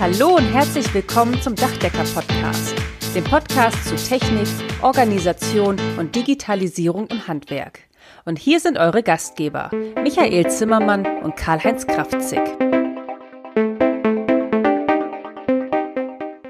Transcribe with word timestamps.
Hallo 0.00 0.36
und 0.36 0.44
herzlich 0.44 0.94
willkommen 0.94 1.42
zum 1.42 1.56
Dachdecker-Podcast, 1.56 2.72
dem 3.16 3.24
Podcast 3.24 3.84
zu 3.84 3.96
Technik, 3.96 4.46
Organisation 4.80 5.76
und 5.98 6.14
Digitalisierung 6.14 7.08
im 7.08 7.26
Handwerk. 7.26 7.80
Und 8.24 8.38
hier 8.38 8.60
sind 8.60 8.78
eure 8.78 9.02
Gastgeber, 9.02 9.72
Michael 10.00 10.48
Zimmermann 10.52 11.04
und 11.24 11.34
Karl-Heinz 11.34 11.84
Kraftzig. 11.88 12.38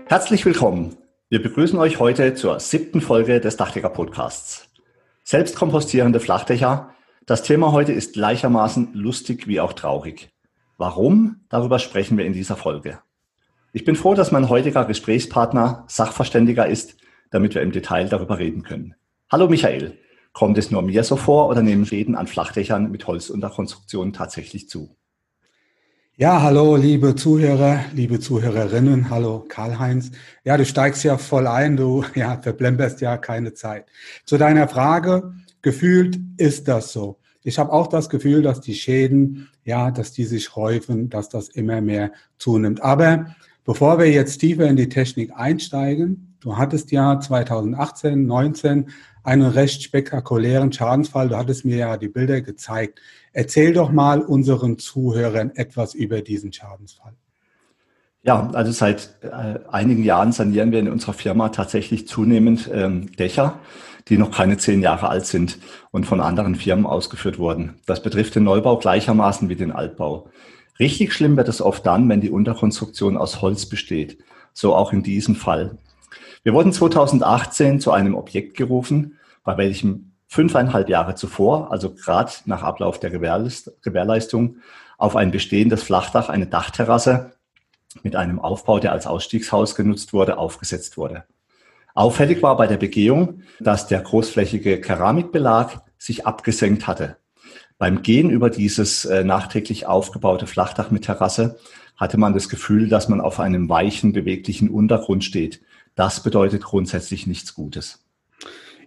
Herzlich 0.08 0.44
willkommen. 0.44 0.98
Wir 1.30 1.40
begrüßen 1.40 1.78
euch 1.78 1.98
heute 1.98 2.34
zur 2.34 2.60
siebten 2.60 3.00
Folge 3.00 3.40
des 3.40 3.56
Dachdecker-Podcasts. 3.56 4.68
Selbstkompostierende 5.24 6.20
Flachdächer. 6.20 6.90
Das 7.24 7.42
Thema 7.44 7.72
heute 7.72 7.94
ist 7.94 8.12
gleichermaßen 8.12 8.92
lustig 8.92 9.48
wie 9.48 9.60
auch 9.60 9.72
traurig. 9.72 10.28
Warum? 10.76 11.46
Darüber 11.48 11.78
sprechen 11.78 12.18
wir 12.18 12.26
in 12.26 12.34
dieser 12.34 12.56
Folge. 12.56 12.98
Ich 13.74 13.84
bin 13.84 13.96
froh, 13.96 14.14
dass 14.14 14.32
mein 14.32 14.48
heutiger 14.48 14.86
Gesprächspartner 14.86 15.84
Sachverständiger 15.88 16.66
ist, 16.66 16.96
damit 17.30 17.54
wir 17.54 17.60
im 17.60 17.70
Detail 17.70 18.08
darüber 18.08 18.38
reden 18.38 18.62
können. 18.62 18.94
Hallo 19.30 19.46
Michael, 19.46 19.98
kommt 20.32 20.56
es 20.56 20.70
nur 20.70 20.80
mir 20.80 21.04
so 21.04 21.16
vor 21.16 21.50
oder 21.50 21.60
nehmen 21.60 21.84
Schäden 21.84 22.14
an 22.14 22.26
Flachdächern 22.26 22.90
mit 22.90 23.06
Holzunterkonstruktionen 23.06 24.14
tatsächlich 24.14 24.70
zu? 24.70 24.96
Ja, 26.16 26.40
hallo, 26.40 26.76
liebe 26.76 27.14
Zuhörer, 27.14 27.80
liebe 27.92 28.18
Zuhörerinnen, 28.20 29.10
hallo 29.10 29.44
Karl-Heinz. 29.46 30.12
Ja, 30.44 30.56
du 30.56 30.64
steigst 30.64 31.04
ja 31.04 31.18
voll 31.18 31.46
ein, 31.46 31.76
du 31.76 32.04
ja, 32.14 32.40
verplemperst 32.40 33.02
ja 33.02 33.18
keine 33.18 33.52
Zeit. 33.52 33.84
Zu 34.24 34.38
deiner 34.38 34.66
Frage, 34.66 35.34
gefühlt 35.60 36.18
ist 36.38 36.68
das 36.68 36.94
so. 36.94 37.18
Ich 37.42 37.58
habe 37.58 37.70
auch 37.70 37.86
das 37.86 38.08
Gefühl, 38.08 38.40
dass 38.40 38.62
die 38.62 38.74
Schäden, 38.74 39.50
ja, 39.64 39.90
dass 39.90 40.12
die 40.12 40.24
sich 40.24 40.56
häufen, 40.56 41.10
dass 41.10 41.28
das 41.28 41.50
immer 41.50 41.82
mehr 41.82 42.12
zunimmt. 42.38 42.82
Aber 42.82 43.36
Bevor 43.68 43.98
wir 43.98 44.10
jetzt 44.10 44.38
tiefer 44.38 44.66
in 44.66 44.76
die 44.76 44.88
Technik 44.88 45.30
einsteigen, 45.36 46.38
du 46.40 46.56
hattest 46.56 46.90
ja 46.90 47.20
2018, 47.20 48.24
19 48.24 48.88
einen 49.22 49.42
recht 49.42 49.82
spektakulären 49.82 50.72
Schadensfall. 50.72 51.28
Du 51.28 51.36
hattest 51.36 51.66
mir 51.66 51.76
ja 51.76 51.98
die 51.98 52.08
Bilder 52.08 52.40
gezeigt. 52.40 52.98
Erzähl 53.34 53.74
doch 53.74 53.92
mal 53.92 54.22
unseren 54.22 54.78
Zuhörern 54.78 55.50
etwas 55.54 55.92
über 55.92 56.22
diesen 56.22 56.50
Schadensfall. 56.50 57.12
Ja, 58.22 58.48
also 58.54 58.72
seit 58.72 59.18
äh, 59.20 59.58
einigen 59.70 60.02
Jahren 60.02 60.32
sanieren 60.32 60.72
wir 60.72 60.78
in 60.78 60.88
unserer 60.88 61.12
Firma 61.12 61.50
tatsächlich 61.50 62.08
zunehmend 62.08 62.70
ähm, 62.72 63.12
Dächer, 63.16 63.58
die 64.08 64.16
noch 64.16 64.30
keine 64.30 64.56
zehn 64.56 64.80
Jahre 64.80 65.10
alt 65.10 65.26
sind 65.26 65.58
und 65.90 66.06
von 66.06 66.22
anderen 66.22 66.54
Firmen 66.54 66.86
ausgeführt 66.86 67.38
wurden. 67.38 67.74
Das 67.84 68.02
betrifft 68.02 68.34
den 68.34 68.44
Neubau 68.44 68.78
gleichermaßen 68.78 69.50
wie 69.50 69.56
den 69.56 69.72
Altbau. 69.72 70.30
Richtig 70.78 71.12
schlimm 71.12 71.36
wird 71.36 71.48
es 71.48 71.60
oft 71.60 71.84
dann, 71.86 72.08
wenn 72.08 72.20
die 72.20 72.30
Unterkonstruktion 72.30 73.16
aus 73.16 73.42
Holz 73.42 73.66
besteht. 73.66 74.18
So 74.52 74.74
auch 74.74 74.92
in 74.92 75.02
diesem 75.02 75.34
Fall. 75.34 75.78
Wir 76.42 76.54
wurden 76.54 76.72
2018 76.72 77.80
zu 77.80 77.92
einem 77.92 78.14
Objekt 78.14 78.56
gerufen, 78.56 79.18
bei 79.44 79.56
welchem 79.56 80.12
fünfeinhalb 80.28 80.88
Jahre 80.88 81.14
zuvor, 81.14 81.72
also 81.72 81.94
gerade 81.94 82.32
nach 82.44 82.62
Ablauf 82.62 83.00
der 83.00 83.10
Gewährleistung, 83.10 84.56
auf 84.98 85.16
ein 85.16 85.30
bestehendes 85.30 85.82
Flachdach 85.82 86.28
eine 86.28 86.46
Dachterrasse 86.46 87.32
mit 88.02 88.14
einem 88.14 88.38
Aufbau, 88.38 88.78
der 88.78 88.92
als 88.92 89.06
Ausstiegshaus 89.06 89.74
genutzt 89.74 90.12
wurde, 90.12 90.38
aufgesetzt 90.38 90.96
wurde. 90.96 91.24
Auffällig 91.94 92.42
war 92.42 92.56
bei 92.56 92.66
der 92.66 92.76
Begehung, 92.76 93.42
dass 93.58 93.86
der 93.88 94.00
großflächige 94.00 94.80
Keramikbelag 94.80 95.80
sich 95.96 96.26
abgesenkt 96.26 96.86
hatte. 96.86 97.16
Beim 97.78 98.02
Gehen 98.02 98.30
über 98.30 98.50
dieses 98.50 99.04
äh, 99.04 99.22
nachträglich 99.22 99.86
aufgebaute 99.86 100.46
Flachdach 100.46 100.90
mit 100.90 101.04
Terrasse 101.04 101.58
hatte 101.96 102.18
man 102.18 102.34
das 102.34 102.48
Gefühl, 102.48 102.88
dass 102.88 103.08
man 103.08 103.20
auf 103.20 103.40
einem 103.40 103.68
weichen, 103.68 104.12
beweglichen 104.12 104.68
Untergrund 104.68 105.24
steht. 105.24 105.60
Das 105.94 106.22
bedeutet 106.22 106.62
grundsätzlich 106.62 107.26
nichts 107.26 107.54
Gutes. 107.54 108.04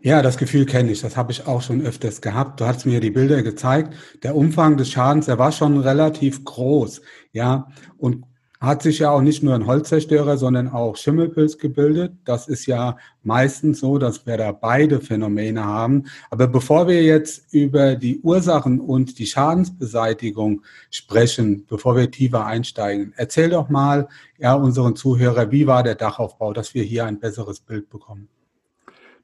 Ja, 0.01 0.21
das 0.21 0.37
Gefühl 0.37 0.65
kenne 0.65 0.91
ich. 0.91 1.01
Das 1.01 1.15
habe 1.15 1.31
ich 1.31 1.45
auch 1.45 1.61
schon 1.61 1.81
öfters 1.81 2.21
gehabt. 2.21 2.59
Du 2.59 2.65
hast 2.65 2.85
mir 2.85 2.99
die 2.99 3.11
Bilder 3.11 3.43
gezeigt. 3.43 3.93
Der 4.23 4.35
Umfang 4.35 4.77
des 4.77 4.89
Schadens, 4.89 5.27
der 5.27 5.37
war 5.37 5.51
schon 5.51 5.77
relativ 5.79 6.43
groß. 6.43 7.01
Ja, 7.33 7.67
und 7.97 8.25
hat 8.61 8.83
sich 8.83 8.99
ja 8.99 9.09
auch 9.09 9.21
nicht 9.21 9.41
nur 9.41 9.55
ein 9.55 9.65
Holzzerstörer, 9.65 10.37
sondern 10.37 10.69
auch 10.69 10.95
Schimmelpilz 10.95 11.57
gebildet. 11.57 12.13
Das 12.25 12.47
ist 12.47 12.67
ja 12.67 12.97
meistens 13.23 13.79
so, 13.79 13.97
dass 13.97 14.27
wir 14.27 14.37
da 14.37 14.51
beide 14.51 15.01
Phänomene 15.01 15.65
haben. 15.65 16.05
Aber 16.29 16.47
bevor 16.47 16.87
wir 16.87 17.01
jetzt 17.01 17.51
über 17.51 17.95
die 17.95 18.19
Ursachen 18.21 18.79
und 18.79 19.17
die 19.17 19.25
Schadensbeseitigung 19.25 20.61
sprechen, 20.91 21.65
bevor 21.67 21.95
wir 21.95 22.11
tiefer 22.11 22.45
einsteigen, 22.45 23.13
erzähl 23.17 23.49
doch 23.49 23.69
mal 23.69 24.07
ja 24.37 24.53
unseren 24.53 24.95
Zuhörer, 24.95 25.51
wie 25.51 25.65
war 25.65 25.81
der 25.81 25.95
Dachaufbau, 25.95 26.53
dass 26.53 26.75
wir 26.75 26.83
hier 26.83 27.05
ein 27.05 27.19
besseres 27.19 27.61
Bild 27.61 27.89
bekommen. 27.89 28.29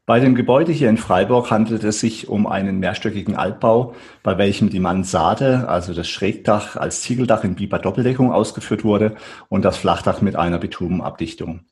Bei 0.07 0.21
dem 0.21 0.35
Gebäude 0.35 0.71
hier 0.71 0.89
in 0.89 0.95
Freiburg 0.95 1.51
handelt 1.51 1.83
es 1.83 1.99
sich 1.99 2.29
um 2.29 2.47
einen 2.47 2.79
mehrstöckigen 2.79 3.35
Altbau, 3.35 3.93
bei 4.23 4.37
welchem 4.37 4.69
die 4.69 4.79
Mansarde, 4.79 5.67
also 5.67 5.93
das 5.93 6.07
Schrägdach 6.07 6.77
als 6.77 7.01
Ziegeldach 7.01 7.43
in 7.43 7.55
Biber 7.55 7.77
Doppeldeckung 7.77 8.31
ausgeführt 8.31 8.85
wurde 8.85 9.17
und 9.49 9.65
das 9.65 9.75
Flachdach 9.75 10.21
mit 10.21 10.37
einer 10.37 10.59
Bitumenabdichtung. 10.59 11.65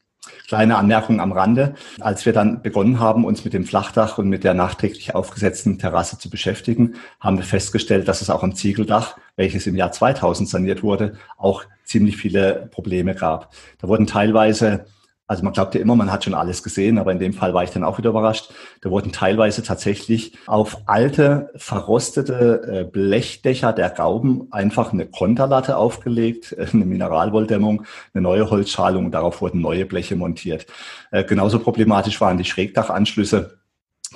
Kleine 0.49 0.75
Anmerkung 0.75 1.21
am 1.21 1.31
Rande. 1.31 1.75
Als 2.01 2.25
wir 2.25 2.33
dann 2.33 2.61
begonnen 2.61 2.99
haben, 2.99 3.23
uns 3.23 3.45
mit 3.45 3.53
dem 3.53 3.63
Flachdach 3.63 4.17
und 4.17 4.27
mit 4.27 4.43
der 4.43 4.53
nachträglich 4.53 5.15
aufgesetzten 5.15 5.79
Terrasse 5.79 6.19
zu 6.19 6.29
beschäftigen, 6.29 6.95
haben 7.21 7.37
wir 7.37 7.45
festgestellt, 7.45 8.09
dass 8.09 8.21
es 8.21 8.29
auch 8.29 8.43
am 8.43 8.53
Ziegeldach, 8.53 9.15
welches 9.37 9.65
im 9.65 9.77
Jahr 9.77 9.93
2000 9.93 10.49
saniert 10.49 10.83
wurde, 10.83 11.13
auch 11.37 11.63
ziemlich 11.85 12.17
viele 12.17 12.67
Probleme 12.69 13.15
gab. 13.15 13.53
Da 13.79 13.87
wurden 13.87 14.07
teilweise 14.07 14.87
also 15.27 15.43
man 15.43 15.53
glaubt 15.53 15.73
ja 15.73 15.81
immer, 15.81 15.95
man 15.95 16.11
hat 16.11 16.23
schon 16.23 16.35
alles 16.35 16.61
gesehen, 16.61 16.99
aber 16.99 17.11
in 17.11 17.19
dem 17.19 17.33
Fall 17.33 17.53
war 17.53 17.63
ich 17.63 17.71
dann 17.71 17.83
auch 17.83 17.97
wieder 17.97 18.11
überrascht. 18.11 18.51
Da 18.81 18.91
wurden 18.91 19.11
teilweise 19.11 19.63
tatsächlich 19.63 20.37
auf 20.45 20.77
alte, 20.85 21.51
verrostete 21.55 22.61
äh, 22.67 22.83
Blechdächer 22.83 23.73
der 23.73 23.89
Gauben 23.89 24.47
einfach 24.51 24.93
eine 24.93 25.07
Konterlatte 25.07 25.77
aufgelegt, 25.77 26.53
äh, 26.53 26.67
eine 26.71 26.85
Mineralwolldämmung, 26.85 27.85
eine 28.13 28.21
neue 28.21 28.49
Holzschalung 28.51 29.05
und 29.05 29.11
darauf 29.11 29.41
wurden 29.41 29.61
neue 29.61 29.85
Bleche 29.85 30.15
montiert. 30.15 30.67
Äh, 31.11 31.23
genauso 31.23 31.59
problematisch 31.59 32.21
waren 32.21 32.37
die 32.37 32.45
Schrägdachanschlüsse 32.45 33.57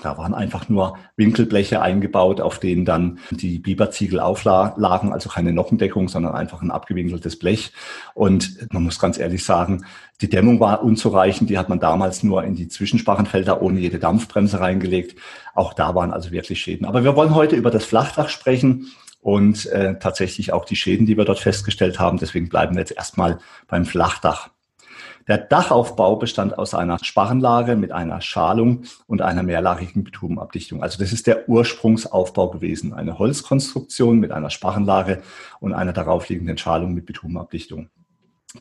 da 0.02 0.18
waren 0.18 0.34
einfach 0.34 0.70
nur 0.70 0.98
Winkelbleche 1.16 1.82
eingebaut, 1.82 2.42
auf 2.42 2.60
denen 2.60 2.86
dann 2.86 3.20
die 3.32 3.60
Biberziegel 3.60 4.20
auflagen, 4.20 5.14
also 5.14 5.30
keine 5.30 5.54
Nockendeckung, 5.54 6.08
sondern 6.08 6.34
einfach 6.34 6.62
ein 6.62 6.72
abgewinkeltes 6.72 7.38
Blech. 7.40 7.72
Und 8.14 8.72
man 8.74 8.84
muss 8.84 9.00
ganz 9.00 9.18
ehrlich 9.18 9.44
sagen, 9.44 9.86
die 10.22 10.30
Dämmung 10.30 10.60
war 10.60 10.84
unzureichend. 10.84 11.50
Die 11.50 11.58
hat 11.58 11.70
man 11.70 11.80
damals 11.80 12.24
nur 12.24 12.44
in 12.44 12.56
die 12.56 12.68
Zwischensparrenfelder 12.68 13.62
ohne 13.62 13.80
jede 13.80 14.00
Dampfbremse 14.00 14.60
reingelegt. 14.60 15.18
Auch 15.54 15.74
da 15.74 15.96
waren 15.96 16.12
also 16.12 16.32
wirklich 16.32 16.60
Schäden. 16.60 16.86
Aber 16.86 17.04
wir 17.04 17.16
wollen 17.16 17.36
heute 17.36 17.56
über 17.56 17.72
das 17.72 17.86
Flachdach 17.86 18.30
sprechen 18.30 18.88
und 19.22 19.66
äh, 19.68 19.98
tatsächlich 20.00 20.54
auch 20.54 20.66
die 20.66 20.76
Schäden, 20.76 21.06
die 21.06 21.18
wir 21.18 21.26
dort 21.26 21.40
festgestellt 21.40 22.00
haben. 22.00 22.18
Deswegen 22.18 22.50
bleiben 22.50 22.76
wir 22.76 22.82
jetzt 22.82 22.96
erstmal 22.96 23.40
beim 23.68 23.86
Flachdach. 23.86 24.50
Der 25.30 25.38
Dachaufbau 25.38 26.16
bestand 26.16 26.58
aus 26.58 26.74
einer 26.74 26.98
Sparrenlage 27.04 27.76
mit 27.76 27.92
einer 27.92 28.20
Schalung 28.20 28.86
und 29.06 29.22
einer 29.22 29.44
mehrlagigen 29.44 30.04
Bitumenabdichtung. 30.04 30.82
Also 30.82 30.98
das 30.98 31.14
ist 31.14 31.28
der 31.28 31.48
Ursprungsaufbau 31.48 32.50
gewesen. 32.50 32.94
Eine 32.94 33.20
Holzkonstruktion 33.20 34.20
mit 34.20 34.32
einer 34.32 34.50
Sparrenlage 34.50 35.22
und 35.60 35.74
einer 35.74 35.94
daraufliegenden 35.94 36.58
Schalung 36.58 36.96
mit 36.96 37.06
Bitumenabdichtung. 37.06 37.90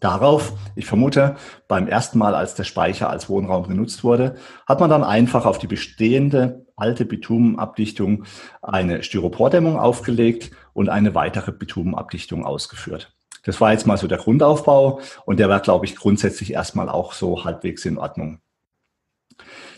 Darauf, 0.01 0.53
ich 0.77 0.85
vermute, 0.85 1.37
beim 1.69 1.89
ersten 1.89 2.19
Mal, 2.19 2.35
als 2.35 2.55
der 2.55 2.65
Speicher 2.65 3.09
als 3.09 3.31
Wohnraum 3.31 3.67
genutzt 3.67 4.05
wurde, 4.05 4.37
hat 4.67 4.81
man 4.81 4.91
dann 4.91 5.05
einfach 5.05 5.47
auf 5.47 5.59
die 5.59 5.69
bestehende 5.69 6.67
alte 6.77 7.07
Bitumenabdichtung 7.07 8.25
eine 8.61 9.03
Styropordämmung 9.03 9.79
aufgelegt 9.79 10.51
und 10.75 10.91
eine 10.91 11.15
weitere 11.15 11.51
Bitumenabdichtung 11.51 12.45
ausgeführt. 12.45 13.18
Das 13.49 13.63
war 13.63 13.73
jetzt 13.73 13.87
mal 13.87 13.97
so 13.97 14.07
der 14.07 14.19
Grundaufbau 14.19 15.01
und 15.25 15.41
der 15.41 15.49
war, 15.49 15.61
glaube 15.61 15.87
ich, 15.87 15.97
grundsätzlich 15.97 16.53
erstmal 16.53 16.91
auch 16.91 17.15
so 17.15 17.47
halbwegs 17.47 17.87
in 17.87 17.97
Ordnung. 17.97 18.41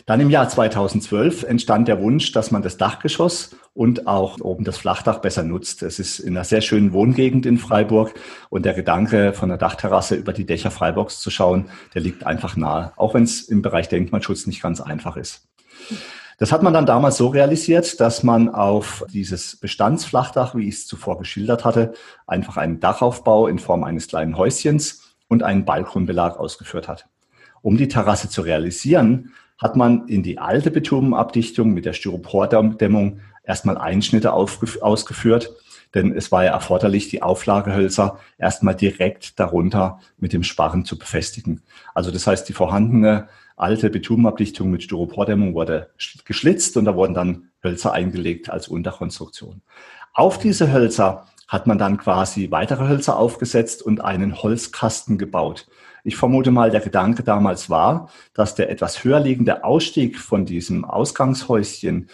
Dann 0.05 0.19
im 0.19 0.29
Jahr 0.29 0.49
2012 0.49 1.43
entstand 1.43 1.87
der 1.87 2.01
Wunsch, 2.01 2.33
dass 2.33 2.51
man 2.51 2.63
das 2.63 2.75
Dachgeschoss 2.75 3.55
und 3.73 4.07
auch 4.07 4.41
oben 4.41 4.65
das 4.65 4.77
Flachdach 4.77 5.19
besser 5.19 5.43
nutzt. 5.43 5.83
Es 5.83 5.99
ist 5.99 6.19
in 6.19 6.35
einer 6.35 6.43
sehr 6.43 6.59
schönen 6.59 6.91
Wohngegend 6.91 7.45
in 7.45 7.57
Freiburg 7.57 8.13
und 8.49 8.65
der 8.65 8.73
Gedanke, 8.73 9.31
von 9.31 9.47
der 9.47 9.57
Dachterrasse 9.57 10.15
über 10.15 10.33
die 10.33 10.45
Dächer 10.45 10.69
Freiburgs 10.69 11.21
zu 11.21 11.29
schauen, 11.29 11.69
der 11.93 12.01
liegt 12.01 12.25
einfach 12.25 12.57
nahe, 12.57 12.91
auch 12.97 13.13
wenn 13.13 13.23
es 13.23 13.43
im 13.43 13.61
Bereich 13.61 13.87
Denkmalschutz 13.87 14.47
nicht 14.47 14.61
ganz 14.61 14.81
einfach 14.81 15.15
ist. 15.15 15.47
Das 16.41 16.51
hat 16.51 16.63
man 16.63 16.73
dann 16.73 16.87
damals 16.87 17.17
so 17.17 17.27
realisiert, 17.27 17.99
dass 17.99 18.23
man 18.23 18.49
auf 18.49 19.05
dieses 19.13 19.57
Bestandsflachdach, 19.57 20.55
wie 20.55 20.67
ich 20.67 20.73
es 20.73 20.87
zuvor 20.87 21.19
geschildert 21.19 21.65
hatte, 21.65 21.93
einfach 22.25 22.57
einen 22.57 22.79
Dachaufbau 22.79 23.45
in 23.45 23.59
Form 23.59 23.83
eines 23.83 24.07
kleinen 24.07 24.35
Häuschens 24.35 25.13
und 25.27 25.43
einen 25.43 25.65
Balkonbelag 25.65 26.39
ausgeführt 26.39 26.87
hat. 26.87 27.05
Um 27.61 27.77
die 27.77 27.87
Terrasse 27.87 28.27
zu 28.27 28.41
realisieren, 28.41 29.33
hat 29.59 29.75
man 29.75 30.07
in 30.07 30.23
die 30.23 30.39
alte 30.39 30.71
Bitumenabdichtung 30.71 31.75
mit 31.75 31.85
der 31.85 31.93
Styropordämmung 31.93 33.19
erstmal 33.43 33.77
Einschnitte 33.77 34.33
ausgeführt, 34.33 35.55
denn 35.93 36.15
es 36.15 36.31
war 36.31 36.43
ja 36.43 36.51
erforderlich, 36.51 37.09
die 37.09 37.21
Auflagehölzer 37.21 38.19
erstmal 38.37 38.75
direkt 38.75 39.39
darunter 39.39 39.99
mit 40.17 40.33
dem 40.33 40.43
Sparren 40.43 40.85
zu 40.85 40.97
befestigen. 40.97 41.61
Also 41.93 42.11
das 42.11 42.27
heißt, 42.27 42.47
die 42.47 42.53
vorhandene 42.53 43.27
alte 43.55 43.89
Bitumenabdichtung 43.89 44.71
mit 44.71 44.83
Styropordämmung 44.83 45.53
wurde 45.53 45.91
geschlitzt 46.25 46.77
und 46.77 46.85
da 46.85 46.95
wurden 46.95 47.13
dann 47.13 47.51
Hölzer 47.63 47.93
eingelegt 47.93 48.49
als 48.49 48.67
Unterkonstruktion. 48.67 49.61
Auf 50.13 50.39
diese 50.39 50.73
Hölzer 50.73 51.27
hat 51.47 51.67
man 51.67 51.77
dann 51.77 51.97
quasi 51.97 52.49
weitere 52.49 52.87
Hölzer 52.87 53.17
aufgesetzt 53.17 53.83
und 53.83 54.01
einen 54.01 54.41
Holzkasten 54.41 55.17
gebaut. 55.17 55.67
Ich 56.03 56.15
vermute 56.15 56.49
mal, 56.49 56.71
der 56.71 56.79
Gedanke 56.79 57.23
damals 57.23 57.69
war, 57.69 58.09
dass 58.33 58.55
der 58.55 58.69
etwas 58.71 59.03
höher 59.03 59.19
liegende 59.19 59.63
Ausstieg 59.63 60.17
von 60.17 60.45
diesem 60.45 60.83
Ausgangshäuschen 60.83 62.09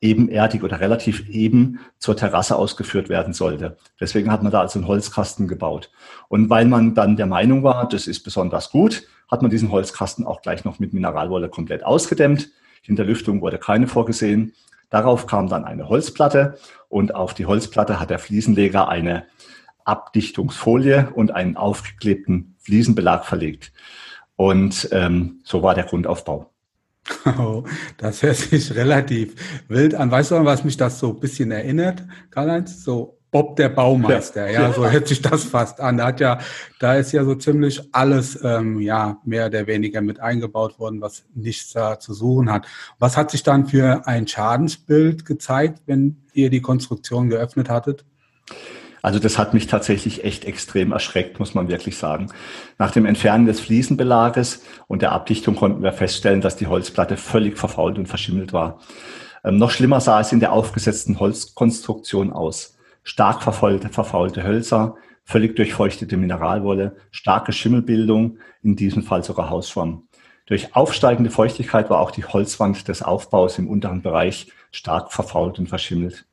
ebenerdig 0.00 0.62
oder 0.62 0.80
relativ 0.80 1.28
eben 1.28 1.80
zur 1.98 2.16
Terrasse 2.16 2.56
ausgeführt 2.56 3.08
werden 3.08 3.32
sollte. 3.32 3.76
Deswegen 4.00 4.30
hat 4.30 4.42
man 4.42 4.52
da 4.52 4.60
also 4.60 4.78
einen 4.78 4.88
Holzkasten 4.88 5.48
gebaut. 5.48 5.90
Und 6.28 6.50
weil 6.50 6.66
man 6.66 6.94
dann 6.94 7.16
der 7.16 7.26
Meinung 7.26 7.62
war, 7.64 7.88
das 7.88 8.06
ist 8.06 8.22
besonders 8.22 8.70
gut, 8.70 9.08
hat 9.30 9.42
man 9.42 9.50
diesen 9.50 9.72
Holzkasten 9.72 10.26
auch 10.26 10.40
gleich 10.40 10.64
noch 10.64 10.78
mit 10.78 10.92
Mineralwolle 10.92 11.48
komplett 11.48 11.84
ausgedämmt. 11.84 12.50
Hinterlüftung 12.82 13.40
wurde 13.40 13.58
keine 13.58 13.88
vorgesehen. 13.88 14.54
Darauf 14.90 15.26
kam 15.26 15.48
dann 15.48 15.64
eine 15.64 15.88
Holzplatte 15.88 16.58
und 16.88 17.14
auf 17.14 17.34
die 17.34 17.46
Holzplatte 17.46 18.00
hat 18.00 18.10
der 18.10 18.18
Fliesenleger 18.18 18.88
eine 18.88 19.26
Abdichtungsfolie 19.84 21.10
und 21.14 21.34
einen 21.34 21.56
aufgeklebten 21.56 22.56
Fliesenbelag 22.58 23.24
verlegt. 23.24 23.72
Und 24.36 24.88
ähm, 24.92 25.40
so 25.44 25.62
war 25.62 25.74
der 25.74 25.84
Grundaufbau. 25.84 26.50
Oh, 27.38 27.64
das 27.96 28.22
hört 28.22 28.36
sich 28.36 28.74
relativ 28.74 29.34
wild 29.68 29.94
an. 29.94 30.10
Weißt 30.10 30.30
du, 30.30 30.36
an 30.36 30.44
was 30.44 30.64
mich 30.64 30.76
das 30.76 30.98
so 30.98 31.10
ein 31.10 31.20
bisschen 31.20 31.50
erinnert, 31.50 32.02
Karl-Heinz? 32.30 32.84
So 32.84 33.18
Bob 33.30 33.56
der 33.56 33.68
Baumeister, 33.68 34.50
ja, 34.50 34.62
ja, 34.62 34.72
so 34.72 34.88
hört 34.88 35.06
sich 35.06 35.20
das 35.20 35.44
fast 35.44 35.80
an. 35.80 35.98
Da 35.98 36.06
hat 36.06 36.20
ja, 36.20 36.38
da 36.80 36.94
ist 36.94 37.12
ja 37.12 37.24
so 37.24 37.34
ziemlich 37.34 37.82
alles, 37.92 38.42
ähm, 38.42 38.80
ja, 38.80 39.18
mehr 39.24 39.46
oder 39.46 39.66
weniger 39.66 40.00
mit 40.00 40.18
eingebaut 40.18 40.78
worden, 40.78 41.02
was 41.02 41.26
nichts 41.34 41.72
da 41.72 42.00
zu 42.00 42.14
suchen 42.14 42.50
hat. 42.50 42.66
Was 42.98 43.18
hat 43.18 43.30
sich 43.30 43.42
dann 43.42 43.66
für 43.66 44.06
ein 44.06 44.26
Schadensbild 44.26 45.26
gezeigt, 45.26 45.82
wenn 45.84 46.22
ihr 46.32 46.48
die 46.48 46.62
Konstruktion 46.62 47.28
geöffnet 47.28 47.68
hattet? 47.68 48.06
Also 49.02 49.18
das 49.18 49.38
hat 49.38 49.54
mich 49.54 49.66
tatsächlich 49.66 50.24
echt 50.24 50.44
extrem 50.44 50.92
erschreckt, 50.92 51.38
muss 51.38 51.54
man 51.54 51.68
wirklich 51.68 51.96
sagen. 51.96 52.30
Nach 52.78 52.90
dem 52.90 53.06
Entfernen 53.06 53.46
des 53.46 53.60
Fliesenbelages 53.60 54.62
und 54.86 55.02
der 55.02 55.12
Abdichtung 55.12 55.56
konnten 55.56 55.82
wir 55.82 55.92
feststellen, 55.92 56.40
dass 56.40 56.56
die 56.56 56.66
Holzplatte 56.66 57.16
völlig 57.16 57.58
verfault 57.58 57.98
und 57.98 58.06
verschimmelt 58.06 58.52
war. 58.52 58.80
Ähm, 59.44 59.56
noch 59.56 59.70
schlimmer 59.70 60.00
sah 60.00 60.20
es 60.20 60.32
in 60.32 60.40
der 60.40 60.52
aufgesetzten 60.52 61.20
Holzkonstruktion 61.20 62.32
aus. 62.32 62.76
Stark 63.02 63.42
verfaulte, 63.42 63.88
verfaulte 63.88 64.42
Hölzer, 64.42 64.96
völlig 65.24 65.56
durchfeuchtete 65.56 66.16
Mineralwolle, 66.16 66.96
starke 67.10 67.52
Schimmelbildung, 67.52 68.38
in 68.62 68.76
diesem 68.76 69.02
Fall 69.02 69.22
sogar 69.22 69.50
Hausschwamm. 69.50 70.08
Durch 70.46 70.74
aufsteigende 70.74 71.30
Feuchtigkeit 71.30 71.90
war 71.90 72.00
auch 72.00 72.10
die 72.10 72.24
Holzwand 72.24 72.88
des 72.88 73.02
Aufbaus 73.02 73.58
im 73.58 73.68
unteren 73.68 74.00
Bereich 74.00 74.50
stark 74.70 75.12
verfault 75.12 75.58
und 75.58 75.68
verschimmelt. 75.68 76.27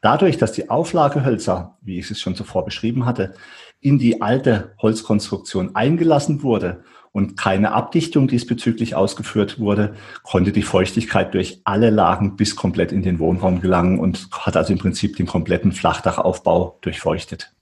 Dadurch, 0.00 0.38
dass 0.38 0.52
die 0.52 0.70
Auflagehölzer, 0.70 1.76
wie 1.82 1.98
ich 1.98 2.10
es 2.10 2.20
schon 2.20 2.36
zuvor 2.36 2.64
beschrieben 2.64 3.04
hatte, 3.04 3.34
in 3.80 3.98
die 3.98 4.22
alte 4.22 4.74
Holzkonstruktion 4.80 5.74
eingelassen 5.74 6.42
wurde 6.42 6.84
und 7.12 7.36
keine 7.36 7.72
Abdichtung 7.72 8.28
diesbezüglich 8.28 8.94
ausgeführt 8.94 9.58
wurde, 9.58 9.94
konnte 10.22 10.52
die 10.52 10.62
Feuchtigkeit 10.62 11.34
durch 11.34 11.60
alle 11.64 11.90
Lagen 11.90 12.36
bis 12.36 12.54
komplett 12.54 12.92
in 12.92 13.02
den 13.02 13.18
Wohnraum 13.18 13.60
gelangen 13.60 13.98
und 13.98 14.28
hat 14.32 14.56
also 14.56 14.72
im 14.72 14.78
Prinzip 14.78 15.16
den 15.16 15.26
kompletten 15.26 15.72
Flachdachaufbau 15.72 16.78
durchfeuchtet. 16.80 17.52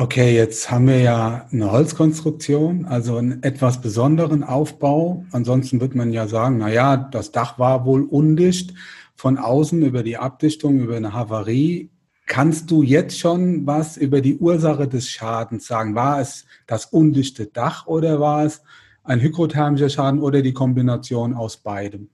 Okay, 0.00 0.32
jetzt 0.32 0.70
haben 0.70 0.86
wir 0.86 1.00
ja 1.00 1.48
eine 1.50 1.72
Holzkonstruktion, 1.72 2.84
also 2.84 3.16
einen 3.16 3.42
etwas 3.42 3.80
besonderen 3.80 4.44
Aufbau. 4.44 5.24
Ansonsten 5.32 5.80
wird 5.80 5.96
man 5.96 6.12
ja 6.12 6.28
sagen, 6.28 6.58
na 6.58 6.68
ja, 6.68 6.96
das 6.96 7.32
Dach 7.32 7.58
war 7.58 7.84
wohl 7.84 8.04
undicht 8.04 8.74
von 9.16 9.38
außen 9.38 9.82
über 9.82 10.04
die 10.04 10.16
Abdichtung, 10.16 10.78
über 10.78 10.94
eine 10.94 11.14
Havarie. 11.14 11.90
Kannst 12.26 12.70
du 12.70 12.84
jetzt 12.84 13.18
schon 13.18 13.66
was 13.66 13.96
über 13.96 14.20
die 14.20 14.38
Ursache 14.38 14.86
des 14.86 15.10
Schadens 15.10 15.66
sagen? 15.66 15.96
War 15.96 16.20
es 16.20 16.44
das 16.68 16.84
undichte 16.86 17.46
Dach 17.46 17.88
oder 17.88 18.20
war 18.20 18.44
es 18.44 18.62
ein 19.02 19.18
hygrothermischer 19.18 19.88
Schaden 19.88 20.20
oder 20.20 20.42
die 20.42 20.52
Kombination 20.52 21.34
aus 21.34 21.56
beidem? 21.56 22.08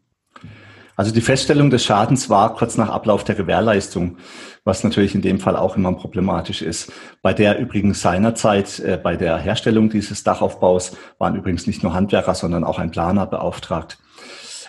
Also 0.96 1.12
die 1.12 1.20
Feststellung 1.20 1.70
des 1.70 1.85
Schadens 1.85 2.31
war 2.31 2.55
kurz 2.55 2.76
nach 2.76 2.88
Ablauf 2.88 3.25
der 3.25 3.35
Gewährleistung, 3.35 4.19
was 4.62 4.85
natürlich 4.85 5.14
in 5.14 5.23
dem 5.23 5.41
Fall 5.41 5.56
auch 5.56 5.76
immer 5.76 5.93
problematisch 5.93 6.62
ist. 6.62 6.93
Bei 7.20 7.35
der 7.35 7.58
übrigens 7.58 8.00
seinerzeit, 8.00 8.79
äh, 8.79 8.99
bei 9.02 9.17
der 9.17 9.38
Herstellung 9.38 9.91
dieses 9.91 10.23
Dachaufbaus 10.23 10.96
waren 11.19 11.35
übrigens 11.35 11.67
nicht 11.67 11.82
nur 11.82 11.94
Handwerker, 11.94 12.35
sondern 12.35 12.64
auch 12.64 12.79
ein 12.79 12.93
Planer 12.93 13.26
beauftragt. 13.26 13.99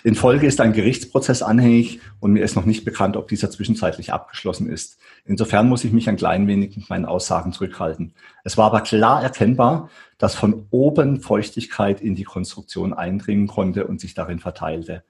In 0.04 0.13
Folge 0.13 0.45
ist 0.45 0.62
ein 0.62 0.74
Gerichtsprozess 0.74 1.42
anhängig 1.42 2.00
und 2.19 2.31
mir 2.31 2.44
ist 2.44 2.56
noch 2.56 2.66
nicht 2.66 2.86
bekannt, 2.86 3.18
ob 3.18 3.27
dieser 3.27 3.50
zwischenzeitlich 3.50 4.13
abgeschlossen 4.13 4.69
ist. 4.69 5.00
Insofern 5.25 5.68
muss 5.68 5.83
ich 5.83 5.94
mich 5.94 6.07
ein 6.07 6.16
klein 6.16 6.48
wenig 6.48 6.77
mit 6.77 6.89
meinen 6.92 7.06
Aussagen 7.06 7.51
zurückhalten. 7.51 8.13
Es 8.44 8.56
war 8.56 8.68
aber 8.68 8.81
klar 8.81 9.24
erkennbar, 9.24 9.89
dass 10.19 10.36
von 10.36 10.68
oben 10.69 11.22
Feuchtigkeit 11.22 12.01
in 12.01 12.13
die 12.13 12.24
Konstruktion 12.24 12.94
eindringen 12.94 13.48
konnte 13.48 13.88
und 13.88 14.00
sich 14.00 14.13
darin 14.13 14.38
verteilte. 14.38 15.04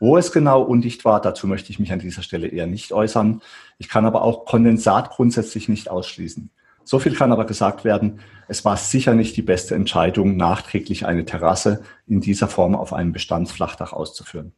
Wo 0.00 0.16
es 0.16 0.32
genau 0.32 0.62
undicht 0.62 1.04
war, 1.04 1.20
dazu 1.20 1.46
möchte 1.46 1.70
ich 1.70 1.78
mich 1.78 1.92
an 1.92 1.98
dieser 1.98 2.22
Stelle 2.22 2.48
eher 2.48 2.66
nicht 2.66 2.92
äußern. 2.92 3.42
Ich 3.78 3.90
kann 3.90 4.06
aber 4.06 4.22
auch 4.22 4.46
Kondensat 4.46 5.10
grundsätzlich 5.10 5.68
nicht 5.68 5.90
ausschließen. 5.90 6.50
So 6.84 6.98
viel 6.98 7.14
kann 7.14 7.30
aber 7.30 7.44
gesagt 7.44 7.84
werden, 7.84 8.20
es 8.48 8.64
war 8.64 8.78
sicher 8.78 9.14
nicht 9.14 9.36
die 9.36 9.42
beste 9.42 9.74
Entscheidung, 9.74 10.36
nachträglich 10.36 11.04
eine 11.06 11.26
Terrasse 11.26 11.82
in 12.08 12.20
dieser 12.20 12.48
Form 12.48 12.74
auf 12.74 12.92
einem 12.92 13.12
Bestandsflachdach 13.12 13.92
auszuführen. 13.92 14.52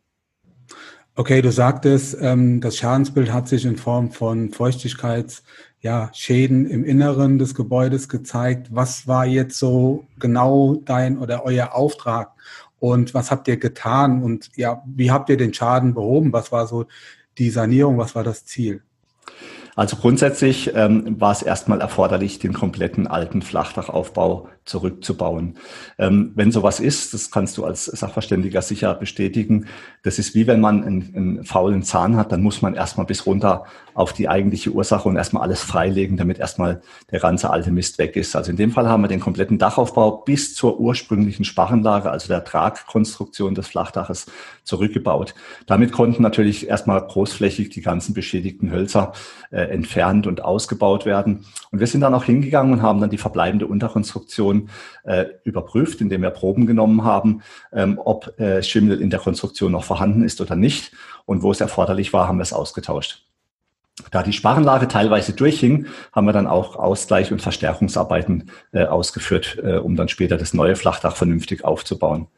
Okay, 1.15 1.43
du 1.43 1.53
sagtest, 1.53 2.17
ähm, 2.23 2.63
das 2.63 2.79
Schadensbild 2.79 3.31
hat 3.33 3.47
sich 3.47 3.67
in 3.67 3.77
Form 3.77 4.13
von 4.13 4.51
Feuchtigkeitsschäden 4.51 6.67
im 6.67 6.85
Inneren 6.85 7.39
des 7.39 7.55
Gebäudes 7.55 8.09
gezeigt. 8.09 8.69
Was 8.71 9.07
war 9.07 9.27
jetzt 9.27 9.59
so 9.59 10.07
genau 10.19 10.77
dein 10.77 11.19
oder 11.19 11.45
euer 11.45 11.75
Auftrag? 11.75 12.33
Und 12.83 13.15
was 13.15 13.31
habt 13.31 13.47
ihr 13.47 13.59
getan? 13.59 14.25
Und 14.25 14.51
ja, 14.57 14.83
wie 14.85 15.13
habt 15.13 15.31
ihr 15.31 15.37
den 15.37 15.55
Schaden 15.55 15.95
behoben? 15.95 16.33
Was 16.33 16.51
war 16.51 16.67
so 16.67 16.87
die 17.39 17.49
Sanierung? 17.49 17.97
Was 17.97 18.17
war 18.17 18.25
das 18.25 18.45
Ziel? 18.45 18.83
Also 19.75 19.97
grundsätzlich 19.97 20.73
ähm, 20.75 21.19
war 21.19 21.33
es 21.33 21.43
erstmal 21.43 21.81
erforderlich, 21.81 22.39
den 22.39 22.53
kompletten 22.53 23.07
alten 23.07 23.41
Flachdachaufbau 23.41 24.49
zurückzubauen. 24.65 25.57
Ähm, 25.99 26.33
wenn 26.35 26.53
sowas 26.53 26.79
ist, 26.79 27.15
das 27.15 27.31
kannst 27.31 27.57
du 27.57 27.65
als 27.65 27.87
Sachverständiger 27.87 28.61
sicher 28.61 28.95
bestätigen, 28.95 29.67
das 30.03 30.19
ist 30.19 30.35
wie 30.35 30.47
wenn 30.47 30.61
man 30.61 30.85
einen, 30.85 31.15
einen 31.17 31.45
faulen 31.45 31.83
Zahn 31.83 32.17
hat, 32.17 32.33
dann 32.33 32.43
muss 32.43 32.61
man 32.61 32.75
erstmal 32.75 33.07
bis 33.07 33.27
runter 33.27 33.65
auf 33.95 34.13
die 34.13 34.29
eigentliche 34.29 34.71
Ursache 34.71 35.09
und 35.09 35.17
erstmal 35.17 35.43
alles 35.43 35.63
freilegen, 35.63 36.17
damit 36.17 36.39
erstmal 36.39 36.83
der 37.11 37.21
ganze 37.21 37.51
alte 37.51 37.73
Mist 37.73 37.99
weg 37.99 38.15
ist. 38.17 38.37
Also 38.37 38.51
in 38.51 38.57
dem 38.57 38.73
Fall 38.73 38.89
haben 38.89 39.03
wir 39.03 39.09
den 39.09 39.21
kompletten 39.21 39.59
Dachaufbau 39.59 40.19
bis 40.19 40.55
zur 40.55 40.81
ursprünglichen 40.81 41.45
Sparrenlage, 41.45 42.11
also 42.11 42.29
der 42.29 42.45
Tragkonstruktion 42.45 43.55
des 43.55 43.69
Flachdaches, 43.69 44.27
zurückgebaut. 44.65 45.35
Damit 45.67 45.93
konnten 45.93 46.23
natürlich 46.23 46.69
erstmal 46.69 47.05
großflächig 47.05 47.71
die 47.71 47.83
ganzen 47.83 48.15
beschädigten 48.15 48.71
Hölzer 48.71 49.13
äh, 49.51 49.62
entfernt 49.71 50.27
und 50.27 50.43
ausgebaut 50.43 51.07
werden. 51.07 51.45
Und 51.71 51.81
wir 51.81 51.87
sind 51.87 52.01
dann 52.01 52.15
auch 52.15 52.25
hingegangen 52.25 52.73
und 52.73 52.83
haben 52.83 53.01
dann 53.01 53.11
die 53.11 53.19
verbleibende 53.19 53.67
Unterkonstruktion 53.67 54.69
äh, 55.05 55.27
überprüft, 55.45 56.01
indem 56.01 56.23
wir 56.23 56.31
Proben 56.31 56.67
genommen 56.67 57.05
haben, 57.05 57.43
ähm, 57.73 57.99
ob 58.03 58.39
äh, 58.39 58.63
Schimmel 58.63 59.01
in 59.01 59.11
der 59.11 59.21
Konstruktion 59.21 59.73
noch 59.73 59.85
vorhanden 59.85 60.23
ist 60.23 60.41
oder 60.41 60.57
nicht. 60.57 60.93
Und 61.25 61.43
wo 61.43 61.51
es 61.51 61.61
erforderlich 61.61 62.13
war, 62.13 62.29
haben 62.29 62.39
wir 62.39 62.43
es 62.43 62.53
ausgetauscht. 62.53 63.27
Da 64.11 64.23
die 64.23 64.33
Sparrenlage 64.33 64.89
teilweise 64.89 65.35
durchhing, 65.35 65.87
haben 66.13 66.27
wir 66.27 66.33
dann 66.33 66.47
auch 66.47 66.77
Ausgleich- 66.77 67.31
und 67.31 67.43
Verstärkungsarbeiten 67.43 68.51
äh, 68.73 68.85
ausgeführt, 68.85 69.59
äh, 69.63 69.77
um 69.77 69.97
dann 69.97 70.09
später 70.09 70.39
das 70.39 70.55
neue 70.55 70.77
Flachdach 70.77 71.15
vernünftig 71.15 71.65
aufzubauen. 71.65 72.29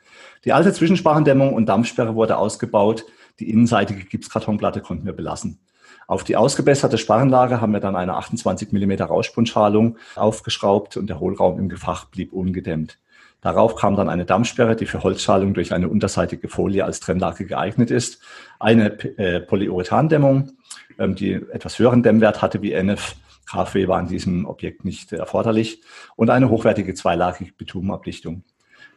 Die 0.44 0.52
alte 0.52 0.72
Zwischensparrendämmung 0.72 1.54
und 1.54 1.66
Dampfsperre 1.66 2.14
wurde 2.14 2.36
ausgebaut. 2.36 3.04
Die 3.38 3.50
innenseitige 3.50 4.04
Gipskartonplatte 4.04 4.80
konnten 4.80 5.06
wir 5.06 5.14
belassen. 5.14 5.60
Auf 6.06 6.24
die 6.24 6.36
ausgebesserte 6.36 6.98
Sparrenlage 6.98 7.60
haben 7.60 7.72
wir 7.72 7.80
dann 7.80 7.96
eine 7.96 8.14
28 8.14 8.72
mm 8.72 8.92
Rauschbundschalung 9.02 9.98
aufgeschraubt 10.16 10.96
und 10.96 11.08
der 11.08 11.20
Hohlraum 11.20 11.58
im 11.58 11.68
Gefach 11.68 12.06
blieb 12.06 12.32
ungedämmt. 12.32 12.98
Darauf 13.40 13.76
kam 13.76 13.94
dann 13.94 14.08
eine 14.08 14.24
Dampfsperre, 14.24 14.74
die 14.74 14.86
für 14.86 15.02
Holzschalung 15.02 15.52
durch 15.52 15.74
eine 15.74 15.88
unterseitige 15.88 16.48
Folie 16.48 16.84
als 16.84 17.00
Trennlage 17.00 17.44
geeignet 17.44 17.90
ist, 17.90 18.22
eine 18.58 18.98
äh, 19.18 19.40
Polyurethandämmung, 19.40 20.52
ähm, 20.98 21.14
die 21.14 21.32
etwas 21.32 21.78
höheren 21.78 22.02
Dämmwert 22.02 22.40
hatte 22.40 22.62
wie 22.62 22.72
NF. 22.72 23.16
KfW 23.46 23.86
war 23.86 24.00
in 24.00 24.08
diesem 24.08 24.46
Objekt 24.46 24.86
nicht 24.86 25.12
erforderlich 25.12 25.82
und 26.16 26.30
eine 26.30 26.48
hochwertige 26.48 26.94
zweilagige 26.94 27.52
Bitumenabdichtung. 27.52 28.44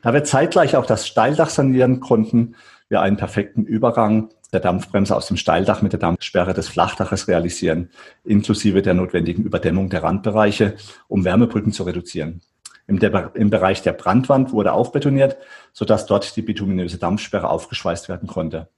Da 0.01 0.13
wir 0.13 0.23
zeitgleich 0.23 0.77
auch 0.77 0.85
das 0.85 1.05
Steildach 1.05 1.49
sanieren 1.49 1.99
konnten, 1.99 2.55
wir 2.87 3.01
einen 3.01 3.17
perfekten 3.17 3.65
Übergang 3.65 4.29
der 4.53 4.59
Dampfbremse 4.59 5.15
aus 5.15 5.27
dem 5.27 5.37
Steildach 5.37 5.81
mit 5.81 5.91
der 5.91 5.99
Dampfsperre 5.99 6.53
des 6.53 6.67
Flachdaches 6.69 7.27
realisieren, 7.27 7.89
inklusive 8.23 8.81
der 8.81 8.93
notwendigen 8.93 9.43
Überdämmung 9.43 9.89
der 9.89 10.03
Randbereiche, 10.03 10.75
um 11.07 11.25
Wärmebrücken 11.25 11.73
zu 11.73 11.83
reduzieren. 11.83 12.41
Im, 12.87 12.97
Im, 13.33 13.49
Bereich 13.49 13.81
der 13.81 13.91
Brandwand 13.91 14.53
wurde 14.53 14.71
aufbetoniert, 14.71 15.37
sodass 15.73 16.05
dort 16.05 16.35
die 16.37 16.41
bituminöse 16.41 16.97
Dampfsperre 16.97 17.49
aufgeschweißt 17.49 18.07
werden 18.07 18.27
konnte. 18.27 18.69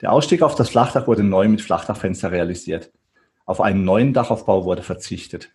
Der 0.00 0.12
Ausstieg 0.12 0.40
auf 0.40 0.54
das 0.54 0.70
Flachdach 0.70 1.06
wurde 1.06 1.22
neu 1.22 1.46
mit 1.46 1.60
Flachdachfenster 1.60 2.32
realisiert. 2.32 2.90
Auf 3.44 3.60
einen 3.60 3.84
neuen 3.84 4.14
Dachaufbau 4.14 4.64
wurde 4.64 4.82
verzichtet. 4.82 5.50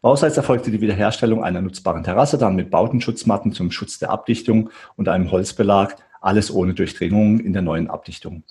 Bauseits 0.00 0.38
erfolgte 0.38 0.70
die 0.70 0.80
Wiederherstellung 0.80 1.44
einer 1.44 1.60
nutzbaren 1.60 2.02
Terrasse, 2.02 2.38
dann 2.38 2.56
mit 2.56 2.70
Bautenschutzmatten 2.70 3.52
zum 3.52 3.70
Schutz 3.70 3.98
der 3.98 4.08
Abdichtung 4.08 4.70
und 4.96 5.10
einem 5.10 5.30
Holzbelag, 5.30 5.96
alles 6.22 6.50
ohne 6.50 6.72
Durchdringungen 6.72 7.40
in 7.40 7.52
der 7.52 7.60
neuen 7.60 7.90
Abdichtung 7.90 8.44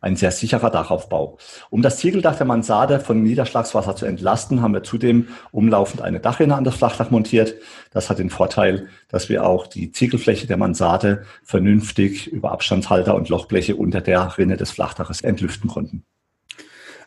ein 0.00 0.16
sehr 0.16 0.30
sicherer 0.30 0.70
Dachaufbau. 0.70 1.38
Um 1.70 1.82
das 1.82 1.98
Ziegeldach 1.98 2.36
der 2.36 2.46
Mansarde 2.46 3.00
von 3.00 3.22
Niederschlagswasser 3.22 3.96
zu 3.96 4.06
entlasten, 4.06 4.62
haben 4.62 4.74
wir 4.74 4.82
zudem 4.82 5.28
umlaufend 5.50 6.02
eine 6.02 6.20
Dachrinne 6.20 6.54
an 6.54 6.64
das 6.64 6.76
Flachdach 6.76 7.10
montiert. 7.10 7.54
Das 7.90 8.08
hat 8.08 8.18
den 8.18 8.30
Vorteil, 8.30 8.88
dass 9.08 9.28
wir 9.28 9.44
auch 9.44 9.66
die 9.66 9.90
Ziegelfläche 9.90 10.46
der 10.46 10.56
Mansarde 10.56 11.24
vernünftig 11.42 12.28
über 12.28 12.52
Abstandshalter 12.52 13.14
und 13.14 13.28
Lochbleche 13.28 13.76
unter 13.76 14.00
der 14.00 14.38
Rinne 14.38 14.56
des 14.56 14.70
Flachdaches 14.70 15.22
entlüften 15.22 15.68
konnten. 15.68 16.04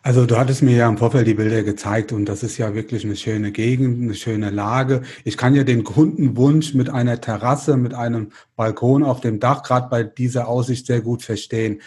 Also 0.03 0.25
du 0.25 0.37
hattest 0.37 0.63
mir 0.63 0.75
ja 0.75 0.89
im 0.89 0.97
Vorfeld 0.97 1.27
die 1.27 1.35
Bilder 1.35 1.61
gezeigt 1.61 2.11
und 2.11 2.25
das 2.25 2.41
ist 2.41 2.57
ja 2.57 2.73
wirklich 2.73 3.05
eine 3.05 3.15
schöne 3.15 3.51
Gegend, 3.51 4.01
eine 4.01 4.15
schöne 4.15 4.49
Lage. 4.49 5.03
Ich 5.25 5.37
kann 5.37 5.53
ja 5.53 5.63
den 5.63 5.83
Kundenwunsch 5.83 6.73
mit 6.73 6.89
einer 6.89 7.21
Terrasse, 7.21 7.77
mit 7.77 7.93
einem 7.93 8.31
Balkon 8.55 9.03
auf 9.03 9.21
dem 9.21 9.39
Dach 9.39 9.61
gerade 9.61 9.89
bei 9.89 10.01
dieser 10.03 10.47
Aussicht 10.47 10.87
sehr 10.87 11.01
gut 11.01 11.21
verstehen. 11.21 11.81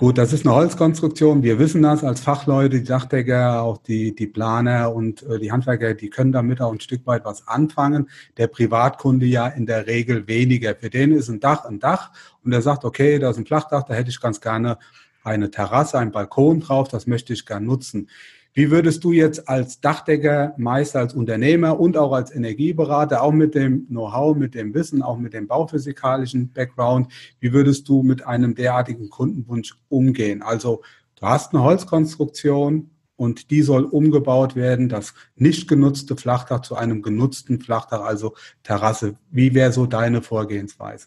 Gut, 0.00 0.16
das 0.16 0.32
ist 0.32 0.46
eine 0.46 0.54
Holzkonstruktion. 0.54 1.42
Wir 1.42 1.58
wissen 1.58 1.82
das 1.82 2.02
als 2.02 2.20
Fachleute, 2.20 2.78
die 2.78 2.84
Dachdecker, 2.84 3.60
auch 3.60 3.76
die, 3.76 4.14
die 4.14 4.26
Planer 4.26 4.94
und 4.94 5.22
äh, 5.24 5.38
die 5.38 5.52
Handwerker, 5.52 5.92
die 5.92 6.08
können 6.08 6.32
damit 6.32 6.62
auch 6.62 6.72
ein 6.72 6.80
Stück 6.80 7.06
weit 7.06 7.26
was 7.26 7.46
anfangen. 7.46 8.08
Der 8.38 8.46
Privatkunde 8.46 9.26
ja 9.26 9.46
in 9.46 9.66
der 9.66 9.86
Regel 9.86 10.26
weniger. 10.26 10.74
Für 10.74 10.88
den 10.88 11.12
ist 11.12 11.28
ein 11.28 11.38
Dach 11.38 11.66
ein 11.66 11.80
Dach 11.80 12.12
und 12.42 12.50
er 12.50 12.62
sagt, 12.62 12.86
okay, 12.86 13.18
da 13.18 13.28
ist 13.28 13.36
ein 13.36 13.44
Flachdach, 13.44 13.82
da 13.82 13.92
hätte 13.92 14.08
ich 14.08 14.22
ganz 14.22 14.40
gerne 14.40 14.78
eine 15.22 15.50
Terrasse, 15.50 15.98
ein 15.98 16.12
Balkon 16.12 16.60
drauf, 16.60 16.88
das 16.88 17.06
möchte 17.06 17.34
ich 17.34 17.44
gerne 17.44 17.66
nutzen. 17.66 18.08
Wie 18.52 18.70
würdest 18.70 19.04
du 19.04 19.12
jetzt 19.12 19.48
als 19.48 19.80
Dachdeckermeister, 19.80 20.98
als 20.98 21.14
Unternehmer 21.14 21.78
und 21.78 21.96
auch 21.96 22.12
als 22.12 22.34
Energieberater, 22.34 23.22
auch 23.22 23.30
mit 23.30 23.54
dem 23.54 23.86
Know-how, 23.86 24.36
mit 24.36 24.56
dem 24.56 24.74
Wissen, 24.74 25.02
auch 25.02 25.18
mit 25.18 25.34
dem 25.34 25.46
bauphysikalischen 25.46 26.52
Background, 26.52 27.12
wie 27.38 27.52
würdest 27.52 27.88
du 27.88 28.02
mit 28.02 28.26
einem 28.26 28.56
derartigen 28.56 29.08
Kundenwunsch 29.08 29.76
umgehen? 29.88 30.42
Also 30.42 30.82
du 31.14 31.26
hast 31.26 31.54
eine 31.54 31.62
Holzkonstruktion 31.62 32.90
und 33.14 33.50
die 33.50 33.62
soll 33.62 33.84
umgebaut 33.84 34.56
werden, 34.56 34.88
das 34.88 35.14
nicht 35.36 35.68
genutzte 35.68 36.16
Flachdach 36.16 36.62
zu 36.62 36.74
einem 36.74 37.02
genutzten 37.02 37.60
Flachdach, 37.60 38.00
also 38.00 38.34
Terrasse. 38.64 39.16
Wie 39.30 39.54
wäre 39.54 39.72
so 39.72 39.86
deine 39.86 40.22
Vorgehensweise? 40.22 41.06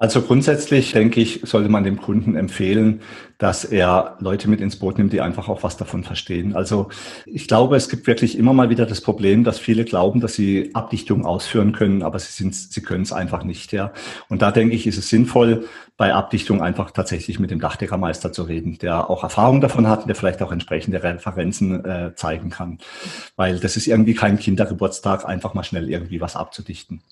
Also 0.00 0.22
grundsätzlich 0.22 0.92
denke 0.92 1.20
ich, 1.20 1.42
sollte 1.44 1.68
man 1.68 1.84
dem 1.84 2.00
Kunden 2.00 2.34
empfehlen, 2.34 3.02
dass 3.36 3.66
er 3.66 4.16
Leute 4.20 4.48
mit 4.48 4.62
ins 4.62 4.76
Boot 4.76 4.96
nimmt, 4.96 5.12
die 5.12 5.20
einfach 5.20 5.50
auch 5.50 5.62
was 5.62 5.76
davon 5.76 6.04
verstehen. 6.04 6.56
Also 6.56 6.88
ich 7.26 7.46
glaube, 7.46 7.76
es 7.76 7.90
gibt 7.90 8.06
wirklich 8.06 8.38
immer 8.38 8.54
mal 8.54 8.70
wieder 8.70 8.86
das 8.86 9.02
Problem, 9.02 9.44
dass 9.44 9.58
viele 9.58 9.84
glauben, 9.84 10.20
dass 10.20 10.32
sie 10.32 10.70
Abdichtung 10.72 11.26
ausführen 11.26 11.72
können, 11.72 12.02
aber 12.02 12.18
sie 12.18 12.32
sind, 12.32 12.54
sie 12.54 12.80
können 12.80 13.02
es 13.02 13.12
einfach 13.12 13.44
nicht, 13.44 13.72
ja. 13.72 13.92
Und 14.30 14.40
da 14.40 14.52
denke 14.52 14.74
ich, 14.74 14.86
ist 14.86 14.96
es 14.96 15.10
sinnvoll, 15.10 15.66
bei 15.98 16.14
Abdichtung 16.14 16.62
einfach 16.62 16.92
tatsächlich 16.92 17.38
mit 17.38 17.50
dem 17.50 17.60
Dachdeckermeister 17.60 18.32
zu 18.32 18.44
reden, 18.44 18.78
der 18.78 19.10
auch 19.10 19.22
Erfahrung 19.22 19.60
davon 19.60 19.86
hat 19.86 20.00
und 20.00 20.08
der 20.08 20.16
vielleicht 20.16 20.40
auch 20.40 20.50
entsprechende 20.50 21.02
Referenzen 21.02 21.84
äh, 21.84 22.14
zeigen 22.14 22.48
kann. 22.48 22.78
Weil 23.36 23.58
das 23.58 23.76
ist 23.76 23.86
irgendwie 23.86 24.14
kein 24.14 24.38
Kindergeburtstag, 24.38 25.26
einfach 25.26 25.52
mal 25.52 25.62
schnell 25.62 25.90
irgendwie 25.90 26.22
was 26.22 26.36
abzudichten. 26.36 27.02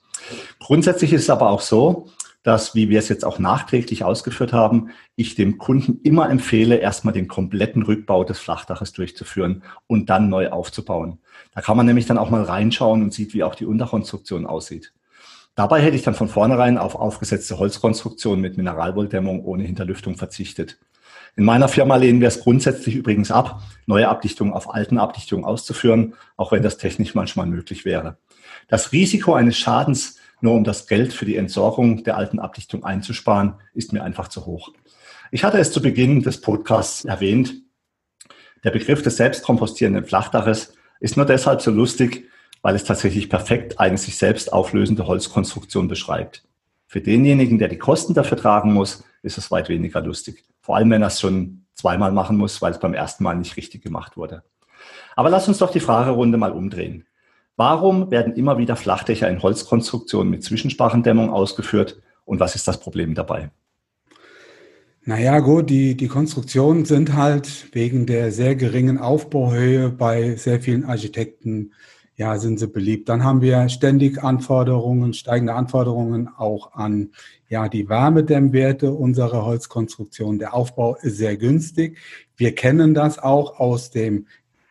Grundsätzlich 0.59 1.13
ist 1.13 1.25
es 1.25 1.31
aber 1.31 1.51
auch 1.51 1.61
so, 1.61 2.09
dass, 2.43 2.75
wie 2.75 2.89
wir 2.89 2.99
es 2.99 3.09
jetzt 3.09 3.25
auch 3.25 3.39
nachträglich 3.39 4.05
ausgeführt 4.05 4.53
haben, 4.53 4.91
ich 5.17 5.35
dem 5.35 5.59
Kunden 5.59 6.01
immer 6.03 6.31
empfehle, 6.31 6.77
erstmal 6.77 7.15
den 7.15 7.29
kompletten 7.29 7.83
Rückbau 7.83 8.25
des 8.25 8.39
Flachdaches 8.39 8.93
durchzuführen 8.93 9.63
und 9.87 10.09
dann 10.11 10.29
neu 10.29 10.51
aufzubauen. 10.51 11.19
Da 11.55 11.61
kann 11.61 11.77
man 11.77 11.87
nämlich 11.87 12.07
dann 12.07 12.19
auch 12.19 12.31
mal 12.31 12.43
reinschauen 12.43 13.03
und 13.03 13.13
sieht, 13.13 13.35
wie 13.35 13.45
auch 13.45 13.55
die 13.55 13.67
Unterkonstruktion 13.67 14.47
aussieht. 14.47 14.93
Dabei 15.55 15.83
hätte 15.83 15.97
ich 15.97 16.03
dann 16.03 16.15
von 16.15 16.29
vornherein 16.29 16.79
auf 16.79 16.95
aufgesetzte 16.95 17.59
Holzkonstruktion 17.59 18.41
mit 18.41 18.57
Mineralwolldämmung 18.57 19.45
ohne 19.45 19.65
Hinterlüftung 19.65 20.17
verzichtet. 20.17 20.79
In 21.35 21.45
meiner 21.45 21.69
Firma 21.69 21.97
lehnen 21.97 22.21
wir 22.21 22.29
es 22.29 22.41
grundsätzlich 22.41 22.95
übrigens 22.95 23.31
ab, 23.31 23.61
neue 23.87 24.09
Abdichtungen 24.09 24.53
auf 24.53 24.73
alten 24.73 24.99
Abdichtungen 24.99 25.45
auszuführen, 25.45 26.15
auch 26.37 26.53
wenn 26.53 26.63
das 26.63 26.79
technisch 26.79 27.15
manchmal 27.15 27.47
möglich 27.47 27.85
wäre. 27.85 28.19
Das 28.69 28.93
Risiko 28.93 29.35
eines 29.35 29.57
Schadens 29.57 30.19
nur 30.41 30.55
um 30.55 30.65
das 30.65 30.87
Geld 30.87 31.13
für 31.13 31.25
die 31.25 31.37
Entsorgung 31.37 32.05
der 32.05 32.17
alten 32.17 32.39
Abdichtung 32.39 32.85
einzusparen, 32.85 33.55
ist 33.75 33.93
mir 33.93 34.03
einfach 34.03 34.29
zu 34.29 34.47
hoch. 34.47 34.71
Ich 35.31 35.45
hatte 35.45 35.59
es 35.59 35.73
zu 35.73 35.83
Beginn 35.83 36.23
des 36.23 36.41
Podcasts 36.41 37.05
erwähnt. 37.05 37.55
Der 38.65 38.71
Begriff 38.71 39.03
des 39.03 39.17
selbstkompostierenden 39.17 40.05
Flachdaches 40.05 40.75
ist 41.01 41.17
nur 41.17 41.27
deshalb 41.27 41.61
so 41.61 41.71
lustig, 41.71 42.29
weil 42.63 42.75
es 42.75 42.85
tatsächlich 42.85 43.29
perfekt 43.29 43.79
eine 43.79 43.99
sich 43.99 44.17
selbst 44.17 44.53
auflösende 44.53 45.07
Holzkonstruktion 45.07 45.89
beschreibt. 45.89 46.45
Für 46.87 47.01
denjenigen, 47.01 47.59
der 47.59 47.69
die 47.69 47.79
Kosten 47.79 48.15
dafür 48.15 48.39
tragen 48.39 48.73
muss, 48.73 49.05
ist 49.23 49.39
es 49.39 49.51
weit 49.51 49.69
weniger 49.69 50.01
lustig. 50.01 50.45
Vor 50.61 50.77
allem, 50.77 50.91
wenn 50.91 51.03
er 51.03 51.09
es 51.09 51.21
schon 51.21 51.67
zweimal 51.75 52.13
machen 52.13 52.37
muss, 52.37 52.61
weil 52.63 52.73
es 52.73 52.81
beim 52.81 52.95
ersten 52.95 53.25
Mal 53.25 53.35
nicht 53.35 53.57
richtig 53.57 53.83
gemacht 53.83 54.17
wurde. 54.17 54.43
Aber 55.15 55.31
lass 55.31 55.49
uns 55.49 55.59
doch 55.59 55.71
die 55.71 55.81
Fragerunde 55.81 56.39
mal 56.39 56.53
umdrehen. 56.53 57.07
Warum 57.59 58.13
werden 58.13 58.35
immer 58.35 58.57
wieder 58.57 58.77
Flachdächer 58.77 59.29
in 59.29 59.43
Holzkonstruktionen 59.43 60.31
mit 60.31 60.45
Zwischensprachendämmung 60.45 61.31
ausgeführt 61.31 62.01
und 62.25 62.39
was 62.39 62.55
ist 62.55 62.69
das 62.69 62.79
Problem 62.79 63.17
dabei? 63.17 63.51
Naja, 65.05 65.41
gut, 65.41 65.69
die, 65.69 65.97
die 65.97 66.07
Konstruktionen 66.07 66.85
sind 66.85 67.15
halt 67.15 67.75
wegen 67.75 68.07
der 68.07 68.31
sehr 68.31 68.55
geringen 68.55 68.97
Aufbauhöhe 68.99 69.89
bei 69.89 70.37
sehr 70.37 70.61
vielen 70.61 70.85
Architekten, 70.85 71.73
ja, 72.15 72.39
sind 72.39 72.61
sie 72.61 72.69
beliebt. 72.69 73.09
Dann 73.09 73.25
haben 73.25 73.41
wir 73.41 73.69
ständig 73.69 74.23
Anforderungen, 74.23 75.13
steigende 75.13 75.55
Anforderungen 75.55 76.29
auch 76.29 76.75
an, 76.75 77.11
ja, 77.49 77.69
die 77.69 77.89
Wärmedämmwerte 77.89 78.93
unserer 78.93 79.45
Holzkonstruktion. 79.45 80.39
Der 80.39 80.55
Aufbau 80.55 80.95
ist 80.95 81.17
sehr 81.17 81.37
günstig. 81.37 81.99
Wir 82.37 82.55
kennen 82.55 82.95
das 82.95 83.19
auch 83.19 83.59
aus 83.59 83.91
dem 83.91 84.27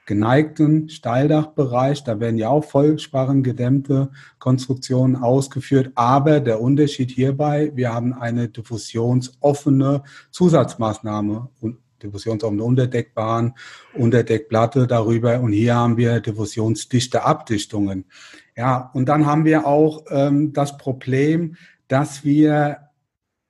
geneigten 0.08 0.90
Steildachbereich, 0.90 2.04
da 2.04 2.20
werden 2.20 2.38
ja 2.38 2.50
auch 2.50 2.64
vollsparrengedämmte 2.64 4.10
Konstruktionen 4.40 5.18
ausgeführt. 5.18 5.92
Aber 5.96 6.40
der 6.40 6.62
Unterschied 6.62 7.12
hierbei, 7.12 7.72
wir 7.76 7.94
haben 7.94 8.14
eine 8.14 8.48
diffusionsoffene 8.48 10.04
Zusatzmaßnahme 10.32 11.50
und 11.60 11.78
diffusionsoffene 12.02 12.64
Unterdeckbahn, 12.64 13.54
Unterdeckplatte 13.94 14.88
darüber 14.88 15.40
und 15.42 15.52
hier 15.52 15.76
haben 15.76 15.98
wir 15.98 16.22
diffusionsdichte 16.22 17.24
Abdichtungen. 17.24 18.06
Ja, 18.56 18.90
und 18.94 19.10
dann 19.10 19.26
haben 19.26 19.46
wir 19.46 19.68
auch 19.68 20.06
ähm, 20.10 20.54
das 20.54 20.78
Problem, 20.78 21.58
dass 21.90 22.24
wir 22.24 22.87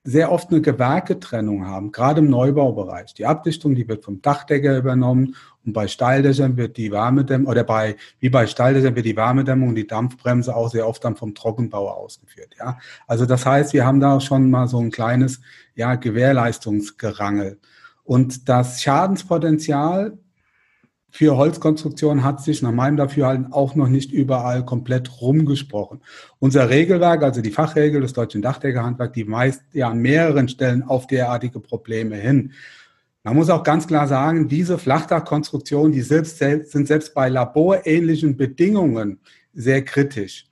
sehr 0.08 0.32
oft 0.32 0.50
eine 0.50 0.62
Gewerketrennung 0.62 1.66
haben, 1.66 1.92
gerade 1.92 2.20
im 2.20 2.30
Neubaubereich. 2.30 3.12
Die 3.12 3.26
Abdichtung, 3.26 3.74
die 3.74 3.86
wird 3.88 4.04
vom 4.04 4.22
Dachdecker 4.22 4.78
übernommen 4.78 5.36
und 5.66 5.74
bei 5.74 5.86
Steildächern 5.86 6.56
wird 6.56 6.78
die 6.78 6.90
Wärmedämmung, 6.90 7.46
oder 7.46 7.62
bei, 7.62 7.96
wie 8.18 8.30
bei 8.30 8.46
Steildächern 8.46 8.96
wird 8.96 9.04
die 9.04 9.16
Wärmedämmung 9.16 9.68
und 9.68 9.74
die 9.74 9.86
Dampfbremse 9.86 10.56
auch 10.56 10.70
sehr 10.70 10.88
oft 10.88 11.04
dann 11.04 11.14
vom 11.14 11.34
Trockenbauer 11.34 11.94
ausgeführt, 11.94 12.56
ja. 12.58 12.78
Also 13.06 13.26
das 13.26 13.44
heißt, 13.44 13.74
wir 13.74 13.84
haben 13.84 14.00
da 14.00 14.18
schon 14.20 14.50
mal 14.50 14.66
so 14.66 14.78
ein 14.78 14.90
kleines, 14.90 15.42
ja, 15.74 15.94
Gewährleistungsgerangel. 15.94 17.58
Und 18.02 18.48
das 18.48 18.80
Schadenspotenzial 18.80 20.16
für 21.10 21.36
Holzkonstruktion 21.36 22.22
hat 22.22 22.42
sich 22.42 22.60
nach 22.62 22.72
meinem 22.72 22.96
Dafürhalten 22.96 23.52
auch 23.52 23.74
noch 23.74 23.88
nicht 23.88 24.12
überall 24.12 24.64
komplett 24.64 25.20
rumgesprochen. 25.20 26.00
Unser 26.38 26.68
Regelwerk, 26.68 27.22
also 27.22 27.40
die 27.40 27.50
Fachregel 27.50 28.02
des 28.02 28.12
deutschen 28.12 28.42
Dachdeckerhandwerks, 28.42 29.14
die 29.14 29.30
weist 29.30 29.62
ja 29.72 29.88
an 29.88 29.98
mehreren 29.98 30.48
Stellen 30.48 30.82
auf 30.82 31.06
derartige 31.06 31.60
Probleme 31.60 32.16
hin. 32.16 32.52
Man 33.24 33.36
muss 33.36 33.50
auch 33.50 33.62
ganz 33.62 33.86
klar 33.86 34.06
sagen, 34.06 34.48
diese 34.48 34.78
Flachdachkonstruktionen, 34.78 35.92
die 35.92 36.02
selbst, 36.02 36.38
sind 36.38 36.86
selbst 36.86 37.14
bei 37.14 37.28
laborähnlichen 37.28 38.36
Bedingungen 38.36 39.18
sehr 39.54 39.84
kritisch. 39.84 40.46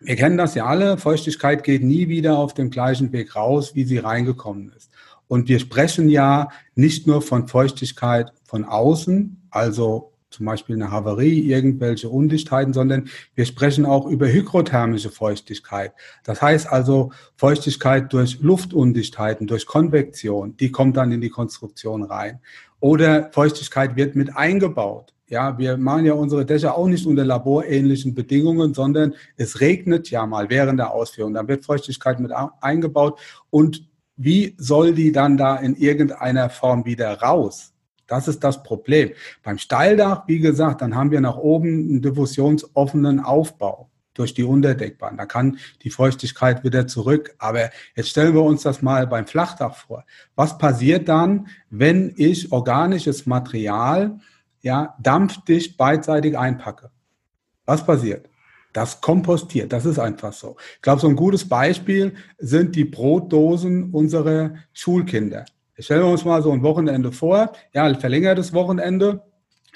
Wir 0.00 0.16
kennen 0.16 0.38
das 0.38 0.54
ja 0.54 0.64
alle, 0.64 0.96
Feuchtigkeit 0.96 1.62
geht 1.62 1.84
nie 1.84 2.08
wieder 2.08 2.38
auf 2.38 2.54
dem 2.54 2.70
gleichen 2.70 3.12
Weg 3.12 3.36
raus, 3.36 3.74
wie 3.74 3.84
sie 3.84 3.98
reingekommen 3.98 4.72
ist. 4.74 4.90
Und 5.28 5.48
wir 5.48 5.60
sprechen 5.60 6.08
ja 6.08 6.48
nicht 6.74 7.06
nur 7.06 7.22
von 7.22 7.48
Feuchtigkeit 7.48 8.32
von 8.44 8.64
außen, 8.64 9.39
also 9.50 10.12
zum 10.30 10.46
Beispiel 10.46 10.76
eine 10.76 10.90
Havarie, 10.90 11.40
irgendwelche 11.40 12.08
Undichtheiten, 12.08 12.72
sondern 12.72 13.08
wir 13.34 13.44
sprechen 13.44 13.84
auch 13.84 14.06
über 14.06 14.28
hygrothermische 14.28 15.10
Feuchtigkeit. 15.10 15.92
Das 16.24 16.40
heißt 16.40 16.68
also 16.68 17.10
Feuchtigkeit 17.36 18.12
durch 18.12 18.40
Luftundichtheiten, 18.40 19.46
durch 19.46 19.66
Konvektion, 19.66 20.56
die 20.56 20.70
kommt 20.70 20.96
dann 20.96 21.10
in 21.12 21.20
die 21.20 21.30
Konstruktion 21.30 22.04
rein. 22.04 22.40
Oder 22.78 23.30
Feuchtigkeit 23.32 23.96
wird 23.96 24.14
mit 24.14 24.36
eingebaut. 24.36 25.12
Ja, 25.26 25.58
wir 25.58 25.76
machen 25.76 26.06
ja 26.06 26.14
unsere 26.14 26.44
Dächer 26.44 26.76
auch 26.76 26.88
nicht 26.88 27.06
unter 27.06 27.24
laborähnlichen 27.24 28.14
Bedingungen, 28.14 28.74
sondern 28.74 29.14
es 29.36 29.60
regnet 29.60 30.10
ja 30.10 30.26
mal 30.26 30.50
während 30.50 30.80
der 30.80 30.92
Ausführung. 30.92 31.34
Dann 31.34 31.46
wird 31.46 31.64
Feuchtigkeit 31.64 32.18
mit 32.18 32.32
eingebaut. 32.60 33.20
Und 33.50 33.88
wie 34.16 34.54
soll 34.58 34.92
die 34.92 35.12
dann 35.12 35.36
da 35.36 35.56
in 35.56 35.76
irgendeiner 35.76 36.50
Form 36.50 36.84
wieder 36.84 37.20
raus? 37.20 37.72
Das 38.10 38.26
ist 38.26 38.42
das 38.42 38.64
Problem. 38.64 39.12
Beim 39.44 39.56
Steildach, 39.56 40.24
wie 40.26 40.40
gesagt, 40.40 40.82
dann 40.82 40.96
haben 40.96 41.12
wir 41.12 41.20
nach 41.20 41.36
oben 41.36 41.68
einen 41.68 42.02
diffusionsoffenen 42.02 43.20
Aufbau 43.20 43.88
durch 44.14 44.34
die 44.34 44.42
Unterdeckbahn. 44.42 45.16
Da 45.16 45.26
kann 45.26 45.58
die 45.82 45.90
Feuchtigkeit 45.90 46.64
wieder 46.64 46.88
zurück. 46.88 47.36
Aber 47.38 47.70
jetzt 47.94 48.08
stellen 48.08 48.34
wir 48.34 48.42
uns 48.42 48.62
das 48.62 48.82
mal 48.82 49.06
beim 49.06 49.28
Flachdach 49.28 49.76
vor. 49.76 50.04
Was 50.34 50.58
passiert 50.58 51.08
dann, 51.08 51.46
wenn 51.70 52.12
ich 52.16 52.50
organisches 52.50 53.26
Material 53.26 54.18
ja, 54.60 54.96
dampfdicht 55.00 55.76
beidseitig 55.76 56.36
einpacke? 56.36 56.90
Was 57.64 57.86
passiert? 57.86 58.28
Das 58.72 59.00
kompostiert, 59.00 59.72
das 59.72 59.84
ist 59.84 60.00
einfach 60.00 60.32
so. 60.32 60.56
Ich 60.74 60.82
glaube, 60.82 61.00
so 61.00 61.08
ein 61.08 61.16
gutes 61.16 61.48
Beispiel 61.48 62.14
sind 62.38 62.74
die 62.74 62.84
Brotdosen 62.84 63.92
unserer 63.92 64.54
Schulkinder. 64.72 65.44
Stellen 65.80 66.02
wir 66.02 66.10
uns 66.10 66.24
mal 66.24 66.42
so 66.42 66.52
ein 66.52 66.62
Wochenende 66.62 67.12
vor, 67.12 67.52
ja, 67.72 67.92
verlängertes 67.94 68.52
Wochenende, 68.52 69.22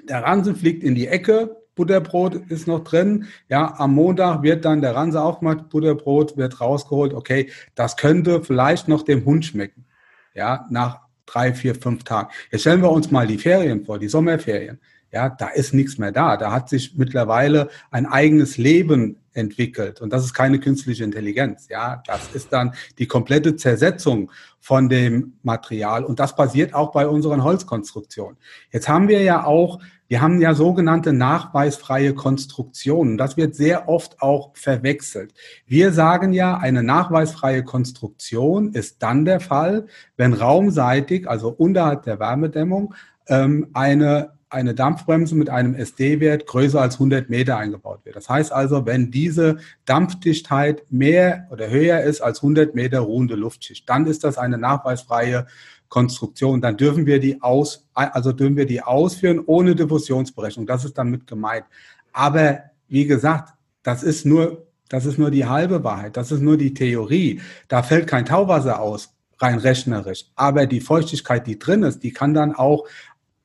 der 0.08 0.22
Ransen 0.22 0.56
fliegt 0.56 0.82
in 0.82 0.94
die 0.94 1.08
Ecke, 1.08 1.56
Butterbrot 1.74 2.34
ist 2.50 2.68
noch 2.68 2.84
drin, 2.84 3.26
ja, 3.48 3.74
am 3.78 3.94
Montag 3.94 4.42
wird 4.42 4.64
dann 4.64 4.80
der 4.80 4.94
Ranse 4.94 5.20
aufgemacht, 5.20 5.68
Butterbrot 5.70 6.36
wird 6.36 6.60
rausgeholt, 6.60 7.14
okay, 7.14 7.50
das 7.74 7.96
könnte 7.96 8.42
vielleicht 8.42 8.88
noch 8.88 9.02
dem 9.02 9.24
Hund 9.24 9.44
schmecken, 9.44 9.86
ja, 10.34 10.66
nach 10.70 11.00
drei, 11.26 11.52
vier, 11.52 11.74
fünf 11.74 12.04
Tagen. 12.04 12.28
Jetzt 12.50 12.62
stellen 12.62 12.82
wir 12.82 12.90
uns 12.90 13.10
mal 13.10 13.26
die 13.26 13.38
Ferien 13.38 13.84
vor, 13.84 13.98
die 13.98 14.08
Sommerferien. 14.08 14.78
Ja, 15.14 15.28
da 15.28 15.46
ist 15.46 15.72
nichts 15.72 15.96
mehr 15.96 16.10
da. 16.10 16.36
Da 16.36 16.50
hat 16.50 16.68
sich 16.68 16.96
mittlerweile 16.96 17.68
ein 17.92 18.04
eigenes 18.04 18.56
Leben 18.56 19.20
entwickelt. 19.32 20.00
Und 20.00 20.12
das 20.12 20.24
ist 20.24 20.34
keine 20.34 20.58
künstliche 20.58 21.04
Intelligenz. 21.04 21.68
Ja, 21.68 22.02
das 22.04 22.34
ist 22.34 22.52
dann 22.52 22.74
die 22.98 23.06
komplette 23.06 23.54
Zersetzung 23.54 24.32
von 24.58 24.88
dem 24.88 25.34
Material. 25.44 26.04
Und 26.04 26.18
das 26.18 26.34
passiert 26.34 26.74
auch 26.74 26.90
bei 26.90 27.06
unseren 27.06 27.44
Holzkonstruktionen. 27.44 28.36
Jetzt 28.72 28.88
haben 28.88 29.06
wir 29.06 29.22
ja 29.22 29.44
auch, 29.44 29.78
wir 30.08 30.20
haben 30.20 30.40
ja 30.40 30.54
sogenannte 30.54 31.12
nachweisfreie 31.12 32.12
Konstruktionen. 32.12 33.16
Das 33.16 33.36
wird 33.36 33.54
sehr 33.54 33.88
oft 33.88 34.20
auch 34.20 34.50
verwechselt. 34.56 35.32
Wir 35.64 35.92
sagen 35.92 36.32
ja, 36.32 36.56
eine 36.56 36.82
nachweisfreie 36.82 37.62
Konstruktion 37.62 38.72
ist 38.72 39.00
dann 39.00 39.24
der 39.24 39.38
Fall, 39.38 39.86
wenn 40.16 40.32
raumseitig, 40.32 41.28
also 41.28 41.50
unterhalb 41.50 42.02
der 42.02 42.18
Wärmedämmung, 42.18 42.94
ähm, 43.28 43.68
eine 43.74 44.34
eine 44.54 44.74
Dampfbremse 44.74 45.34
mit 45.34 45.50
einem 45.50 45.74
SD-Wert 45.74 46.46
größer 46.46 46.80
als 46.80 46.94
100 46.94 47.28
Meter 47.28 47.58
eingebaut 47.58 48.00
wird. 48.04 48.16
Das 48.16 48.28
heißt 48.28 48.52
also, 48.52 48.86
wenn 48.86 49.10
diese 49.10 49.58
Dampfdichtheit 49.84 50.84
mehr 50.90 51.46
oder 51.50 51.68
höher 51.68 52.00
ist 52.00 52.20
als 52.20 52.38
100 52.38 52.74
Meter 52.74 53.00
ruhende 53.00 53.34
Luftschicht, 53.34 53.88
dann 53.88 54.06
ist 54.06 54.24
das 54.24 54.38
eine 54.38 54.56
nachweisfreie 54.58 55.46
Konstruktion. 55.88 56.60
Dann 56.60 56.76
dürfen 56.76 57.06
wir 57.06 57.20
die 57.20 57.40
aus, 57.42 57.86
also 57.94 58.32
dürfen 58.32 58.56
wir 58.56 58.66
die 58.66 58.82
ausführen 58.82 59.40
ohne 59.44 59.76
Diffusionsberechnung. 59.76 60.66
Das 60.66 60.84
ist 60.84 60.98
damit 60.98 61.26
gemeint. 61.26 61.66
Aber 62.12 62.60
wie 62.88 63.06
gesagt, 63.06 63.54
das 63.82 64.02
ist 64.02 64.24
nur, 64.24 64.66
das 64.88 65.06
ist 65.06 65.18
nur 65.18 65.30
die 65.30 65.46
halbe 65.46 65.84
Wahrheit. 65.84 66.16
Das 66.16 66.32
ist 66.32 66.40
nur 66.40 66.56
die 66.56 66.74
Theorie. 66.74 67.40
Da 67.68 67.82
fällt 67.82 68.06
kein 68.06 68.24
Tauwasser 68.24 68.80
aus, 68.80 69.14
rein 69.38 69.58
rechnerisch. 69.58 70.26
Aber 70.34 70.66
die 70.66 70.80
Feuchtigkeit, 70.80 71.46
die 71.46 71.58
drin 71.58 71.82
ist, 71.82 72.02
die 72.02 72.12
kann 72.12 72.34
dann 72.34 72.54
auch 72.54 72.86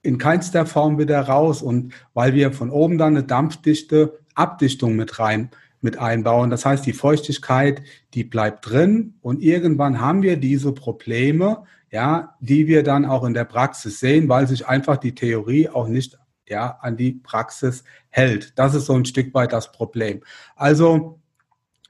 in 0.01 0.18
keinster 0.18 0.65
Form 0.65 0.98
wieder 0.98 1.22
raus. 1.22 1.62
Und 1.62 1.94
weil 2.13 2.34
wir 2.34 2.51
von 2.51 2.70
oben 2.70 2.98
dann 2.98 3.15
eine 3.15 3.24
dampfdichte 3.24 4.20
Abdichtung 4.36 4.96
mit 4.96 5.20
rein 5.20 5.50
mit 5.82 5.98
einbauen. 5.98 6.50
Das 6.50 6.65
heißt, 6.65 6.86
die 6.86 6.94
Feuchtigkeit, 6.94 7.82
die 8.13 8.24
bleibt 8.24 8.70
drin 8.70 9.15
und 9.22 9.41
irgendwann 9.41 10.01
haben 10.01 10.22
wir 10.22 10.38
diese 10.38 10.74
Probleme, 10.74 11.63
ja, 11.92 12.35
die 12.40 12.68
wir 12.68 12.83
dann 12.83 13.05
auch 13.05 13.24
in 13.24 13.33
der 13.33 13.46
Praxis 13.46 14.00
sehen, 14.00 14.29
weil 14.29 14.48
sich 14.48 14.68
einfach 14.68 14.98
die 14.98 15.16
Theorie 15.16 15.70
auch 15.70 15.88
nicht 15.88 16.18
ja, 16.48 16.77
an 16.81 16.98
die 16.98 17.14
Praxis 17.14 17.83
hält. 18.09 18.57
Das 18.57 18.75
ist 18.75 18.85
so 18.88 18.94
ein 18.94 19.05
Stück 19.05 19.33
weit 19.33 19.53
das 19.53 19.72
Problem. 19.72 20.22
Also 20.55 21.20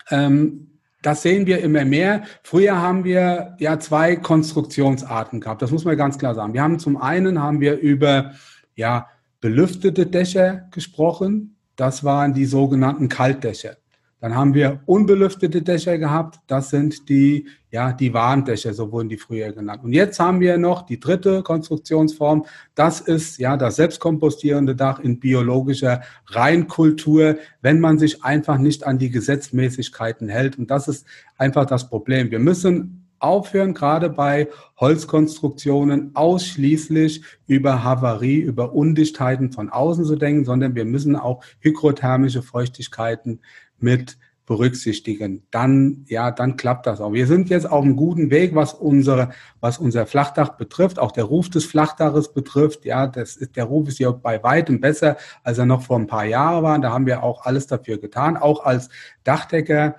ähm, 0.10 0.68
das 1.01 1.21
sehen 1.21 1.45
wir 1.45 1.62
immer 1.62 1.85
mehr. 1.85 2.23
Früher 2.43 2.81
haben 2.81 3.03
wir 3.03 3.55
ja 3.59 3.79
zwei 3.79 4.15
Konstruktionsarten 4.15 5.39
gehabt. 5.39 5.62
Das 5.62 5.71
muss 5.71 5.85
man 5.85 5.95
ganz 5.97 6.17
klar 6.17 6.35
sagen. 6.35 6.53
Wir 6.53 6.62
haben 6.62 6.79
zum 6.79 6.97
einen 6.97 7.41
haben 7.41 7.62
wir 7.62 7.77
über 7.77 8.33
ja 8.75 9.07
belüftete 9.39 10.05
Dächer 10.05 10.67
gesprochen. 10.71 11.55
Das 11.75 12.03
waren 12.03 12.33
die 12.33 12.45
sogenannten 12.45 13.07
Kaltdächer. 13.07 13.77
Dann 14.21 14.36
haben 14.36 14.53
wir 14.53 14.82
unbelüftete 14.86 15.62
Dächer 15.62 15.97
gehabt. 15.97 16.39
Das 16.47 16.69
sind 16.69 17.08
die, 17.08 17.47
ja, 17.71 17.93
die 17.93 18.13
Warndächer, 18.13 18.73
so 18.73 18.91
wurden 18.91 19.08
die 19.08 19.17
früher 19.17 19.53
genannt. 19.53 19.84
Und 19.84 19.93
jetzt 19.93 20.19
haben 20.19 20.41
wir 20.41 20.58
noch 20.58 20.82
die 20.82 20.99
dritte 20.99 21.41
Konstruktionsform. 21.41 22.45
Das 22.75 22.99
ist, 22.99 23.38
ja, 23.38 23.55
das 23.55 23.77
selbstkompostierende 23.77 24.75
Dach 24.75 24.99
in 24.99 25.19
biologischer 25.19 26.01
Reinkultur, 26.27 27.38
wenn 27.62 27.79
man 27.79 27.97
sich 27.97 28.23
einfach 28.23 28.58
nicht 28.58 28.86
an 28.86 28.97
die 28.97 29.10
Gesetzmäßigkeiten 29.10 30.27
hält. 30.27 30.60
Und 30.60 30.69
das 30.69 30.89
ist 30.89 31.08
einfach 31.38 31.65
das 31.65 31.89
Problem. 31.89 32.29
Wir 32.29 32.39
müssen 32.39 33.05
aufhören, 33.19 33.73
gerade 33.73 34.10
bei 34.10 34.47
Holzkonstruktionen 34.79 36.12
ausschließlich 36.15 37.23
über 37.47 37.84
Havarie, 37.84 38.39
über 38.39 38.73
Undichtheiten 38.73 39.51
von 39.51 39.69
außen 39.69 40.05
zu 40.05 40.15
denken, 40.15 40.45
sondern 40.45 40.75
wir 40.75 40.86
müssen 40.86 41.15
auch 41.15 41.43
hygrothermische 41.60 42.41
Feuchtigkeiten 42.41 43.41
mit 43.82 44.18
berücksichtigen, 44.50 45.44
dann, 45.52 46.06
ja, 46.08 46.32
dann 46.32 46.58
klappt 46.58 46.88
das 46.88 47.00
auch. 47.02 47.13
Wir 47.13 47.28
sind 47.28 47.52
jetzt 47.52 47.70
auf 47.70 47.84
einem 47.84 47.96
guten 47.96 48.32
Weg, 48.32 48.56
was 48.56 48.74
unsere, 48.74 49.30
was 49.60 49.78
unser 49.78 50.08
Flachdach 50.08 50.58
betrifft, 50.58 50.98
auch 50.98 51.12
der 51.12 51.26
Ruf 51.26 51.52
des 51.52 51.65
Flachdaches 51.65 52.34
betrifft. 52.34 52.84
Ja, 52.84 53.06
das 53.06 53.36
ist, 53.36 53.56
der 53.56 53.65
Ruf 53.65 53.88
ist 53.88 54.00
ja 54.00 54.10
bei 54.10 54.42
weitem 54.42 54.82
besser, 54.82 55.18
als 55.44 55.60
er 55.60 55.68
noch 55.68 55.84
vor 55.84 56.00
ein 56.00 56.08
paar 56.08 56.26
Jahren 56.26 56.63
war. 56.63 56.80
Da 56.80 56.92
haben 56.92 57.06
wir 57.06 57.22
auch 57.22 57.46
alles 57.46 57.68
dafür 57.68 58.00
getan, 58.00 58.38
auch 58.38 58.65
als 58.65 58.89
Dachdecker. 59.24 59.96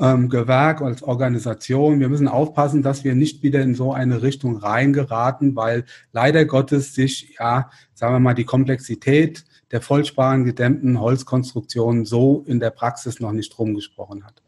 Ähm, 0.00 0.30
Gewerk 0.30 0.80
als 0.80 1.02
Organisation. 1.02 2.00
Wir 2.00 2.08
müssen 2.08 2.26
aufpassen, 2.26 2.82
dass 2.82 3.04
wir 3.04 3.14
nicht 3.14 3.42
wieder 3.42 3.60
in 3.60 3.74
so 3.74 3.92
eine 3.92 4.22
Richtung 4.22 4.56
reingeraten, 4.56 5.54
weil 5.54 5.84
leider 6.12 6.46
Gottes 6.46 6.94
sich, 6.94 7.36
ja, 7.38 7.68
sagen 7.92 8.14
wir 8.14 8.18
mal, 8.18 8.32
die 8.32 8.46
Komplexität 8.46 9.44
der 9.72 9.80
vollsparen 9.80 10.44
gedämmten 10.44 11.00
Holzkonstruktion 11.00 12.04
so 12.04 12.44
in 12.46 12.60
der 12.60 12.70
Praxis 12.70 13.20
noch 13.20 13.32
nicht 13.32 13.58
rumgesprochen 13.58 14.24
hat. 14.24 14.42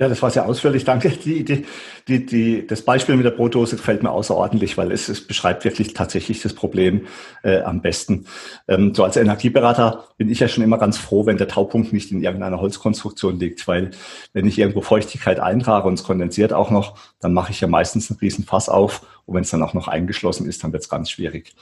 Ja, 0.00 0.08
das 0.08 0.22
war 0.22 0.30
sehr 0.30 0.46
ausführlich. 0.46 0.84
Danke. 0.84 1.10
Die, 1.10 1.44
die, 1.44 1.66
die, 2.08 2.24
die, 2.24 2.66
das 2.66 2.80
Beispiel 2.80 3.16
mit 3.16 3.26
der 3.26 3.32
Brotdose 3.32 3.76
gefällt 3.76 4.02
mir 4.02 4.10
außerordentlich, 4.10 4.78
weil 4.78 4.92
es, 4.92 5.10
es 5.10 5.26
beschreibt 5.26 5.62
wirklich 5.66 5.92
tatsächlich 5.92 6.40
das 6.40 6.54
Problem 6.54 7.06
äh, 7.42 7.60
am 7.60 7.82
besten. 7.82 8.24
Ähm, 8.66 8.94
so 8.94 9.04
als 9.04 9.18
Energieberater 9.18 10.06
bin 10.16 10.30
ich 10.30 10.40
ja 10.40 10.48
schon 10.48 10.64
immer 10.64 10.78
ganz 10.78 10.96
froh, 10.96 11.26
wenn 11.26 11.36
der 11.36 11.48
Taupunkt 11.48 11.92
nicht 11.92 12.12
in 12.12 12.22
irgendeiner 12.22 12.62
Holzkonstruktion 12.62 13.38
liegt, 13.38 13.68
weil 13.68 13.90
wenn 14.32 14.46
ich 14.46 14.58
irgendwo 14.58 14.80
Feuchtigkeit 14.80 15.38
eintrage 15.38 15.86
und 15.86 15.94
es 15.94 16.04
kondensiert 16.04 16.54
auch 16.54 16.70
noch, 16.70 16.96
dann 17.20 17.34
mache 17.34 17.52
ich 17.52 17.60
ja 17.60 17.68
meistens 17.68 18.10
einen 18.10 18.20
riesen 18.20 18.44
Fass 18.44 18.70
auf 18.70 19.06
und 19.30 19.36
wenn 19.36 19.44
es 19.44 19.50
dann 19.50 19.62
auch 19.62 19.74
noch 19.74 19.86
eingeschlossen 19.86 20.46
ist, 20.48 20.64
dann 20.64 20.72
wird 20.72 20.82
es 20.82 20.88
ganz 20.88 21.08
schwierig. 21.08 21.54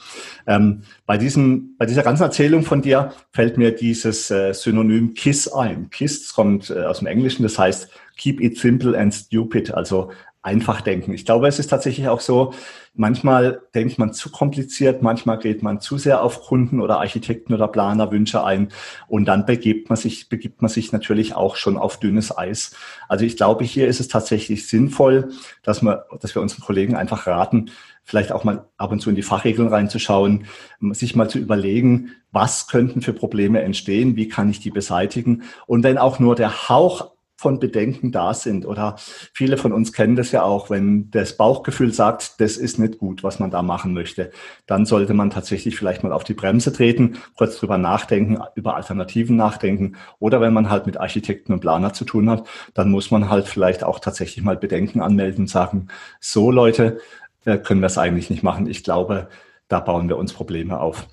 Ähm, 0.47 0.81
bei, 1.05 1.19
diesem, 1.19 1.75
bei 1.77 1.85
dieser 1.85 2.01
ganzen 2.01 2.23
Erzählung 2.23 2.63
von 2.63 2.81
dir 2.81 3.13
fällt 3.31 3.57
mir 3.57 3.71
dieses 3.71 4.31
äh, 4.31 4.53
Synonym 4.53 5.13
KISS 5.13 5.53
ein. 5.53 5.91
KISS 5.91 6.33
kommt 6.33 6.71
äh, 6.71 6.83
aus 6.83 6.99
dem 6.99 7.07
Englischen, 7.07 7.43
das 7.43 7.59
heißt 7.59 7.89
keep 8.17 8.41
it 8.41 8.57
simple 8.57 8.97
and 8.97 9.13
stupid, 9.13 9.71
also 9.71 10.11
einfach 10.41 10.79
denken. 10.79 11.13
Ich 11.13 11.25
glaube, 11.25 11.47
es 11.47 11.59
ist 11.59 11.67
tatsächlich 11.67 12.07
auch 12.07 12.21
so, 12.21 12.53
manchmal 12.93 13.61
denkt 13.75 13.97
man 13.99 14.13
zu 14.13 14.31
kompliziert, 14.31 15.01
manchmal 15.01 15.37
geht 15.37 15.63
man 15.63 15.81
zu 15.81 15.97
sehr 15.97 16.23
auf 16.23 16.41
Kunden 16.41 16.79
oder 16.79 16.99
Architekten 16.99 17.53
oder 17.53 17.67
Planer 17.67 18.09
Wünsche 18.11 18.43
ein 18.43 18.69
und 19.09 19.25
dann 19.25 19.45
begibt 19.45 19.89
man 19.89 19.97
sich, 19.97 20.29
begibt 20.29 20.61
man 20.61 20.69
sich 20.69 20.93
natürlich 20.93 21.35
auch 21.35 21.57
schon 21.57 21.77
auf 21.77 21.99
dünnes 21.99 22.37
Eis. 22.37 22.73
Also 23.09 23.25
ich 23.25 23.35
glaube, 23.35 23.65
hier 23.65 23.87
ist 23.89 23.99
es 23.99 24.07
tatsächlich 24.07 24.67
sinnvoll, 24.67 25.29
dass 25.61 25.81
wir, 25.81 26.05
dass 26.21 26.35
wir 26.35 26.41
unseren 26.41 26.61
Kollegen 26.61 26.95
einfach 26.95 27.27
raten, 27.27 27.71
vielleicht 28.05 28.31
auch 28.31 28.45
mal 28.45 28.65
ab 28.77 28.91
und 28.93 29.01
zu 29.01 29.09
in 29.09 29.17
die 29.17 29.23
Fachregeln 29.23 29.67
reinzuschauen, 29.67 30.45
sich 30.91 31.17
mal 31.17 31.29
zu 31.29 31.37
überlegen, 31.37 32.11
was 32.31 32.67
könnten 32.67 33.01
für 33.01 33.13
Probleme 33.13 33.61
entstehen, 33.61 34.15
wie 34.15 34.29
kann 34.29 34.49
ich 34.49 34.61
die 34.61 34.71
beseitigen 34.71 35.43
und 35.67 35.83
wenn 35.83 35.97
auch 35.97 36.17
nur 36.19 36.35
der 36.35 36.69
Hauch 36.69 37.11
von 37.39 37.57
Bedenken 37.57 38.11
da 38.11 38.33
sind. 38.33 38.65
Oder 38.65 38.97
viele 38.97 39.55
von 39.55 39.71
uns 39.71 39.93
kennen 39.93 40.17
das 40.17 40.33
ja 40.33 40.43
auch, 40.43 40.69
wenn 40.69 41.09
das 41.09 41.37
Bauchgefühl 41.37 41.93
sagt, 41.93 42.41
das 42.41 42.57
ist 42.57 42.79
nicht 42.79 42.97
gut, 42.97 43.23
was 43.23 43.39
man 43.39 43.49
da 43.49 43.61
machen 43.61 43.93
möchte, 43.93 44.31
dann 44.65 44.85
sollte 44.85 45.13
man 45.13 45.29
tatsächlich 45.29 45.77
vielleicht 45.77 46.03
mal 46.03 46.11
auf 46.11 46.25
die 46.25 46.33
Bremse 46.33 46.73
treten, 46.73 47.17
kurz 47.37 47.57
drüber 47.57 47.77
nachdenken, 47.77 48.39
über 48.55 48.75
Alternativen 48.75 49.37
nachdenken. 49.37 49.95
Oder 50.19 50.41
wenn 50.41 50.51
man 50.51 50.69
halt 50.69 50.85
mit 50.85 50.97
Architekten 50.97 51.53
und 51.53 51.61
Planer 51.61 51.93
zu 51.93 52.03
tun 52.03 52.29
hat, 52.29 52.45
dann 52.73 52.91
muss 52.91 53.09
man 53.09 53.29
halt 53.29 53.47
vielleicht 53.47 53.85
auch 53.85 53.99
tatsächlich 53.99 54.43
mal 54.43 54.57
Bedenken 54.57 54.99
anmelden 54.99 55.43
und 55.43 55.47
sagen, 55.47 55.87
so 56.19 56.51
Leute, 56.51 56.99
äh, 57.45 57.57
können 57.57 57.79
wir 57.79 57.87
es 57.87 57.97
eigentlich 57.97 58.29
nicht 58.29 58.43
machen. 58.43 58.67
Ich 58.67 58.83
glaube, 58.83 59.29
da 59.69 59.79
bauen 59.79 60.09
wir 60.09 60.17
uns 60.17 60.33
Probleme 60.33 60.77
auf. 60.77 61.07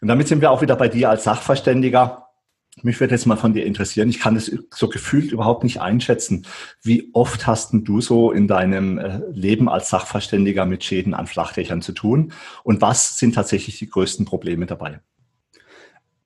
Und 0.00 0.08
damit 0.08 0.28
sind 0.28 0.40
wir 0.40 0.50
auch 0.50 0.62
wieder 0.62 0.76
bei 0.76 0.88
dir 0.88 1.10
als 1.10 1.24
Sachverständiger. 1.24 2.27
Mich 2.82 3.00
würde 3.00 3.14
jetzt 3.14 3.26
mal 3.26 3.36
von 3.36 3.52
dir 3.52 3.64
interessieren. 3.64 4.08
Ich 4.08 4.20
kann 4.20 4.34
das 4.34 4.50
so 4.74 4.88
gefühlt 4.88 5.32
überhaupt 5.32 5.64
nicht 5.64 5.80
einschätzen. 5.80 6.46
Wie 6.82 7.10
oft 7.12 7.46
hast 7.46 7.70
du 7.72 8.00
so 8.00 8.32
in 8.32 8.48
deinem 8.48 8.98
äh, 8.98 9.20
Leben 9.32 9.68
als 9.68 9.90
Sachverständiger 9.90 10.66
mit 10.66 10.84
Schäden 10.84 11.14
an 11.14 11.26
Flachdächern 11.26 11.82
zu 11.82 11.92
tun? 11.92 12.32
Und 12.64 12.80
was 12.80 13.18
sind 13.18 13.34
tatsächlich 13.34 13.78
die 13.78 13.88
größten 13.88 14.24
Probleme 14.26 14.66
dabei? 14.66 15.00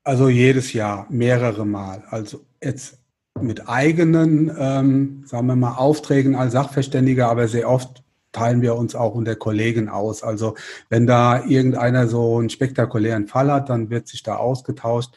Also 0.05 0.29
jedes 0.29 0.73
Jahr, 0.73 1.07
mehrere 1.11 1.65
Mal. 1.65 2.05
Also 2.11 2.45
jetzt 2.63 2.99
mit 3.41 3.69
eigenen, 3.69 4.51
ähm, 4.59 5.25
sagen 5.27 5.47
wir 5.47 5.57
mal, 5.57 5.77
Aufträgen 5.77 6.35
als 6.35 6.53
Sachverständiger, 6.53 7.29
aber 7.29 7.49
sehr 7.49 7.69
oft 7.69 8.03
teilen 8.33 8.63
wir 8.63 8.75
uns 8.77 8.95
auch 8.95 9.15
unter 9.15 9.37
Kollegen 9.37 9.89
aus. 9.89 10.23
Also 10.23 10.57
wenn 10.89 11.07
da 11.07 11.45
irgendeiner 11.45 12.09
so 12.09 12.39
einen 12.39 12.51
spektakulären 12.51 13.29
Fall 13.29 13.53
hat, 13.53 13.69
dann 13.69 13.91
wird 13.91 14.09
sich 14.09 14.23
da 14.23 14.37
ausgetauscht. 14.37 15.15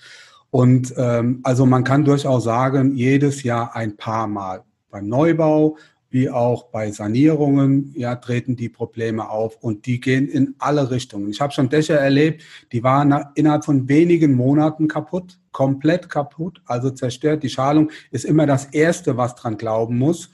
Und 0.55 0.93
ähm, 0.95 1.41
also 1.43 1.65
man 1.65 1.83
kann 1.83 2.05
durchaus 2.05 2.45
sagen, 2.45 2.95
jedes 2.95 3.43
Jahr 3.43 3.75
ein 3.75 3.97
paar 3.97 4.25
Mal 4.25 4.63
beim 4.89 5.05
Neubau 5.09 5.75
wie 6.09 6.29
auch 6.29 6.67
bei 6.69 6.91
Sanierungen 6.91 7.91
ja, 7.93 8.15
treten 8.15 8.55
die 8.55 8.69
Probleme 8.69 9.29
auf 9.29 9.57
und 9.61 9.85
die 9.85 9.99
gehen 9.99 10.29
in 10.29 10.55
alle 10.59 10.89
Richtungen. 10.91 11.29
Ich 11.29 11.41
habe 11.41 11.51
schon 11.51 11.67
Dächer 11.67 11.99
erlebt, 11.99 12.41
die 12.71 12.83
waren 12.83 13.13
innerhalb 13.35 13.65
von 13.65 13.89
wenigen 13.89 14.33
Monaten 14.33 14.87
kaputt, 14.87 15.37
komplett 15.51 16.07
kaputt, 16.07 16.61
also 16.65 16.89
zerstört. 16.89 17.43
Die 17.43 17.49
Schalung 17.49 17.91
ist 18.11 18.23
immer 18.23 18.45
das 18.45 18.67
Erste, 18.67 19.17
was 19.17 19.35
dran 19.35 19.57
glauben 19.57 19.97
muss. 19.97 20.29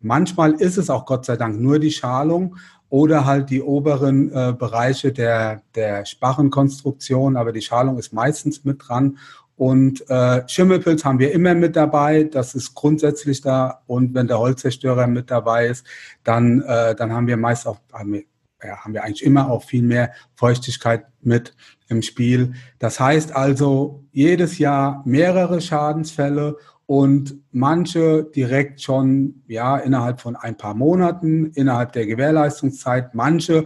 Manchmal 0.00 0.52
ist 0.52 0.76
es 0.76 0.90
auch 0.90 1.06
Gott 1.06 1.24
sei 1.24 1.36
Dank 1.36 1.58
nur 1.60 1.80
die 1.80 1.90
Schalung 1.90 2.54
oder 2.88 3.24
halt 3.24 3.50
die 3.50 3.62
oberen 3.62 4.30
äh, 4.30 4.54
Bereiche 4.56 5.12
der, 5.12 5.62
der 5.74 6.04
Sparrenkonstruktion, 6.04 7.36
aber 7.36 7.50
die 7.50 7.62
Schalung 7.62 7.98
ist 7.98 8.12
meistens 8.12 8.64
mit 8.64 8.86
dran 8.86 9.18
und 9.56 10.08
äh, 10.10 10.46
Schimmelpilz 10.46 11.04
haben 11.04 11.18
wir 11.18 11.32
immer 11.32 11.54
mit 11.54 11.76
dabei, 11.76 12.24
das 12.24 12.54
ist 12.54 12.74
grundsätzlich 12.74 13.40
da. 13.40 13.82
Und 13.86 14.14
wenn 14.14 14.28
der 14.28 14.38
Holzzerstörer 14.38 15.06
mit 15.06 15.30
dabei 15.30 15.68
ist, 15.68 15.86
dann, 16.24 16.60
äh, 16.60 16.94
dann 16.94 17.12
haben 17.12 17.26
wir 17.26 17.38
meist 17.38 17.66
auch, 17.66 17.78
haben 17.90 18.12
wir, 18.12 18.22
ja, 18.62 18.84
haben 18.84 18.92
wir 18.92 19.02
eigentlich 19.02 19.24
immer 19.24 19.50
auch 19.50 19.64
viel 19.64 19.82
mehr 19.82 20.12
Feuchtigkeit 20.34 21.06
mit 21.22 21.54
im 21.88 22.02
Spiel. 22.02 22.52
Das 22.78 23.00
heißt 23.00 23.34
also, 23.34 24.04
jedes 24.12 24.58
Jahr 24.58 25.02
mehrere 25.06 25.62
Schadensfälle 25.62 26.56
und 26.84 27.36
manche 27.50 28.24
direkt 28.24 28.82
schon 28.82 29.42
ja 29.48 29.78
innerhalb 29.78 30.20
von 30.20 30.36
ein 30.36 30.56
paar 30.56 30.74
Monaten 30.74 31.46
innerhalb 31.46 31.92
der 31.92 32.06
Gewährleistungszeit, 32.06 33.14
manche 33.14 33.64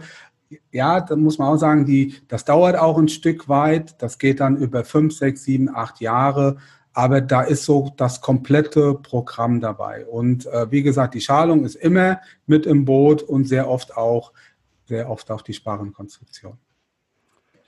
ja, 0.71 1.01
da 1.01 1.15
muss 1.15 1.37
man 1.37 1.47
auch 1.47 1.57
sagen, 1.57 1.85
die, 1.85 2.15
das 2.27 2.45
dauert 2.45 2.75
auch 2.77 2.97
ein 2.97 3.07
Stück 3.07 3.47
weit. 3.47 4.01
Das 4.01 4.17
geht 4.17 4.39
dann 4.39 4.57
über 4.57 4.83
fünf, 4.83 5.15
sechs, 5.15 5.43
sieben, 5.43 5.73
acht 5.73 6.01
Jahre. 6.01 6.57
Aber 6.93 7.21
da 7.21 7.41
ist 7.41 7.63
so 7.63 7.91
das 7.95 8.21
komplette 8.21 8.95
Programm 8.95 9.61
dabei. 9.61 10.05
Und 10.05 10.45
äh, 10.47 10.69
wie 10.71 10.83
gesagt, 10.83 11.13
die 11.13 11.21
Schalung 11.21 11.63
ist 11.63 11.75
immer 11.75 12.19
mit 12.45 12.65
im 12.65 12.85
Boot 12.85 13.23
und 13.23 13.45
sehr 13.45 13.69
oft 13.69 13.95
auch, 13.95 14.33
sehr 14.85 15.09
oft 15.09 15.31
auch 15.31 15.41
die 15.41 15.53
Sparrenkonstruktion. 15.53 16.57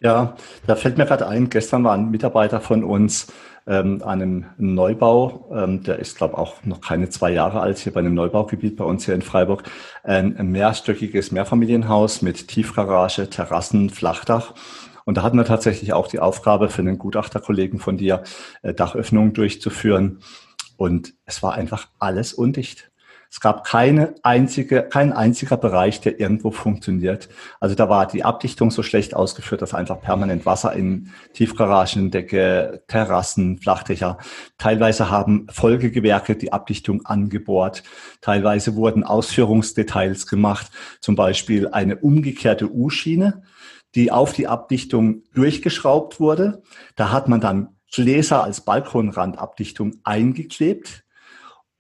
Ja, 0.04 0.36
da 0.68 0.76
fällt 0.76 0.98
mir 0.98 1.06
gerade 1.06 1.28
ein, 1.28 1.50
gestern 1.50 1.86
war 1.86 1.94
ein 1.94 2.12
Mitarbeiter 2.12 2.60
von 2.60 2.84
uns 2.84 3.28
ähm, 3.66 4.02
an 4.04 4.22
einem 4.22 4.46
Neubau, 4.58 5.50
ähm, 5.56 5.82
der 5.82 6.00
ist, 6.00 6.18
glaube 6.18 6.38
auch 6.38 6.62
noch 6.66 6.82
keine 6.82 7.10
zwei 7.10 7.32
Jahre 7.32 7.62
alt, 7.62 7.78
hier 7.78 7.94
bei 7.94 8.02
einem 8.02 8.14
Neubaugebiet 8.14 8.76
bei 8.76 8.84
uns 8.84 9.06
hier 9.06 9.16
in 9.16 9.22
Freiburg, 9.22 9.64
ein 10.04 10.36
mehrstöckiges 10.52 11.32
Mehrfamilienhaus 11.32 12.22
mit 12.22 12.50
Tiefgarage, 12.50 13.30
Terrassen, 13.30 13.90
Flachdach. 13.90 14.54
Und 15.06 15.16
da 15.16 15.24
hatten 15.24 15.38
wir 15.38 15.46
tatsächlich 15.46 15.94
auch 15.94 16.08
die 16.10 16.20
Aufgabe 16.20 16.68
für 16.68 16.82
einen 16.82 16.98
Gutachterkollegen 16.98 17.80
von 17.80 17.98
dir, 17.98 18.24
äh, 18.62 18.74
Dachöffnungen 18.74 19.32
durchzuführen. 19.32 20.20
Und 20.76 21.14
es 21.26 21.42
war 21.42 21.54
einfach 21.54 21.88
alles 22.00 22.34
undicht. 22.34 22.92
Es 23.34 23.40
gab 23.40 23.64
keine 23.64 24.14
einzige, 24.22 24.84
kein 24.84 25.12
einziger 25.12 25.58
Bereich, 25.58 26.00
der 26.00 26.20
irgendwo 26.20 26.52
funktioniert. 26.52 27.30
Also 27.60 27.74
da 27.74 27.90
war 27.90 28.06
die 28.06 28.24
Abdichtung 28.24 28.70
so 28.70 28.84
schlecht 28.84 29.16
ausgeführt, 29.16 29.64
dass 29.64 29.74
einfach 29.74 30.00
permanent 30.00 30.46
Wasser 30.46 30.74
in 30.74 31.10
Tiefgaragendecke, 31.34 32.84
Terrassen, 32.88 33.58
Flachdächer. 33.58 34.20
Teilweise 34.60 35.10
haben 35.10 35.48
Folgegewerke 35.50 36.36
die 36.36 36.54
Abdichtung 36.54 37.08
angebohrt. 37.08 37.82
Teilweise 38.22 38.76
wurden 38.76 39.04
Ausführungsdetails 39.04 40.28
gemacht. 40.28 40.70
Zum 41.02 41.16
Beispiel 41.16 41.70
eine 41.70 41.96
umgekehrte 41.96 42.72
U-Schiene, 42.72 43.42
die 43.96 44.12
auf 44.12 44.34
die 44.34 44.46
Abdichtung 44.46 45.24
durchgeschraubt 45.34 46.20
wurde. 46.20 46.62
Da 46.96 47.12
hat 47.12 47.28
man 47.28 47.42
dann 47.42 47.78
Gläser 47.92 48.44
als 48.44 48.62
Balkonrandabdichtung 48.62 49.96
eingeklebt 50.04 51.03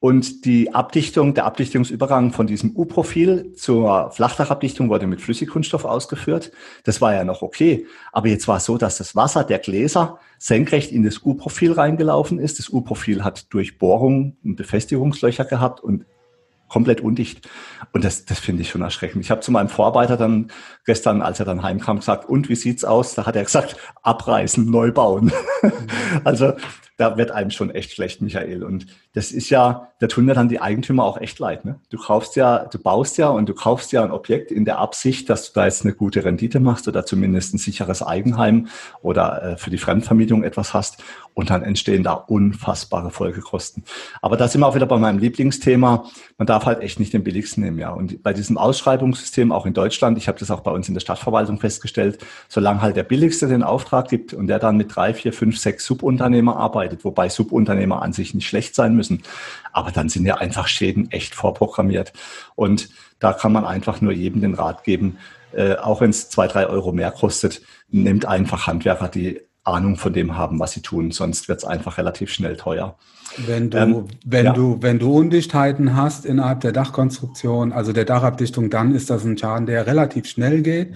und 0.03 0.43
die 0.43 0.73
Abdichtung, 0.73 1.33
der 1.33 1.45
Abdichtungsübergang 1.45 2.33
von 2.33 2.45
diesem 2.45 2.75
U-Profil 2.75 3.53
zur 3.55 4.11
Flachdachabdichtung 4.11 4.89
wurde 4.89 5.07
mit 5.07 5.21
Flüssigkunststoff 5.21 5.85
ausgeführt. 5.85 6.51
Das 6.83 6.99
war 6.99 7.13
ja 7.13 7.23
noch 7.23 7.41
okay. 7.41 7.85
Aber 8.11 8.27
jetzt 8.27 8.49
war 8.49 8.57
es 8.57 8.65
so, 8.65 8.77
dass 8.77 8.97
das 8.97 9.15
Wasser 9.15 9.45
der 9.45 9.59
Gläser 9.59 10.19
senkrecht 10.39 10.91
in 10.91 11.03
das 11.03 11.23
U-Profil 11.23 11.71
reingelaufen 11.71 12.37
ist. 12.37 12.59
Das 12.59 12.67
U-Profil 12.67 13.23
hat 13.23 13.53
Durchbohrungen 13.53 14.35
und 14.43 14.57
Befestigungslöcher 14.57 15.45
gehabt 15.45 15.79
und 15.79 16.03
komplett 16.67 16.99
undicht. 16.99 17.47
Und 17.93 18.03
das, 18.03 18.25
das 18.25 18.39
finde 18.39 18.63
ich 18.63 18.69
schon 18.71 18.81
erschreckend. 18.81 19.23
Ich 19.23 19.31
habe 19.31 19.39
zu 19.39 19.53
meinem 19.53 19.69
Vorarbeiter 19.69 20.17
dann 20.17 20.51
gestern, 20.85 21.21
als 21.21 21.39
er 21.39 21.45
dann 21.45 21.63
heimkam, 21.63 21.99
gesagt, 21.99 22.27
und 22.27 22.49
wie 22.49 22.55
sieht's 22.55 22.83
aus? 22.83 23.15
Da 23.15 23.25
hat 23.25 23.37
er 23.37 23.43
gesagt, 23.45 23.77
abreißen, 24.01 24.69
neu 24.69 24.91
bauen. 24.91 25.31
Also 26.25 26.53
da 26.97 27.17
wird 27.17 27.31
einem 27.31 27.49
schon 27.49 27.71
echt 27.71 27.91
schlecht, 27.91 28.21
Michael. 28.21 28.63
Und 28.63 28.85
das 29.13 29.31
ist 29.31 29.49
ja, 29.49 29.89
da 29.99 30.07
tun 30.07 30.27
ja 30.27 30.33
dann 30.33 30.49
die 30.49 30.61
Eigentümer 30.61 31.03
auch 31.03 31.19
echt 31.19 31.39
leid. 31.39 31.65
Ne? 31.65 31.79
Du 31.89 31.97
kaufst 31.97 32.35
ja, 32.35 32.65
du 32.65 32.77
baust 32.77 33.17
ja 33.17 33.29
und 33.29 33.49
du 33.49 33.53
kaufst 33.53 33.91
ja 33.91 34.03
ein 34.03 34.11
Objekt 34.11 34.51
in 34.51 34.65
der 34.65 34.77
Absicht, 34.77 35.29
dass 35.29 35.51
du 35.51 35.59
da 35.59 35.65
jetzt 35.65 35.83
eine 35.83 35.93
gute 35.93 36.23
Rendite 36.23 36.59
machst 36.59 36.87
oder 36.87 37.05
zumindest 37.05 37.53
ein 37.53 37.57
sicheres 37.57 38.03
Eigenheim 38.03 38.67
oder 39.01 39.43
äh, 39.43 39.57
für 39.57 39.71
die 39.71 39.77
Fremdvermietung 39.77 40.43
etwas 40.43 40.73
hast. 40.73 41.03
Und 41.35 41.49
dann 41.49 41.63
entstehen 41.63 42.03
da 42.03 42.13
unfassbare 42.13 43.09
Folgekosten. 43.09 43.83
Aber 44.21 44.37
da 44.37 44.47
sind 44.47 44.61
wir 44.61 44.67
auch 44.67 44.75
wieder 44.75 44.85
bei 44.85 44.97
meinem 44.97 45.17
Lieblingsthema. 45.17 46.05
Man 46.37 46.45
darf 46.45 46.65
halt 46.65 46.81
echt 46.81 46.99
nicht 46.99 47.11
den 47.11 47.23
billigsten 47.23 47.63
nehmen, 47.63 47.79
ja. 47.79 47.89
Und 47.89 48.21
bei 48.21 48.33
diesem 48.33 48.59
Ausschreibungssystem, 48.59 49.51
auch 49.51 49.65
in 49.65 49.73
Deutschland, 49.73 50.19
ich 50.19 50.27
habe 50.27 50.37
das 50.37 50.51
auch 50.51 50.59
bei 50.59 50.69
uns 50.69 50.87
in 50.87 50.93
der 50.93 51.01
Stadtverwaltung 51.01 51.59
festgestellt, 51.59 52.19
solange 52.49 52.83
halt 52.83 52.97
der 52.97 53.03
billigste 53.03 53.47
den 53.47 53.63
Auftrag 53.63 54.09
gibt 54.09 54.33
und 54.33 54.45
der 54.45 54.59
dann 54.59 54.77
mit 54.77 54.95
drei, 54.95 55.15
vier, 55.15 55.33
fünf, 55.33 55.57
sechs 55.57 55.85
Subunternehmer 55.85 56.55
arbeitet, 56.55 56.82
arbeitet, 56.83 57.03
wobei 57.05 57.29
Subunternehmer 57.29 58.01
an 58.01 58.13
sich 58.13 58.33
nicht 58.33 58.47
schlecht 58.47 58.75
sein 58.75 58.95
müssen. 58.95 59.23
Aber 59.71 59.91
dann 59.91 60.09
sind 60.09 60.25
ja 60.25 60.35
einfach 60.35 60.67
Schäden 60.67 61.11
echt 61.11 61.33
vorprogrammiert. 61.33 62.13
Und 62.55 62.89
da 63.19 63.33
kann 63.33 63.53
man 63.53 63.65
einfach 63.65 64.01
nur 64.01 64.11
jedem 64.11 64.41
den 64.41 64.53
Rat 64.53 64.83
geben, 64.83 65.17
äh, 65.53 65.75
auch 65.75 66.01
wenn 66.01 66.09
es 66.09 66.29
zwei, 66.29 66.47
drei 66.47 66.67
Euro 66.67 66.91
mehr 66.91 67.11
kostet, 67.11 67.61
nimmt 67.89 68.25
einfach 68.25 68.67
Handwerker, 68.67 69.07
die 69.07 69.41
Ahnung 69.63 69.95
von 69.95 70.11
dem 70.11 70.35
haben, 70.35 70.59
was 70.59 70.73
sie 70.73 70.81
tun, 70.81 71.11
sonst 71.11 71.47
wird 71.47 71.59
es 71.59 71.65
einfach 71.65 71.97
relativ 71.97 72.31
schnell 72.31 72.57
teuer. 72.57 72.97
Wenn 73.37 73.69
du, 73.69 73.77
ähm, 73.77 74.05
wenn 74.25 74.45
ja. 74.45 74.53
du, 74.53 74.77
wenn 74.81 74.99
du 74.99 75.15
Undichtheiten 75.15 75.95
hast 75.95 76.25
innerhalb 76.25 76.59
der 76.61 76.73
Dachkonstruktion, 76.73 77.71
also 77.71 77.93
der 77.93 78.05
Dachabdichtung, 78.05 78.69
dann 78.69 78.93
ist 78.93 79.09
das 79.09 79.23
ein 79.23 79.37
Schaden, 79.37 79.65
der 79.65 79.87
relativ 79.87 80.27
schnell 80.27 80.61
geht. 80.61 80.93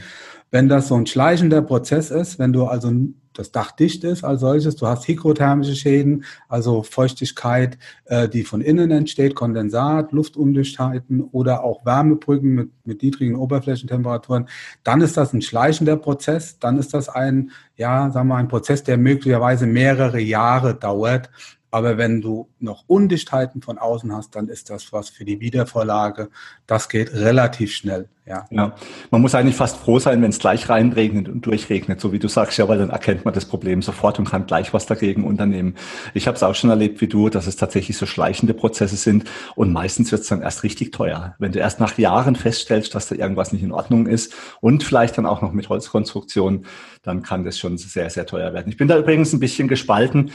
Wenn 0.52 0.67
das 0.67 0.89
so 0.89 0.95
ein 0.95 1.08
schleichender 1.08 1.62
Prozess 1.62 2.12
ist, 2.12 2.39
wenn 2.39 2.52
du 2.52 2.65
also 2.65 2.91
das 3.38 3.52
Dach 3.52 3.71
dicht 3.71 4.04
ist 4.04 4.23
als 4.23 4.41
solches. 4.41 4.76
Du 4.76 4.88
hast 4.88 5.08
hygrothermische 5.08 5.76
Schäden, 5.76 6.23
also 6.50 6.84
Feuchtigkeit, 6.84 7.78
äh, 8.06 8.28
die 8.28 8.43
von 8.43 8.62
innen 8.62 8.91
entsteht, 8.91 9.36
Kondensat, 9.36 10.12
Luftundichtheiten 10.12 11.21
oder 11.21 11.63
auch 11.63 11.86
Wärmebrücken 11.86 12.56
mit, 12.56 12.71
mit 12.86 13.04
niedrigen 13.04 13.36
Oberflächentemperaturen. 13.36 14.47
Dann 14.84 15.02
ist 15.02 15.17
das 15.17 15.34
ein 15.34 15.41
schleichender 15.41 15.97
Prozess. 15.97 16.60
Dann 16.60 16.78
ist 16.78 16.93
das 16.93 17.10
ein, 17.10 17.52
ja, 17.76 18.10
sagen 18.12 18.28
wir, 18.30 18.36
ein 18.36 18.47
Prozess, 18.47 18.84
der 18.84 18.97
möglicherweise 18.97 19.67
mehrere 19.67 20.19
Jahre 20.19 20.76
dauert. 20.76 21.30
Aber 21.69 21.97
wenn 21.97 22.21
du 22.21 22.47
noch 22.60 22.86
Undichtheiten 22.88 23.62
von 23.62 23.77
außen 23.77 24.15
hast, 24.15 24.36
dann 24.36 24.47
ist 24.47 24.69
das 24.69 24.93
was 24.93 25.10
für 25.10 25.25
die 25.25 25.41
Wiedervorlage. 25.41 26.30
Das 26.65 26.88
geht 26.88 27.13
relativ 27.13 27.73
schnell. 27.73 28.08
Ja. 28.27 28.45
ja. 28.51 28.75
Man 29.10 29.21
muss 29.21 29.36
eigentlich 29.36 29.56
fast 29.56 29.77
froh 29.77 29.99
sein, 29.99 30.21
wenn 30.21 30.32
es 30.32 30.39
gleich 30.39 30.67
reinregnet 30.67 31.30
und 31.30 31.45
durchregnet, 31.45 32.01
so 32.01 32.12
wie 32.12 32.19
du 32.19 32.27
sagst, 32.27 32.58
ja, 32.58 32.67
weil 32.67 32.77
dann 32.77 32.89
erkennt 32.89 33.23
man 33.23 33.34
das 33.34 33.45
Problem 33.45 33.82
sofort 33.82 34.19
und 34.19 34.30
kann 34.30 34.45
gleich 34.45 34.73
was 34.73 34.86
dagegen 34.86 35.23
unternehmen. 35.23 35.75
Ich 36.13 36.27
habe 36.27 36.36
es 36.36 36.43
auch 36.43 36.56
schon 36.56 36.69
erlebt 36.69 36.99
wie 36.99 37.08
du, 37.08 37.30
dass 37.30 37.47
es 37.47 37.56
tatsächlich 37.56 37.97
so 37.97 38.06
schleichende 38.06 38.53
Prozesse 38.53 38.97
sind 38.97 39.25
und 39.56 39.71
meistens 39.71 40.12
wird 40.12 40.21
es 40.21 40.27
dann 40.27 40.41
erst 40.41 40.63
richtig 40.63 40.91
teuer. 40.91 41.36
Wenn 41.39 41.53
du 41.53 41.60
erst 41.60 41.80
nach 41.80 41.97
Jahren 41.97 42.36
feststellst, 42.36 42.93
dass 42.95 43.08
da 43.08 43.15
irgendwas 43.15 43.53
nicht 43.53 43.63
in 43.63 43.71
Ordnung 43.71 44.08
ist 44.08 44.34
und 44.60 44.84
vielleicht 44.84 45.17
dann 45.17 45.25
auch 45.25 45.41
noch 45.41 45.53
mit 45.53 45.69
Holzkonstruktion, 45.69 46.65
dann 47.03 47.23
kann 47.23 47.45
das 47.45 47.58
schon 47.58 47.77
sehr, 47.77 48.10
sehr 48.10 48.25
teuer 48.25 48.53
werden. 48.53 48.69
Ich 48.69 48.77
bin 48.77 48.89
da 48.89 48.97
übrigens 48.97 49.32
ein 49.32 49.39
bisschen 49.39 49.69
gespalten 49.69 50.32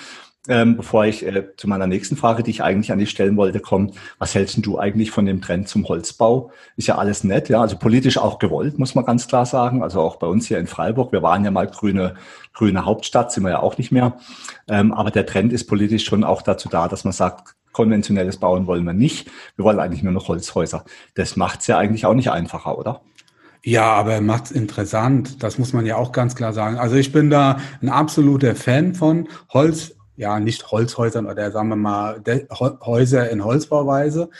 ähm, 0.48 0.76
bevor 0.76 1.04
ich 1.04 1.24
äh, 1.24 1.54
zu 1.56 1.68
meiner 1.68 1.86
nächsten 1.86 2.16
Frage, 2.16 2.42
die 2.42 2.50
ich 2.50 2.62
eigentlich 2.62 2.90
an 2.90 2.98
dich 2.98 3.10
stellen 3.10 3.36
wollte, 3.36 3.60
komme, 3.60 3.92
was 4.18 4.34
hältst 4.34 4.64
du 4.66 4.78
eigentlich 4.78 5.10
von 5.12 5.24
dem 5.24 5.40
Trend 5.40 5.68
zum 5.68 5.86
Holzbau? 5.86 6.50
Ist 6.76 6.88
ja 6.88 6.96
alles 6.96 7.22
nett, 7.22 7.48
ja, 7.48 7.60
also 7.60 7.76
politisch 7.76 8.18
auch 8.18 8.38
gewollt, 8.38 8.78
muss 8.78 8.94
man 8.94 9.04
ganz 9.04 9.28
klar 9.28 9.46
sagen. 9.46 9.82
Also 9.82 10.00
auch 10.00 10.16
bei 10.16 10.26
uns 10.26 10.48
hier 10.48 10.58
in 10.58 10.66
Freiburg, 10.66 11.12
wir 11.12 11.22
waren 11.22 11.44
ja 11.44 11.50
mal 11.50 11.68
grüne, 11.68 12.14
grüne 12.54 12.84
Hauptstadt, 12.84 13.30
sind 13.32 13.44
wir 13.44 13.50
ja 13.50 13.60
auch 13.60 13.78
nicht 13.78 13.92
mehr. 13.92 14.16
Ähm, 14.68 14.92
aber 14.92 15.10
der 15.10 15.26
Trend 15.26 15.52
ist 15.52 15.68
politisch 15.68 16.04
schon 16.04 16.24
auch 16.24 16.42
dazu 16.42 16.68
da, 16.68 16.88
dass 16.88 17.04
man 17.04 17.12
sagt, 17.12 17.54
konventionelles 17.72 18.36
Bauen 18.36 18.66
wollen 18.66 18.84
wir 18.84 18.92
nicht. 18.92 19.30
Wir 19.56 19.64
wollen 19.64 19.78
eigentlich 19.78 20.02
nur 20.02 20.12
noch 20.12 20.28
Holzhäuser. 20.28 20.84
Das 21.14 21.36
macht's 21.36 21.68
ja 21.68 21.78
eigentlich 21.78 22.04
auch 22.04 22.14
nicht 22.14 22.30
einfacher, 22.30 22.76
oder? 22.78 23.00
Ja, 23.64 23.92
aber 23.92 24.20
macht's 24.20 24.50
interessant. 24.50 25.42
Das 25.42 25.56
muss 25.56 25.72
man 25.72 25.86
ja 25.86 25.96
auch 25.96 26.10
ganz 26.10 26.34
klar 26.34 26.52
sagen. 26.52 26.78
Also 26.78 26.96
ich 26.96 27.12
bin 27.12 27.30
da 27.30 27.58
ein 27.80 27.88
absoluter 27.88 28.56
Fan 28.56 28.94
von 28.94 29.28
Holz 29.50 29.94
ja, 30.22 30.38
nicht 30.38 30.70
Holzhäusern 30.70 31.26
oder 31.26 31.50
sagen 31.50 31.68
wir 31.70 31.76
mal 31.76 32.22
Häuser 32.86 33.28
in 33.28 33.44
Holzbauweise. 33.44 34.30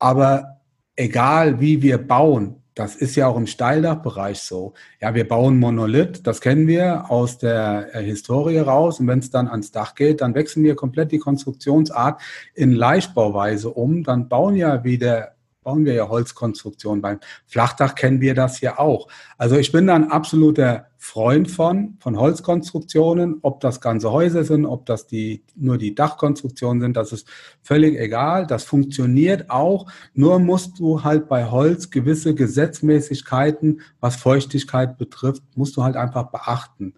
Aber 0.00 0.58
egal 0.96 1.60
wie 1.60 1.80
wir 1.80 1.98
bauen, 1.98 2.56
das 2.74 2.96
ist 2.96 3.16
ja 3.16 3.28
auch 3.28 3.36
im 3.36 3.46
Steildachbereich 3.46 4.40
so. 4.40 4.74
Ja, 5.00 5.14
wir 5.14 5.26
bauen 5.26 5.58
Monolith, 5.58 6.26
das 6.26 6.40
kennen 6.40 6.66
wir 6.66 7.10
aus 7.10 7.38
der 7.38 7.94
äh, 7.94 8.02
Historie 8.02 8.58
raus. 8.58 8.98
Und 8.98 9.06
wenn 9.06 9.20
es 9.20 9.30
dann 9.30 9.48
ans 9.48 9.70
Dach 9.70 9.94
geht, 9.94 10.20
dann 10.20 10.34
wechseln 10.34 10.64
wir 10.64 10.74
komplett 10.74 11.12
die 11.12 11.18
Konstruktionsart 11.18 12.20
in 12.54 12.72
Leichtbauweise 12.72 13.70
um. 13.70 14.02
Dann 14.02 14.28
bauen 14.28 14.56
ja 14.56 14.82
wieder 14.82 15.37
bauen 15.62 15.84
wir 15.84 15.94
ja 15.94 16.08
Holzkonstruktionen. 16.08 17.02
Beim 17.02 17.20
Flachdach 17.46 17.94
kennen 17.94 18.20
wir 18.20 18.34
das 18.34 18.60
ja 18.60 18.78
auch. 18.78 19.08
Also 19.36 19.56
ich 19.56 19.72
bin 19.72 19.86
da 19.86 19.94
ein 19.94 20.10
absoluter 20.10 20.86
Freund 20.96 21.50
von, 21.50 21.96
von 22.00 22.18
Holzkonstruktionen, 22.18 23.38
ob 23.42 23.60
das 23.60 23.80
ganze 23.80 24.10
Häuser 24.10 24.44
sind, 24.44 24.66
ob 24.66 24.86
das 24.86 25.06
die, 25.06 25.44
nur 25.54 25.78
die 25.78 25.94
Dachkonstruktionen 25.94 26.80
sind, 26.80 26.96
das 26.96 27.12
ist 27.12 27.28
völlig 27.62 27.98
egal. 27.98 28.46
Das 28.46 28.64
funktioniert 28.64 29.50
auch. 29.50 29.86
Nur 30.14 30.38
musst 30.38 30.78
du 30.78 31.04
halt 31.04 31.28
bei 31.28 31.50
Holz 31.50 31.90
gewisse 31.90 32.34
Gesetzmäßigkeiten, 32.34 33.80
was 34.00 34.16
Feuchtigkeit 34.16 34.98
betrifft, 34.98 35.42
musst 35.54 35.76
du 35.76 35.82
halt 35.82 35.96
einfach 35.96 36.30
beachten. 36.30 36.94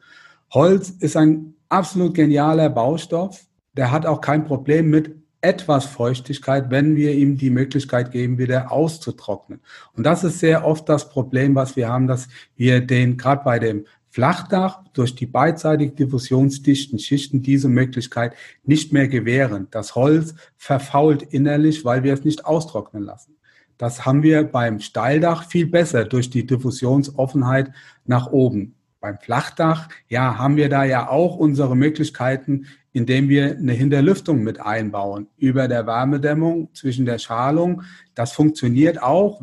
Holz 0.53 0.91
ist 0.91 1.17
ein 1.17 1.55
absolut 1.69 2.15
genialer 2.15 2.71
Baustoff. 2.71 3.47
Der 3.75 3.91
hat 3.91 4.07
auch 4.07 4.21
kein 4.21 4.45
Problem 4.45 4.91
mit 4.91 5.20
etwas 5.41 5.87
Feuchtigkeit, 5.87 6.71
wenn 6.71 6.97
wir 6.97 7.15
ihm 7.15 7.39
die 7.39 7.51
Möglichkeit 7.51 8.13
geben, 8.13 8.39
wieder 8.39 8.71
auszutrocknen. 8.71 9.61
Und 9.95 10.05
das 10.05 10.25
ist 10.25 10.39
sehr 10.39 10.65
oft 10.67 10.89
das 10.89 11.09
Problem, 11.09 11.55
was 11.55 11.77
wir 11.77 11.89
haben, 11.89 12.07
dass 12.07 12.29
wir 12.57 12.81
den 12.81 13.17
gerade 13.17 13.45
bei 13.45 13.59
dem 13.59 13.87
Flachdach 14.11 14.83
durch 14.93 15.15
die 15.15 15.27
beidseitig 15.27 15.95
diffusionsdichten 15.95 16.99
Schichten 16.99 17.43
diese 17.43 17.69
Möglichkeit 17.69 18.35
nicht 18.65 18.93
mehr 18.93 19.09
gewähren. 19.09 19.69
Das 19.71 19.95
Holz 19.95 20.35
verfault 20.57 21.23
innerlich, 21.23 21.85
weil 21.85 22.03
wir 22.03 22.13
es 22.13 22.25
nicht 22.25 22.45
austrocknen 22.45 23.05
lassen. 23.05 23.37
Das 23.79 24.05
haben 24.05 24.23
wir 24.23 24.43
beim 24.45 24.81
Steildach 24.81 25.49
viel 25.49 25.67
besser 25.67 26.05
durch 26.05 26.29
die 26.29 26.45
Diffusionsoffenheit 26.45 27.71
nach 28.05 28.27
oben. 28.27 28.75
Beim 29.01 29.19
Flachdach, 29.19 29.89
ja, 30.09 30.37
haben 30.37 30.57
wir 30.57 30.69
da 30.69 30.85
ja 30.85 31.09
auch 31.09 31.37
unsere 31.37 31.75
Möglichkeiten, 31.75 32.67
indem 32.93 33.29
wir 33.29 33.57
eine 33.57 33.73
Hinterlüftung 33.73 34.43
mit 34.43 34.61
einbauen 34.61 35.29
über 35.39 35.69
der 35.69 35.87
Wärmedämmung 35.87 36.69
zwischen 36.75 37.07
der 37.07 37.19
Schalung. 37.19 37.83
Das 38.15 38.33
funktioniert 38.33 39.03
auch, 39.03 39.43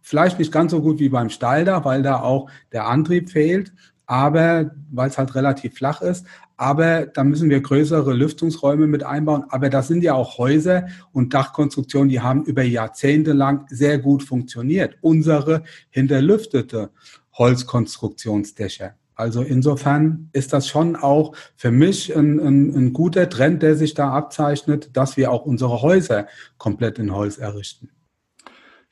vielleicht 0.00 0.38
nicht 0.38 0.52
ganz 0.52 0.70
so 0.70 0.80
gut 0.80 1.00
wie 1.00 1.08
beim 1.08 1.30
Stalldach, 1.30 1.84
weil 1.84 2.02
da 2.02 2.20
auch 2.20 2.50
der 2.72 2.86
Antrieb 2.86 3.30
fehlt, 3.30 3.72
aber 4.06 4.70
weil 4.92 5.08
es 5.08 5.18
halt 5.18 5.34
relativ 5.34 5.74
flach 5.74 6.02
ist. 6.02 6.26
Aber 6.56 7.06
da 7.06 7.24
müssen 7.24 7.50
wir 7.50 7.60
größere 7.60 8.12
Lüftungsräume 8.12 8.86
mit 8.86 9.02
einbauen. 9.02 9.44
Aber 9.48 9.70
das 9.70 9.88
sind 9.88 10.04
ja 10.04 10.14
auch 10.14 10.38
Häuser 10.38 10.86
und 11.10 11.34
Dachkonstruktionen, 11.34 12.08
die 12.08 12.20
haben 12.20 12.44
über 12.44 12.62
Jahrzehnte 12.62 13.32
lang 13.32 13.66
sehr 13.70 13.98
gut 13.98 14.22
funktioniert. 14.22 14.96
Unsere 15.00 15.64
hinterlüftete 15.90 16.90
Holzkonstruktionsdächer. 17.34 18.94
Also 19.16 19.42
insofern 19.42 20.28
ist 20.32 20.52
das 20.52 20.66
schon 20.68 20.96
auch 20.96 21.36
für 21.56 21.70
mich 21.70 22.16
ein, 22.16 22.40
ein, 22.40 22.74
ein, 22.74 22.92
guter 22.92 23.28
Trend, 23.28 23.62
der 23.62 23.76
sich 23.76 23.94
da 23.94 24.10
abzeichnet, 24.10 24.90
dass 24.96 25.16
wir 25.16 25.30
auch 25.30 25.46
unsere 25.46 25.82
Häuser 25.82 26.26
komplett 26.58 26.98
in 26.98 27.14
Holz 27.14 27.38
errichten. 27.38 27.90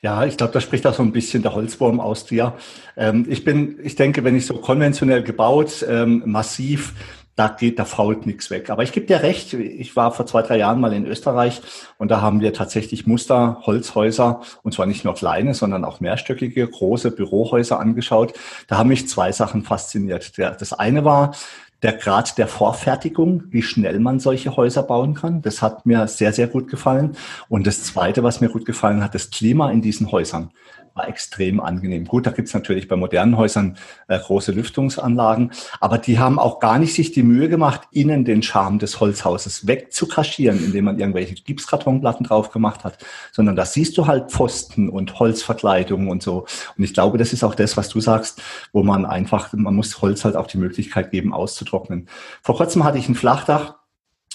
Ja, 0.00 0.24
ich 0.24 0.37
glaube, 0.37 0.52
da 0.52 0.61
spricht 0.61 0.87
auch 0.87 0.94
so 0.94 1.02
ein 1.02 1.12
bisschen 1.12 1.42
der 1.42 1.55
Holzwurm 1.55 2.00
aus 2.00 2.26
dir. 2.26 2.55
Ähm, 2.96 3.24
ich 3.28 3.44
bin, 3.44 3.78
ich 3.83 3.94
denke, 3.94 4.24
wenn 4.24 4.37
ich 4.37 4.46
so 4.46 4.55
konventionell 4.55 5.22
gebaut, 5.22 5.85
ähm, 5.88 6.22
massiv 6.26 6.94
da 7.34 7.48
geht, 7.48 7.78
da 7.78 7.84
fault 7.84 8.26
nichts 8.26 8.50
weg. 8.50 8.68
Aber 8.70 8.82
ich 8.82 8.92
gebe 8.92 9.06
dir 9.06 9.22
recht, 9.22 9.54
ich 9.54 9.96
war 9.96 10.12
vor 10.12 10.26
zwei, 10.26 10.42
drei 10.42 10.58
Jahren 10.58 10.80
mal 10.80 10.92
in 10.92 11.06
Österreich 11.06 11.62
und 11.98 12.10
da 12.10 12.20
haben 12.20 12.40
wir 12.40 12.52
tatsächlich 12.52 13.06
Muster, 13.06 13.62
Holzhäuser, 13.62 14.42
und 14.62 14.74
zwar 14.74 14.86
nicht 14.86 15.04
nur 15.04 15.14
kleine, 15.14 15.54
sondern 15.54 15.84
auch 15.84 16.00
mehrstöckige, 16.00 16.68
große 16.68 17.10
Bürohäuser 17.10 17.80
angeschaut. 17.80 18.34
Da 18.68 18.76
haben 18.76 18.88
mich 18.88 19.08
zwei 19.08 19.32
Sachen 19.32 19.62
fasziniert. 19.62 20.38
Das 20.38 20.72
eine 20.72 21.04
war, 21.04 21.32
der 21.82 21.94
Grad 21.94 22.38
der 22.38 22.46
Vorfertigung, 22.46 23.44
wie 23.48 23.62
schnell 23.62 23.98
man 23.98 24.20
solche 24.20 24.56
Häuser 24.56 24.84
bauen 24.84 25.14
kann. 25.14 25.42
Das 25.42 25.62
hat 25.62 25.84
mir 25.84 26.06
sehr, 26.06 26.32
sehr 26.32 26.46
gut 26.46 26.68
gefallen. 26.68 27.16
Und 27.48 27.66
das 27.66 27.82
Zweite, 27.82 28.22
was 28.22 28.40
mir 28.40 28.50
gut 28.50 28.64
gefallen 28.64 29.02
hat, 29.02 29.14
das 29.14 29.30
Klima 29.30 29.70
in 29.70 29.82
diesen 29.82 30.12
Häusern 30.12 30.52
war 30.94 31.09
extrem 31.09 31.61
angenehm. 31.61 32.05
Gut, 32.05 32.26
da 32.26 32.31
gibt's 32.31 32.55
natürlich 32.55 32.88
bei 32.88 32.96
modernen 32.96 33.37
Häusern 33.37 33.76
äh, 34.09 34.18
große 34.18 34.52
Lüftungsanlagen, 34.52 35.52
aber 35.81 35.98
die 35.98 36.18
haben 36.18 36.38
auch 36.38 36.61
gar 36.61 36.78
nicht 36.78 36.94
sich 36.94 37.12
die 37.12 37.22
Mühe 37.22 37.48
gemacht, 37.48 37.83
innen 37.90 38.24
den 38.24 38.42
Charme 38.42 38.78
des 38.78 39.00
Holzhauses 39.00 39.66
wegzukaschieren, 39.66 40.64
indem 40.64 40.87
man 40.87 40.98
irgendwelche 40.98 41.35
Gipskartonplatten 41.35 42.26
drauf 42.26 42.50
gemacht 42.50 42.85
hat, 42.85 42.98
sondern 43.33 43.57
da 43.57 43.64
siehst 43.64 43.96
du 43.98 44.07
halt 44.07 44.31
Pfosten 44.31 44.88
und 44.88 45.18
Holzverkleidungen 45.18 46.09
und 46.09 46.22
so. 46.22 46.46
Und 46.76 46.85
ich 46.85 46.94
glaube, 46.94 47.18
das 47.18 47.33
ist 47.33 47.44
auch 47.44 47.55
das, 47.55 47.76
was 47.76 47.88
du 47.88 48.00
sagst, 48.00 48.42
wo 48.72 48.83
man 48.83 49.07
einfach, 49.07 49.52
man 49.52 49.74
muss 49.74 50.00
Holz 50.02 50.24
halt 50.24 50.37
auch 50.37 50.46
die 50.46 50.59
Möglichkeit 50.59 51.11
geben, 51.11 51.33
auszutrocknen. 51.33 52.09
Vor 52.42 52.57
kurzem 52.57 52.85
hatte 52.85 52.98
ich 52.98 53.09
ein 53.09 53.14
Flachdach, 53.14 53.81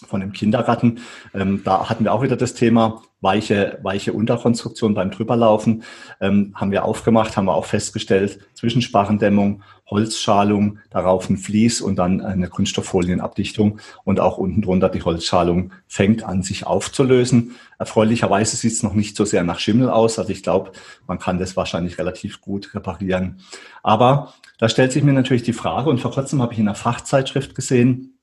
von 0.06 0.22
dem 0.22 0.34
Kindergarten. 0.34 1.00
Ähm, 1.34 1.62
da 1.64 1.90
hatten 1.90 2.04
wir 2.04 2.14
auch 2.14 2.22
wieder 2.22 2.36
das 2.36 2.54
Thema 2.54 3.02
weiche, 3.22 3.80
weiche 3.82 4.14
Unterkonstruktion 4.14 4.94
beim 4.94 5.10
Drüberlaufen. 5.10 5.84
Ähm, 6.22 6.54
haben 6.56 6.72
wir 6.72 6.86
aufgemacht, 6.86 7.36
haben 7.36 7.46
wir 7.46 7.56
auch 7.56 7.66
festgestellt, 7.66 8.40
Zwischensparrendämmung, 8.54 9.64
Holzschalung, 9.90 10.80
darauf 10.90 11.30
ein 11.30 11.38
Vlies 11.38 11.82
und 11.82 11.96
dann 11.96 12.22
eine 12.22 12.50
Kunststofffolienabdichtung 12.50 13.80
und 14.04 14.20
auch 14.20 14.38
unten 14.38 14.62
drunter 14.62 14.90
die 14.90 15.02
Holzschalung 15.02 15.72
fängt 15.88 16.24
an, 16.24 16.44
sich 16.44 16.68
aufzulösen. 16.68 17.56
Erfreulicherweise 17.80 18.58
sieht 18.58 18.74
es 18.74 18.84
noch 18.84 18.94
nicht 18.94 19.16
so 19.16 19.26
sehr 19.26 19.44
nach 19.44 19.60
Schimmel 19.60 19.90
aus. 19.90 20.20
Also 20.20 20.32
ich 20.32 20.44
glaube, 20.44 20.72
man 21.08 21.20
kann 21.20 21.40
das 21.40 21.56
wahrscheinlich 21.56 21.98
relativ 21.98 22.42
gut 22.42 22.74
reparieren. 22.76 23.40
Aber 23.82 24.34
da 24.60 24.70
stellt 24.70 24.92
sich 24.92 25.04
mir 25.04 25.14
natürlich 25.14 25.44
die 25.44 25.54
Frage, 25.54 25.90
und 25.90 26.00
vor 26.00 26.12
kurzem 26.12 26.42
habe 26.42 26.54
ich 26.54 26.60
in 26.60 26.68
einer 26.68 26.76
Fachzeitschrift 26.76 27.56
gesehen, 27.56 28.17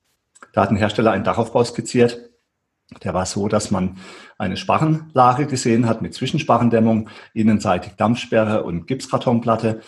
da 0.52 0.62
hat 0.62 0.70
ein 0.70 0.76
Hersteller 0.76 1.12
einen 1.12 1.24
Dachaufbau 1.24 1.64
skizziert. 1.64 2.30
Der 3.02 3.14
war 3.14 3.26
so, 3.26 3.48
dass 3.48 3.70
man 3.70 3.96
eine 4.38 4.56
Sparrenlage 4.56 5.46
gesehen 5.46 5.88
hat 5.88 6.02
mit 6.02 6.14
Zwischensparrendämmung, 6.14 7.08
innenseitig 7.32 7.94
Dampfsperre 7.96 8.64
und 8.64 8.86
Gipskartonplatte. 8.86 9.80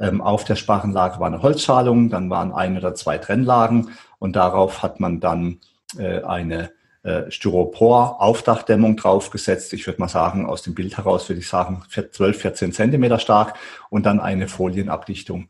Ähm, 0.00 0.20
auf 0.20 0.44
der 0.44 0.56
Sparrenlage 0.56 1.20
war 1.20 1.26
eine 1.26 1.42
Holzschalung, 1.42 2.10
dann 2.10 2.30
waren 2.30 2.52
ein 2.52 2.76
oder 2.76 2.94
zwei 2.94 3.18
Trennlagen 3.18 3.90
und 4.18 4.36
darauf 4.36 4.82
hat 4.82 5.00
man 5.00 5.20
dann 5.20 5.58
äh, 5.98 6.22
eine 6.22 6.70
äh, 7.04 7.30
Styropor-Aufdachdämmung 7.30 8.96
draufgesetzt. 8.96 9.72
Ich 9.72 9.86
würde 9.86 10.00
mal 10.00 10.08
sagen, 10.08 10.46
aus 10.46 10.62
dem 10.62 10.74
Bild 10.74 10.96
heraus 10.96 11.28
würde 11.28 11.40
ich 11.40 11.48
sagen 11.48 11.82
12, 11.88 12.38
14 12.38 12.72
Zentimeter 12.72 13.18
stark 13.18 13.58
und 13.90 14.06
dann 14.06 14.20
eine 14.20 14.48
Folienabdichtung. 14.48 15.48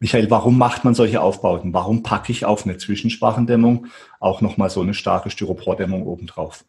Michael, 0.00 0.30
warum 0.30 0.58
macht 0.58 0.84
man 0.84 0.94
solche 0.94 1.20
Aufbauten? 1.20 1.72
Warum 1.72 2.02
packe 2.02 2.32
ich 2.32 2.44
auf 2.44 2.64
eine 2.64 2.76
Zwischensprachendämmung 2.76 3.86
auch 4.20 4.40
nochmal 4.40 4.70
so 4.70 4.80
eine 4.80 4.94
starke 4.94 5.30
Styropordämmung 5.30 6.06
obendrauf? 6.06 6.64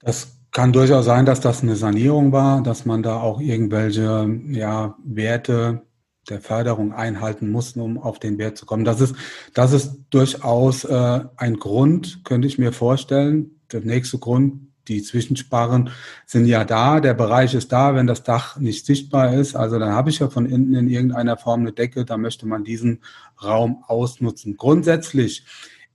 Das 0.00 0.38
kann 0.50 0.72
durchaus 0.72 1.04
sein, 1.04 1.26
dass 1.26 1.40
das 1.40 1.62
eine 1.62 1.76
Sanierung 1.76 2.32
war, 2.32 2.62
dass 2.62 2.86
man 2.86 3.02
da 3.02 3.20
auch 3.20 3.40
irgendwelche 3.40 4.40
ja, 4.48 4.96
Werte 5.04 5.82
der 6.28 6.40
Förderung 6.40 6.92
einhalten 6.92 7.50
muss, 7.50 7.76
um 7.76 7.98
auf 7.98 8.18
den 8.18 8.38
Wert 8.38 8.56
zu 8.56 8.64
kommen. 8.64 8.84
Das 8.84 9.00
ist, 9.00 9.14
das 9.52 9.72
ist 9.72 10.04
durchaus 10.10 10.84
äh, 10.84 11.20
ein 11.36 11.58
Grund, 11.58 12.24
könnte 12.24 12.48
ich 12.48 12.58
mir 12.58 12.72
vorstellen, 12.72 13.60
der 13.72 13.80
nächste 13.80 14.18
Grund, 14.18 14.63
die 14.88 15.02
Zwischensparren 15.02 15.90
sind 16.26 16.46
ja 16.46 16.64
da, 16.64 17.00
der 17.00 17.14
Bereich 17.14 17.54
ist 17.54 17.72
da, 17.72 17.94
wenn 17.94 18.06
das 18.06 18.22
Dach 18.22 18.58
nicht 18.58 18.86
sichtbar 18.86 19.34
ist. 19.34 19.56
Also 19.56 19.78
dann 19.78 19.92
habe 19.92 20.10
ich 20.10 20.18
ja 20.18 20.28
von 20.28 20.46
innen 20.46 20.74
in 20.74 20.88
irgendeiner 20.88 21.36
Form 21.36 21.60
eine 21.60 21.72
Decke, 21.72 22.04
da 22.04 22.16
möchte 22.16 22.46
man 22.46 22.64
diesen 22.64 23.00
Raum 23.42 23.84
ausnutzen. 23.86 24.56
Grundsätzlich 24.56 25.44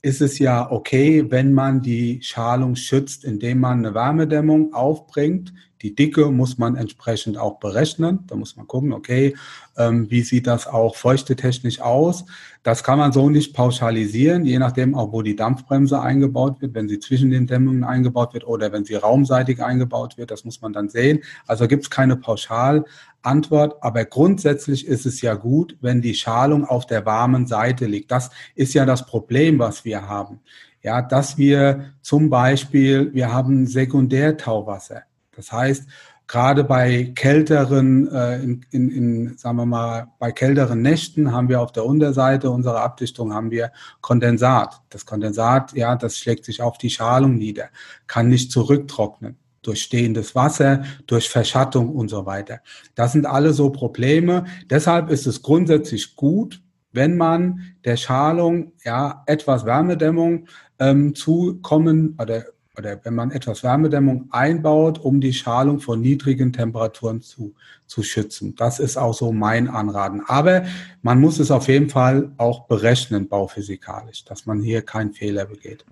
ist 0.02 0.22
es 0.22 0.40
ja 0.40 0.72
okay, 0.72 1.30
wenn 1.30 1.54
man 1.54 1.82
die 1.82 2.22
Schalung 2.22 2.76
schützt, 2.76 3.26
indem 3.26 3.60
man 3.60 3.80
eine 3.80 3.94
Wärmedämmung 3.94 4.74
aufbringt. 4.74 5.54
Die 5.82 5.96
Dicke 5.96 6.30
muss 6.32 6.58
man 6.58 6.76
entsprechend 6.76 7.38
auch 7.38 7.60
berechnen. 7.60 8.26
Da 8.28 8.36
muss 8.36 8.58
man 8.58 8.68
gucken, 8.68 8.92
okay, 8.92 9.36
ähm, 9.78 10.12
wie 10.12 10.22
sieht 10.22 10.46
das 10.46 10.68
auch 10.68 10.96
feuchtetechnisch 10.96 11.80
aus? 11.80 12.26
Das 12.64 12.84
kann 12.84 13.00
man 13.00 13.14
so 13.14 13.30
nicht 13.30 13.54
pauschalisieren, 13.54 14.46
je 14.46 14.60
nachdem 14.60 14.94
auch, 14.94 15.14
wo 15.14 15.22
die 15.22 15.38
Dampfbremse 15.38 16.02
eingebaut 16.02 16.62
wird, 16.62 16.74
wenn 16.74 16.90
sie 16.90 17.00
zwischen 17.00 17.30
den 17.30 17.48
Dämmungen 17.48 17.86
eingebaut 17.86 18.34
wird 18.34 18.46
oder 18.46 18.74
wenn 18.74 18.84
sie 18.84 18.96
raumseitig 18.96 19.64
eingebaut 19.64 20.18
wird. 20.18 20.32
Das 20.32 20.44
muss 20.44 20.62
man 20.62 20.74
dann 20.74 20.90
sehen. 20.90 21.20
Also 21.48 21.68
gibt 21.68 21.84
es 21.84 21.90
keine 21.90 22.18
Pauschalantwort, 22.18 23.82
aber 23.82 24.04
grundsätzlich 24.04 24.86
ist 24.86 25.06
es 25.06 25.22
ja 25.22 25.36
gut, 25.36 25.78
wenn 25.80 26.02
die 26.02 26.14
Schalung 26.14 26.66
auf 26.66 26.86
der 26.86 27.06
warmen 27.06 27.48
Seite 27.48 27.86
liegt. 27.86 28.12
Das 28.12 28.32
ist 28.56 28.74
ja 28.74 28.86
das 28.86 29.06
Problem, 29.06 29.60
was 29.60 29.86
wir 29.86 30.10
haben. 30.10 30.42
Ja, 30.82 31.02
dass 31.02 31.38
wir 31.38 31.94
zum 32.02 32.30
Beispiel, 32.30 33.14
wir 33.14 33.34
haben 33.34 33.68
Sekundärtauwasser. 33.68 35.04
Das 35.40 35.54
heißt, 35.54 35.88
gerade 36.28 36.66
bei 36.66 37.14
kälteren, 37.16 38.12
äh, 38.12 38.44
in, 38.44 38.66
in, 38.72 38.90
in, 38.90 39.38
sagen 39.38 39.56
wir 39.56 39.66
mal, 39.66 40.08
bei 40.20 40.34
kälteren 40.34 40.82
Nächten 40.82 41.32
haben 41.32 41.48
wir 41.48 41.62
auf 41.62 41.72
der 41.72 41.86
Unterseite 41.86 42.52
unserer 42.52 42.82
Abdichtung 42.82 43.34
haben 43.34 43.52
wir 43.52 43.72
Kondensat. 44.02 44.82
Das 44.90 45.06
Kondensat, 45.06 45.72
ja, 45.74 45.96
das 45.96 46.18
schlägt 46.18 46.44
sich 46.44 46.62
auf 46.62 46.78
die 46.78 46.90
Schalung 46.90 47.38
nieder, 47.38 47.70
kann 48.06 48.28
nicht 48.28 48.52
zurücktrocknen 48.52 49.38
durch 49.62 49.82
stehendes 49.82 50.36
Wasser, 50.36 50.84
durch 51.08 51.30
Verschattung 51.30 51.96
und 51.96 52.10
so 52.10 52.26
weiter. 52.26 52.60
Das 52.96 53.14
sind 53.14 53.26
alle 53.26 53.54
so 53.54 53.70
Probleme. 53.70 54.44
Deshalb 54.70 55.10
ist 55.10 55.26
es 55.26 55.42
grundsätzlich 55.42 56.18
gut, 56.18 56.62
wenn 56.92 57.16
man 57.16 57.62
der 57.86 57.96
Schalung 57.96 58.74
ja 58.84 59.24
etwas 59.26 59.64
Wärmedämmung 59.66 60.48
ähm, 60.80 61.16
zukommen 61.16 62.18
oder 62.22 62.44
oder 62.80 63.00
wenn 63.04 63.14
man 63.14 63.32
etwas 63.32 63.62
Wärmedämmung 63.62 64.30
einbaut, 64.32 65.00
um 65.00 65.20
die 65.22 65.34
Schalung 65.34 65.80
vor 65.80 65.98
niedrigen 65.98 66.54
Temperaturen 66.54 67.22
zu, 67.22 67.54
zu 67.86 68.02
schützen. 68.04 68.56
Das 68.56 68.80
ist 68.80 68.98
auch 68.98 69.14
so 69.14 69.32
mein 69.32 69.68
Anraten. 69.68 70.22
Aber 70.26 70.64
man 71.02 71.20
muss 71.20 71.40
es 71.40 71.52
auf 71.52 71.68
jeden 71.68 71.90
Fall 71.90 72.32
auch 72.38 72.68
berechnen, 72.68 73.28
bauphysikalisch, 73.28 74.24
dass 74.24 74.46
man 74.46 74.62
hier 74.62 74.82
keinen 74.82 75.14
Fehler 75.14 75.46
begeht. 75.46 75.86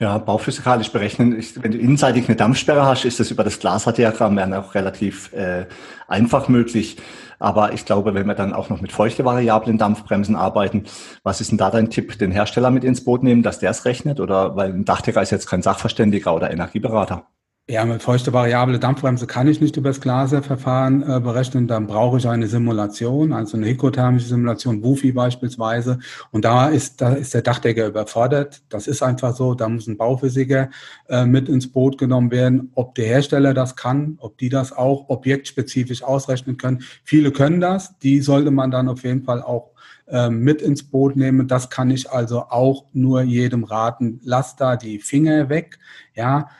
Ja, 0.00 0.18
bauphysikalisch 0.18 0.90
berechnen. 0.90 1.40
wenn 1.56 1.70
du 1.70 1.78
innenseitig 1.78 2.26
eine 2.26 2.34
Dampfsperre 2.36 2.84
hast, 2.84 3.04
ist 3.04 3.20
das 3.20 3.30
über 3.30 3.44
das 3.44 3.60
Glaser-Diagramm 3.60 4.36
ja 4.36 4.60
auch 4.60 4.74
relativ 4.74 5.32
äh, 5.32 5.66
einfach 6.08 6.48
möglich. 6.48 6.96
Aber 7.38 7.72
ich 7.72 7.84
glaube, 7.84 8.14
wenn 8.14 8.26
wir 8.26 8.34
dann 8.34 8.52
auch 8.52 8.70
noch 8.70 8.80
mit 8.80 8.90
feuchte 8.90 9.24
variablen 9.24 9.78
Dampfbremsen 9.78 10.34
arbeiten, 10.34 10.84
was 11.22 11.40
ist 11.40 11.50
denn 11.50 11.58
da 11.58 11.70
dein 11.70 11.90
Tipp? 11.90 12.18
Den 12.18 12.32
Hersteller 12.32 12.70
mit 12.70 12.84
ins 12.84 13.04
Boot 13.04 13.22
nehmen, 13.22 13.42
dass 13.42 13.60
der 13.60 13.70
es 13.70 13.84
rechnet? 13.84 14.18
Oder 14.18 14.56
weil 14.56 14.72
ein 14.72 14.84
Dachdecker 14.84 15.22
ist 15.22 15.30
jetzt 15.30 15.46
kein 15.46 15.62
Sachverständiger 15.62 16.34
oder 16.34 16.50
Energieberater? 16.50 17.26
Ja, 17.66 17.86
mit 17.86 18.02
feuchte 18.02 18.34
variable 18.34 18.78
Dampfbremse 18.78 19.26
kann 19.26 19.48
ich 19.48 19.58
nicht 19.58 19.78
über 19.78 19.88
das 19.88 20.02
Glaser-Verfahren 20.02 21.02
äh, 21.02 21.18
berechnen. 21.18 21.66
Dann 21.66 21.86
brauche 21.86 22.18
ich 22.18 22.28
eine 22.28 22.46
Simulation, 22.46 23.32
also 23.32 23.56
eine 23.56 23.64
hikothermische 23.64 24.26
Simulation, 24.26 24.82
WUFI 24.84 25.12
beispielsweise. 25.12 25.98
Und 26.30 26.44
da 26.44 26.68
ist, 26.68 27.00
da 27.00 27.14
ist 27.14 27.32
der 27.32 27.40
Dachdecker 27.40 27.86
überfordert. 27.86 28.60
Das 28.68 28.86
ist 28.86 29.02
einfach 29.02 29.34
so. 29.34 29.54
Da 29.54 29.66
muss 29.70 29.86
ein 29.86 29.96
Bauphysiker 29.96 30.68
äh, 31.08 31.24
mit 31.24 31.48
ins 31.48 31.72
Boot 31.72 31.96
genommen 31.96 32.30
werden. 32.30 32.70
Ob 32.74 32.96
der 32.96 33.06
Hersteller 33.06 33.54
das 33.54 33.76
kann, 33.76 34.18
ob 34.20 34.36
die 34.36 34.50
das 34.50 34.70
auch 34.74 35.08
objektspezifisch 35.08 36.02
ausrechnen 36.02 36.58
können. 36.58 36.82
Viele 37.02 37.32
können 37.32 37.62
das. 37.62 37.98
Die 38.00 38.20
sollte 38.20 38.50
man 38.50 38.72
dann 38.72 38.88
auf 38.88 39.04
jeden 39.04 39.22
Fall 39.22 39.40
auch 39.40 39.70
äh, 40.06 40.28
mit 40.28 40.60
ins 40.60 40.82
Boot 40.82 41.16
nehmen. 41.16 41.48
Das 41.48 41.70
kann 41.70 41.90
ich 41.90 42.10
also 42.10 42.40
auch 42.50 42.84
nur 42.92 43.22
jedem 43.22 43.64
raten. 43.64 44.20
Lass 44.22 44.54
da 44.54 44.76
die 44.76 44.98
Finger 44.98 45.48
weg. 45.48 45.78
Ja, 46.14 46.50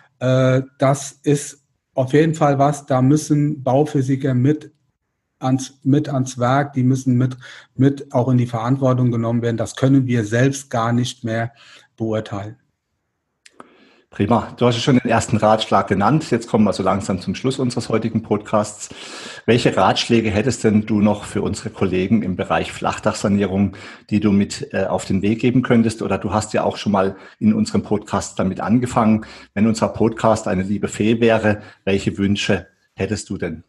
das 0.78 1.12
ist 1.22 1.64
auf 1.94 2.12
jeden 2.12 2.34
Fall 2.34 2.58
was, 2.58 2.87
da 2.87 3.02
müssen 3.02 3.62
Bauphysiker 3.62 4.34
mit 4.34 4.72
ans, 5.38 5.78
mit 5.82 6.08
ans 6.08 6.38
Werk, 6.38 6.72
die 6.72 6.82
müssen 6.82 7.16
mit, 7.16 7.37
mit 7.74 8.12
auch 8.12 8.28
in 8.28 8.38
die 8.38 8.46
Verantwortung 8.46 9.10
genommen 9.10 9.42
werden. 9.42 9.56
Das 9.56 9.76
können 9.76 10.06
wir 10.06 10.24
selbst 10.24 10.70
gar 10.70 10.92
nicht 10.92 11.24
mehr 11.24 11.52
beurteilen. 11.96 12.56
Prima. 14.14 14.55
Du 14.59 14.66
hast 14.66 14.77
ja 14.77 14.81
schon 14.81 15.00
den 15.00 15.11
ersten 15.11 15.38
Ratschlag 15.38 15.88
genannt. 15.88 16.31
Jetzt 16.31 16.46
kommen 16.46 16.62
wir 16.62 16.72
so 16.72 16.85
langsam 16.85 17.20
zum 17.20 17.35
Schluss 17.35 17.59
unseres 17.59 17.88
heutigen 17.88 18.22
Podcasts. 18.22 18.90
Welche 19.44 19.77
Ratschläge 19.77 20.31
hättest 20.31 20.62
denn 20.62 20.87
du 20.87 21.00
noch 21.00 21.24
für 21.24 21.42
unsere 21.42 21.70
Kollegen 21.70 22.22
im 22.22 22.37
Bereich 22.37 22.70
Flachdachsanierung, 22.70 23.77
die 24.11 24.20
du 24.20 24.31
mit 24.31 24.72
äh, 24.72 24.85
auf 24.85 25.05
den 25.05 25.20
Weg 25.20 25.40
geben 25.40 25.62
könntest? 25.62 26.00
Oder 26.00 26.16
du 26.16 26.33
hast 26.33 26.53
ja 26.53 26.62
auch 26.62 26.77
schon 26.77 26.92
mal 26.92 27.16
in 27.40 27.55
unserem 27.55 27.83
Podcast 27.83 28.38
damit 28.38 28.61
angefangen. 28.61 29.27
Wenn 29.53 29.66
unser 29.66 29.88
Podcast 29.88 30.46
eine 30.46 30.62
liebe 30.62 30.87
Fee 30.87 31.18
wäre, 31.18 31.62
welche 31.85 32.16
Wünsche 32.16 32.68
hättest 32.94 33.31
du 33.31 33.37
denn? 33.37 33.64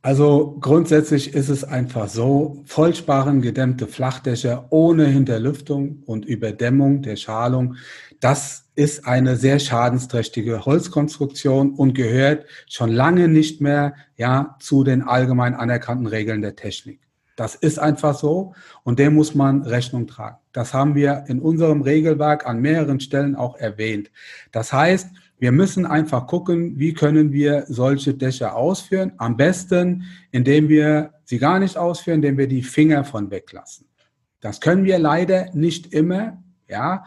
Also 0.00 0.56
grundsätzlich 0.60 1.34
ist 1.34 1.48
es 1.48 1.64
einfach 1.64 2.08
so, 2.08 2.62
vollsparen 2.66 3.42
gedämmte 3.42 3.88
Flachdächer 3.88 4.66
ohne 4.70 5.06
Hinterlüftung 5.06 6.02
und 6.06 6.24
Überdämmung 6.24 7.02
der 7.02 7.16
Schalung, 7.16 7.74
das 8.20 8.68
ist 8.76 9.06
eine 9.06 9.36
sehr 9.36 9.58
schadensträchtige 9.58 10.64
Holzkonstruktion 10.64 11.74
und 11.74 11.94
gehört 11.94 12.46
schon 12.68 12.90
lange 12.90 13.26
nicht 13.26 13.60
mehr 13.60 13.94
ja 14.16 14.56
zu 14.60 14.84
den 14.84 15.02
allgemein 15.02 15.54
anerkannten 15.54 16.06
Regeln 16.06 16.42
der 16.42 16.54
Technik. 16.54 17.00
Das 17.34 17.56
ist 17.56 17.78
einfach 17.78 18.16
so 18.16 18.54
und 18.84 18.98
dem 19.00 19.14
muss 19.14 19.34
man 19.34 19.62
Rechnung 19.62 20.06
tragen. 20.06 20.38
Das 20.52 20.74
haben 20.74 20.94
wir 20.94 21.24
in 21.28 21.40
unserem 21.40 21.82
Regelwerk 21.82 22.46
an 22.46 22.60
mehreren 22.60 23.00
Stellen 23.00 23.36
auch 23.36 23.56
erwähnt. 23.56 24.10
Das 24.50 24.72
heißt, 24.72 25.08
wir 25.38 25.52
müssen 25.52 25.86
einfach 25.86 26.26
gucken, 26.26 26.78
wie 26.78 26.94
können 26.94 27.32
wir 27.32 27.64
solche 27.68 28.14
Dächer 28.14 28.56
ausführen. 28.56 29.12
Am 29.18 29.36
besten, 29.36 30.04
indem 30.32 30.68
wir 30.68 31.12
sie 31.24 31.38
gar 31.38 31.58
nicht 31.58 31.76
ausführen, 31.76 32.16
indem 32.16 32.38
wir 32.38 32.48
die 32.48 32.62
Finger 32.62 33.04
von 33.04 33.30
weglassen. 33.30 33.86
Das 34.40 34.60
können 34.60 34.84
wir 34.84 34.98
leider 34.98 35.46
nicht 35.54 35.92
immer, 35.92 36.42
ja. 36.68 37.04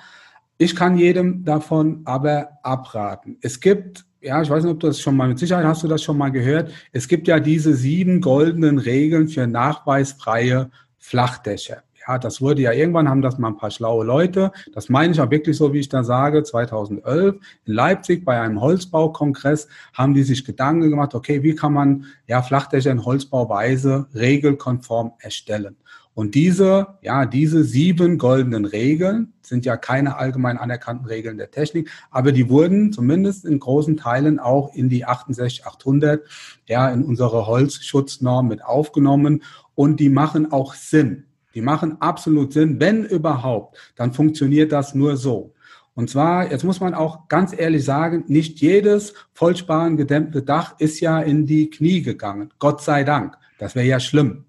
Ich 0.57 0.75
kann 0.75 0.97
jedem 0.97 1.43
davon 1.43 2.01
aber 2.05 2.59
abraten. 2.61 3.37
Es 3.41 3.59
gibt, 3.59 4.05
ja, 4.21 4.41
ich 4.41 4.49
weiß 4.49 4.63
nicht, 4.63 4.73
ob 4.73 4.79
du 4.79 4.87
das 4.87 5.01
schon 5.01 5.17
mal, 5.17 5.27
mit 5.27 5.39
Sicherheit 5.39 5.65
hast 5.65 5.83
du 5.83 5.87
das 5.87 6.03
schon 6.03 6.17
mal 6.17 6.29
gehört. 6.29 6.71
Es 6.91 7.07
gibt 7.07 7.27
ja 7.27 7.39
diese 7.39 7.73
sieben 7.73 8.21
goldenen 8.21 8.77
Regeln 8.77 9.27
für 9.27 9.47
nachweisfreie 9.47 10.69
Flachdächer. 10.99 11.83
Ja, 12.07 12.17
das 12.17 12.41
wurde 12.41 12.61
ja 12.61 12.71
irgendwann 12.71 13.09
haben 13.09 13.21
das 13.21 13.37
mal 13.37 13.49
ein 13.49 13.57
paar 13.57 13.71
schlaue 13.71 14.05
Leute. 14.05 14.51
Das 14.73 14.89
meine 14.89 15.13
ich 15.13 15.21
auch 15.21 15.29
wirklich 15.29 15.57
so, 15.57 15.73
wie 15.73 15.79
ich 15.79 15.89
da 15.89 16.03
sage. 16.03 16.43
2011 16.43 17.35
in 17.65 17.73
Leipzig 17.73 18.25
bei 18.25 18.39
einem 18.39 18.59
Holzbaukongress 18.59 19.67
haben 19.93 20.13
die 20.13 20.23
sich 20.23 20.43
Gedanken 20.43 20.89
gemacht, 20.89 21.13
okay, 21.13 21.43
wie 21.43 21.55
kann 21.55 21.73
man 21.73 22.05
ja 22.27 22.41
Flachdächer 22.41 22.91
in 22.91 23.05
Holzbauweise 23.05 24.07
regelkonform 24.15 25.13
erstellen? 25.19 25.77
Und 26.13 26.35
diese, 26.35 26.97
ja, 27.01 27.25
diese 27.25 27.63
sieben 27.63 28.17
goldenen 28.17 28.65
Regeln 28.65 29.33
sind 29.41 29.65
ja 29.65 29.77
keine 29.77 30.17
allgemein 30.17 30.57
anerkannten 30.57 31.05
Regeln 31.05 31.37
der 31.37 31.51
Technik, 31.51 31.89
aber 32.09 32.33
die 32.33 32.49
wurden 32.49 32.91
zumindest 32.91 33.45
in 33.45 33.59
großen 33.59 33.95
Teilen 33.95 34.37
auch 34.37 34.73
in 34.73 34.89
die 34.89 35.05
68800, 35.05 36.21
ja, 36.67 36.89
in 36.89 37.05
unsere 37.05 37.47
Holzschutznorm 37.47 38.47
mit 38.49 38.63
aufgenommen 38.63 39.43
und 39.73 39.99
die 40.01 40.09
machen 40.09 40.51
auch 40.51 40.73
Sinn. 40.73 41.25
Die 41.53 41.61
machen 41.61 42.01
absolut 42.01 42.53
Sinn. 42.53 42.79
Wenn 42.79 43.05
überhaupt, 43.05 43.77
dann 43.95 44.13
funktioniert 44.13 44.71
das 44.71 44.95
nur 44.95 45.17
so. 45.17 45.53
Und 45.93 46.09
zwar, 46.09 46.49
jetzt 46.49 46.63
muss 46.63 46.79
man 46.79 46.93
auch 46.93 47.27
ganz 47.27 47.53
ehrlich 47.57 47.83
sagen, 47.83 48.23
nicht 48.27 48.61
jedes 48.61 49.13
vollsparen 49.33 49.97
gedämmte 49.97 50.41
Dach 50.41 50.75
ist 50.79 50.99
ja 51.01 51.19
in 51.19 51.45
die 51.45 51.69
Knie 51.69 52.01
gegangen. 52.01 52.53
Gott 52.59 52.81
sei 52.81 53.03
Dank. 53.03 53.37
Das 53.57 53.75
wäre 53.75 53.85
ja 53.85 53.99
schlimm. 53.99 54.45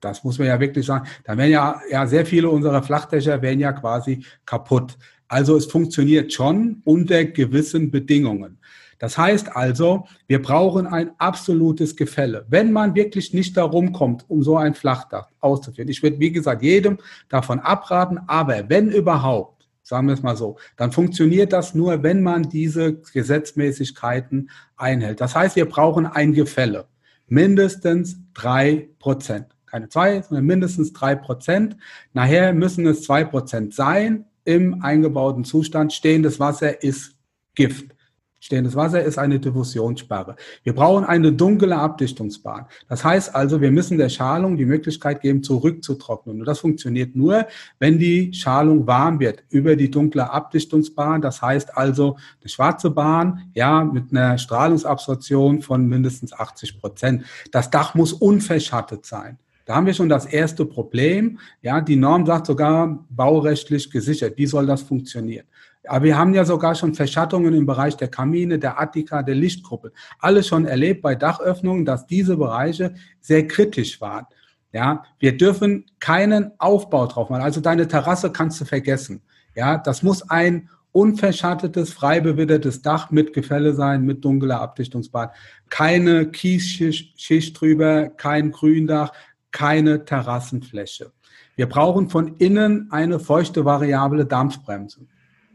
Das 0.00 0.24
muss 0.24 0.38
man 0.38 0.48
ja 0.48 0.58
wirklich 0.58 0.86
sagen. 0.86 1.06
Da 1.24 1.36
wären 1.36 1.50
ja, 1.50 1.80
ja 1.90 2.06
sehr 2.06 2.24
viele 2.24 2.48
unserer 2.48 2.82
Flachdächer 2.82 3.40
wären 3.42 3.60
ja 3.60 3.72
quasi 3.72 4.24
kaputt. 4.44 4.96
Also 5.28 5.56
es 5.56 5.66
funktioniert 5.66 6.32
schon 6.32 6.82
unter 6.84 7.24
gewissen 7.24 7.90
Bedingungen. 7.90 8.55
Das 8.98 9.18
heißt 9.18 9.54
also, 9.54 10.06
wir 10.26 10.40
brauchen 10.40 10.86
ein 10.86 11.10
absolutes 11.18 11.96
Gefälle. 11.96 12.46
Wenn 12.48 12.72
man 12.72 12.94
wirklich 12.94 13.34
nicht 13.34 13.56
darum 13.56 13.92
kommt, 13.92 14.24
um 14.28 14.42
so 14.42 14.56
ein 14.56 14.74
Flachdach 14.74 15.28
auszuführen. 15.40 15.88
Ich 15.88 16.02
würde, 16.02 16.18
wie 16.18 16.32
gesagt, 16.32 16.62
jedem 16.62 16.98
davon 17.28 17.60
abraten, 17.60 18.18
aber 18.26 18.68
wenn 18.68 18.90
überhaupt, 18.90 19.68
sagen 19.82 20.06
wir 20.06 20.14
es 20.14 20.22
mal 20.22 20.36
so, 20.36 20.56
dann 20.76 20.92
funktioniert 20.92 21.52
das 21.52 21.74
nur, 21.74 22.02
wenn 22.02 22.22
man 22.22 22.48
diese 22.48 22.94
Gesetzmäßigkeiten 22.94 24.50
einhält. 24.76 25.20
Das 25.20 25.34
heißt, 25.34 25.56
wir 25.56 25.68
brauchen 25.68 26.06
ein 26.06 26.32
Gefälle. 26.32 26.86
Mindestens 27.28 28.18
drei 28.34 28.88
Prozent 28.98 29.56
keine 29.76 29.88
zwei, 29.88 30.22
sondern 30.22 30.46
mindestens 30.46 30.92
drei 30.92 31.14
Prozent. 31.14 31.76
Nachher 32.14 32.54
müssen 32.54 32.86
es 32.86 33.02
zwei 33.02 33.24
Prozent 33.24 33.74
sein 33.74 34.24
im 34.44 34.82
eingebauten 34.82 35.44
Zustand. 35.44 35.92
Stehendes 35.92 36.40
Wasser 36.40 36.82
ist 36.82 37.14
Gift. 37.54 37.95
Stehendes 38.38 38.76
Wasser 38.76 39.02
ist 39.02 39.18
eine 39.18 39.40
Diffusionssperre. 39.40 40.36
Wir 40.62 40.74
brauchen 40.74 41.04
eine 41.04 41.32
dunkle 41.32 41.76
Abdichtungsbahn. 41.76 42.66
Das 42.88 43.02
heißt 43.02 43.34
also, 43.34 43.60
wir 43.60 43.70
müssen 43.70 43.96
der 43.96 44.10
Schalung 44.10 44.56
die 44.56 44.66
Möglichkeit 44.66 45.22
geben, 45.22 45.42
zurückzutrocknen. 45.42 46.40
Und 46.40 46.46
das 46.46 46.60
funktioniert 46.60 47.16
nur, 47.16 47.46
wenn 47.78 47.98
die 47.98 48.32
Schalung 48.34 48.86
warm 48.86 49.20
wird 49.20 49.42
über 49.48 49.74
die 49.74 49.90
dunkle 49.90 50.30
Abdichtungsbahn. 50.30 51.22
Das 51.22 51.40
heißt 51.40 51.76
also, 51.76 52.16
eine 52.40 52.48
schwarze 52.48 52.90
Bahn, 52.90 53.50
ja, 53.54 53.82
mit 53.84 54.12
einer 54.12 54.36
Strahlungsabsorption 54.36 55.62
von 55.62 55.88
mindestens 55.88 56.32
80 56.32 56.78
Prozent. 56.78 57.24
Das 57.52 57.70
Dach 57.70 57.94
muss 57.94 58.12
unverschattet 58.12 59.06
sein. 59.06 59.38
Da 59.64 59.74
haben 59.74 59.86
wir 59.86 59.94
schon 59.94 60.08
das 60.08 60.26
erste 60.26 60.64
Problem. 60.64 61.40
Ja, 61.60 61.80
die 61.80 61.96
Norm 61.96 62.24
sagt 62.24 62.46
sogar 62.46 63.04
baurechtlich 63.10 63.90
gesichert. 63.90 64.34
Wie 64.36 64.46
soll 64.46 64.66
das 64.66 64.82
funktionieren? 64.82 65.46
Aber 65.88 66.04
wir 66.04 66.18
haben 66.18 66.34
ja 66.34 66.44
sogar 66.44 66.74
schon 66.74 66.94
Verschattungen 66.94 67.54
im 67.54 67.66
Bereich 67.66 67.96
der 67.96 68.08
Kamine, 68.08 68.58
der 68.58 68.80
Attika, 68.80 69.22
der 69.22 69.34
Lichtgruppe. 69.34 69.92
Alles 70.18 70.48
schon 70.48 70.66
erlebt 70.66 71.02
bei 71.02 71.14
Dachöffnungen, 71.14 71.84
dass 71.84 72.06
diese 72.06 72.36
Bereiche 72.36 72.94
sehr 73.20 73.46
kritisch 73.46 74.00
waren. 74.00 74.26
Ja, 74.72 75.04
wir 75.18 75.36
dürfen 75.36 75.86
keinen 76.00 76.52
Aufbau 76.58 77.06
drauf 77.06 77.30
machen. 77.30 77.42
Also 77.42 77.60
deine 77.60 77.88
Terrasse 77.88 78.30
kannst 78.30 78.60
du 78.60 78.64
vergessen. 78.64 79.22
Ja, 79.54 79.78
das 79.78 80.02
muss 80.02 80.28
ein 80.28 80.68
unverschattetes, 80.92 81.92
frei 81.92 82.20
bewittertes 82.20 82.82
Dach 82.82 83.10
mit 83.10 83.32
Gefälle 83.32 83.74
sein, 83.74 84.02
mit 84.02 84.24
dunkler 84.24 84.60
Abdichtungsbad. 84.60 85.34
Keine 85.68 86.30
Kiesschicht 86.30 87.60
drüber, 87.60 88.08
kein 88.08 88.50
Gründach, 88.50 89.12
keine 89.50 90.04
Terrassenfläche. 90.04 91.12
Wir 91.54 91.68
brauchen 91.68 92.10
von 92.10 92.36
innen 92.36 92.90
eine 92.90 93.18
feuchte 93.18 93.64
variable 93.64 94.26
Dampfbremse. 94.26 95.06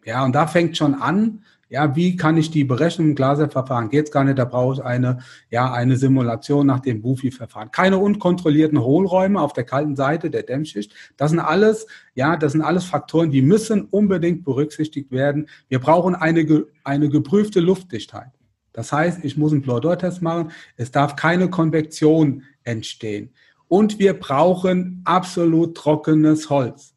Ja, 0.06 0.26
und 0.26 0.34
da 0.34 0.48
fängt 0.48 0.78
schon 0.78 0.96
an, 0.96 1.44
ja, 1.72 1.96
wie 1.96 2.18
kann 2.18 2.36
ich 2.36 2.52
die 2.52 2.66
berechnen 2.66 3.10
im 3.10 3.16
Glaserverfahren? 3.16 3.90
Geht's 3.90 4.12
gar 4.12 4.26
nicht, 4.26 4.38
da 4.38 4.44
brauche 4.44 4.74
ich 4.74 4.84
eine, 4.84 5.20
ja, 5.50 5.72
eine 5.72 5.96
Simulation 5.96 6.68
nach 6.68 6.82
dem 6.82 7.02
Bufi-Verfahren. 7.02 7.72
Keine 7.72 7.98
unkontrollierten 7.98 8.82
Hohlräume 8.82 9.40
auf 9.40 9.54
der 9.54 9.64
kalten 9.64 9.96
Seite 9.96 10.30
der 10.30 10.44
Dämmschicht. 10.44 10.94
Das 11.16 11.32
sind 11.32 11.40
alles, 11.40 11.88
ja, 12.14 12.36
das 12.36 12.52
sind 12.52 12.62
alles 12.62 12.84
Faktoren, 12.84 13.32
die 13.32 13.42
müssen 13.42 13.86
unbedingt 13.86 14.44
berücksichtigt 14.44 15.12
werden. 15.12 15.48
Wir 15.70 15.80
brauchen 15.80 16.14
eine, 16.14 16.66
eine 16.84 17.08
geprüfte 17.08 17.62
Luftdichtheit. 17.62 18.32
Das 18.74 18.92
heißt, 18.92 19.24
ich 19.24 19.38
muss 19.38 19.54
einen 19.54 19.62
Plodor-Test 19.62 20.22
machen. 20.22 20.52
Es 20.76 20.92
darf 20.92 21.16
keine 21.16 21.50
Konvektion 21.50 22.44
entstehen. 22.66 23.32
Und 23.70 23.98
wir 23.98 24.20
brauchen 24.20 25.04
absolut 25.06 25.78
trockenes 25.78 26.50
Holz. 26.50 26.96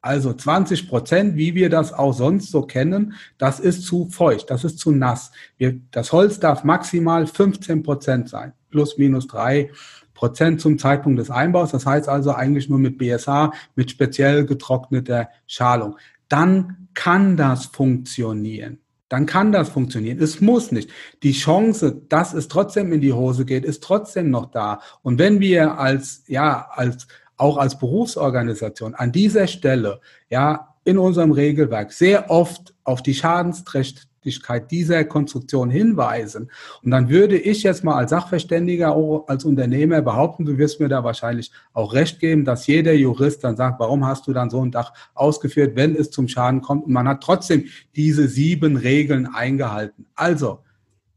Also 0.00 0.32
20 0.32 0.88
Prozent, 0.88 1.36
wie 1.36 1.54
wir 1.54 1.70
das 1.70 1.92
auch 1.92 2.12
sonst 2.12 2.50
so 2.50 2.62
kennen, 2.62 3.14
das 3.36 3.58
ist 3.58 3.82
zu 3.82 4.08
feucht, 4.08 4.48
das 4.50 4.64
ist 4.64 4.78
zu 4.78 4.92
nass. 4.92 5.32
Wir, 5.56 5.80
das 5.90 6.12
Holz 6.12 6.38
darf 6.38 6.62
maximal 6.62 7.26
15 7.26 7.82
Prozent 7.82 8.28
sein, 8.28 8.52
plus 8.70 8.96
minus 8.96 9.26
drei 9.26 9.70
Prozent 10.14 10.60
zum 10.60 10.78
Zeitpunkt 10.78 11.18
des 11.18 11.30
Einbaus. 11.30 11.72
Das 11.72 11.84
heißt 11.84 12.08
also 12.08 12.32
eigentlich 12.32 12.68
nur 12.68 12.78
mit 12.78 12.98
BSA, 12.98 13.52
mit 13.74 13.90
speziell 13.90 14.46
getrockneter 14.46 15.28
Schalung. 15.46 15.96
Dann 16.28 16.88
kann 16.94 17.36
das 17.36 17.66
funktionieren. 17.66 18.78
Dann 19.08 19.26
kann 19.26 19.52
das 19.52 19.68
funktionieren. 19.68 20.18
Es 20.20 20.40
muss 20.40 20.70
nicht. 20.70 20.90
Die 21.22 21.32
Chance, 21.32 22.02
dass 22.08 22.34
es 22.34 22.48
trotzdem 22.48 22.92
in 22.92 23.00
die 23.00 23.12
Hose 23.12 23.44
geht, 23.44 23.64
ist 23.64 23.82
trotzdem 23.82 24.30
noch 24.30 24.50
da. 24.50 24.80
Und 25.02 25.18
wenn 25.18 25.40
wir 25.40 25.78
als, 25.78 26.24
ja, 26.26 26.68
als, 26.70 27.06
auch 27.38 27.56
als 27.56 27.78
Berufsorganisation 27.78 28.94
an 28.94 29.12
dieser 29.12 29.46
Stelle 29.46 30.00
ja 30.28 30.74
in 30.84 30.98
unserem 30.98 31.32
Regelwerk 31.32 31.92
sehr 31.92 32.30
oft 32.30 32.74
auf 32.84 33.02
die 33.02 33.14
Schadensträchtigkeit 33.14 34.70
dieser 34.70 35.04
Konstruktion 35.04 35.70
hinweisen. 35.70 36.50
Und 36.82 36.90
dann 36.90 37.08
würde 37.08 37.38
ich 37.38 37.62
jetzt 37.62 37.84
mal 37.84 37.96
als 37.96 38.10
Sachverständiger, 38.10 38.94
auch 38.94 39.28
als 39.28 39.44
Unternehmer 39.44 40.02
behaupten, 40.02 40.44
du 40.44 40.58
wirst 40.58 40.80
mir 40.80 40.88
da 40.88 41.04
wahrscheinlich 41.04 41.52
auch 41.72 41.92
recht 41.94 42.20
geben, 42.20 42.44
dass 42.44 42.66
jeder 42.66 42.92
Jurist 42.94 43.44
dann 43.44 43.56
sagt, 43.56 43.78
warum 43.80 44.06
hast 44.06 44.26
du 44.26 44.32
dann 44.32 44.50
so 44.50 44.64
ein 44.64 44.70
Dach 44.70 44.92
ausgeführt, 45.14 45.76
wenn 45.76 45.94
es 45.94 46.10
zum 46.10 46.26
Schaden 46.26 46.62
kommt? 46.62 46.86
Und 46.86 46.92
man 46.92 47.06
hat 47.06 47.22
trotzdem 47.22 47.66
diese 47.94 48.26
sieben 48.28 48.76
Regeln 48.76 49.26
eingehalten. 49.26 50.06
Also, 50.14 50.60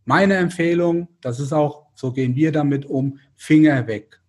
meine 0.06 0.36
Empfehlung, 0.36 1.08
das 1.22 1.40
ist 1.40 1.54
auch, 1.54 1.86
so 1.96 2.12
gehen 2.12 2.36
wir 2.36 2.52
damit 2.52 2.86
um, 2.86 3.20
Finger 3.36 3.88
weg. 3.88 4.21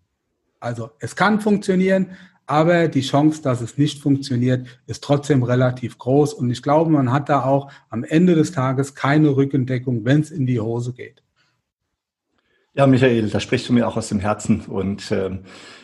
Also 0.62 0.90
es 1.00 1.16
kann 1.16 1.40
funktionieren, 1.40 2.12
aber 2.46 2.86
die 2.86 3.00
Chance, 3.00 3.42
dass 3.42 3.60
es 3.60 3.78
nicht 3.78 4.00
funktioniert, 4.00 4.66
ist 4.86 5.02
trotzdem 5.02 5.42
relativ 5.42 5.98
groß. 5.98 6.34
Und 6.34 6.50
ich 6.50 6.62
glaube, 6.62 6.90
man 6.90 7.10
hat 7.10 7.28
da 7.28 7.44
auch 7.44 7.70
am 7.90 8.04
Ende 8.04 8.36
des 8.36 8.52
Tages 8.52 8.94
keine 8.94 9.30
Rückendeckung, 9.30 10.04
wenn 10.04 10.20
es 10.20 10.30
in 10.30 10.46
die 10.46 10.60
Hose 10.60 10.92
geht. 10.92 11.22
Ja, 12.74 12.86
Michael, 12.86 13.28
da 13.28 13.38
sprichst 13.38 13.68
du 13.68 13.74
mir 13.74 13.86
auch 13.86 13.96
aus 13.96 14.08
dem 14.08 14.20
Herzen. 14.20 14.62
Und 14.62 15.10
äh, 15.10 15.28
man 15.28 15.42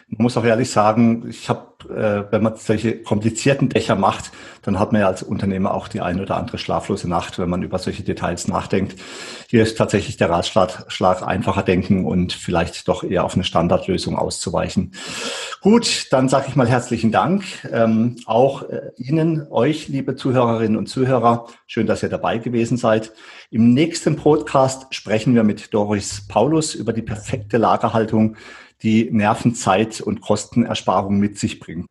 muss 0.08 0.36
auch 0.38 0.44
ehrlich 0.44 0.70
sagen, 0.70 1.28
ich 1.28 1.50
habe 1.50 1.68
äh, 1.84 2.24
wenn 2.30 2.42
man 2.42 2.56
solche 2.56 3.02
komplizierten 3.02 3.68
Dächer 3.68 3.94
macht, 3.94 4.32
dann 4.62 4.80
hat 4.80 4.90
man 4.90 5.02
ja 5.02 5.06
als 5.06 5.22
Unternehmer 5.22 5.74
auch 5.74 5.86
die 5.86 6.00
eine 6.00 6.22
oder 6.22 6.36
andere 6.36 6.58
schlaflose 6.58 7.08
Nacht, 7.08 7.38
wenn 7.38 7.48
man 7.48 7.62
über 7.62 7.78
solche 7.78 8.02
Details 8.02 8.48
nachdenkt. 8.48 8.96
Hier 9.48 9.62
ist 9.62 9.78
tatsächlich 9.78 10.16
der 10.16 10.28
Ratschlag 10.28 10.86
Schlag 10.88 11.22
einfacher 11.22 11.62
denken 11.62 12.04
und 12.04 12.32
vielleicht 12.32 12.88
doch 12.88 13.04
eher 13.04 13.24
auf 13.24 13.34
eine 13.34 13.44
Standardlösung 13.44 14.18
auszuweichen. 14.18 14.92
Gut, 15.60 16.06
dann 16.10 16.28
sage 16.28 16.46
ich 16.48 16.56
mal 16.56 16.68
herzlichen 16.68 17.12
Dank. 17.12 17.44
Ähm, 17.70 18.16
auch 18.26 18.68
äh, 18.68 18.90
Ihnen, 18.96 19.46
euch, 19.50 19.88
liebe 19.88 20.16
Zuhörerinnen 20.16 20.76
und 20.76 20.88
Zuhörer, 20.88 21.46
schön, 21.66 21.86
dass 21.86 22.02
ihr 22.02 22.08
dabei 22.08 22.38
gewesen 22.38 22.76
seid. 22.76 23.12
Im 23.50 23.72
nächsten 23.72 24.16
Podcast 24.16 24.94
sprechen 24.94 25.34
wir 25.34 25.42
mit 25.42 25.72
Doris 25.72 26.28
Paulus 26.28 26.74
über 26.74 26.92
die 26.92 27.00
perfekte 27.00 27.56
Lagerhaltung 27.56 28.36
die 28.82 29.10
Nervenzeit 29.10 30.02
und 30.02 30.20
Kostenersparung 30.20 31.18
mit 31.18 31.38
sich 31.38 31.58
bringt. 31.58 31.86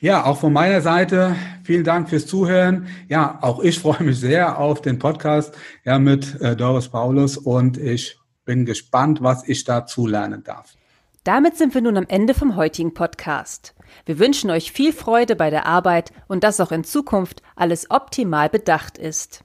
Ja, 0.00 0.24
auch 0.24 0.38
von 0.38 0.50
meiner 0.50 0.80
Seite 0.80 1.36
vielen 1.62 1.84
Dank 1.84 2.08
fürs 2.08 2.26
Zuhören. 2.26 2.86
Ja, 3.06 3.38
auch 3.42 3.62
ich 3.62 3.80
freue 3.80 4.02
mich 4.02 4.18
sehr 4.18 4.58
auf 4.58 4.80
den 4.80 4.98
Podcast 4.98 5.54
ja, 5.84 5.98
mit 5.98 6.40
äh, 6.40 6.56
Doris 6.56 6.88
Paulus 6.88 7.36
und 7.36 7.76
ich 7.76 8.16
bin 8.46 8.64
gespannt, 8.64 9.22
was 9.22 9.46
ich 9.46 9.64
dazu 9.64 10.06
lernen 10.06 10.42
darf. 10.42 10.72
Damit 11.22 11.58
sind 11.58 11.74
wir 11.74 11.82
nun 11.82 11.98
am 11.98 12.06
Ende 12.08 12.32
vom 12.32 12.56
heutigen 12.56 12.94
Podcast. 12.94 13.74
Wir 14.06 14.18
wünschen 14.18 14.48
euch 14.48 14.72
viel 14.72 14.94
Freude 14.94 15.36
bei 15.36 15.50
der 15.50 15.66
Arbeit 15.66 16.12
und 16.28 16.42
dass 16.42 16.60
auch 16.60 16.72
in 16.72 16.82
Zukunft 16.82 17.42
alles 17.56 17.90
optimal 17.90 18.48
bedacht 18.48 18.96
ist. 18.96 19.44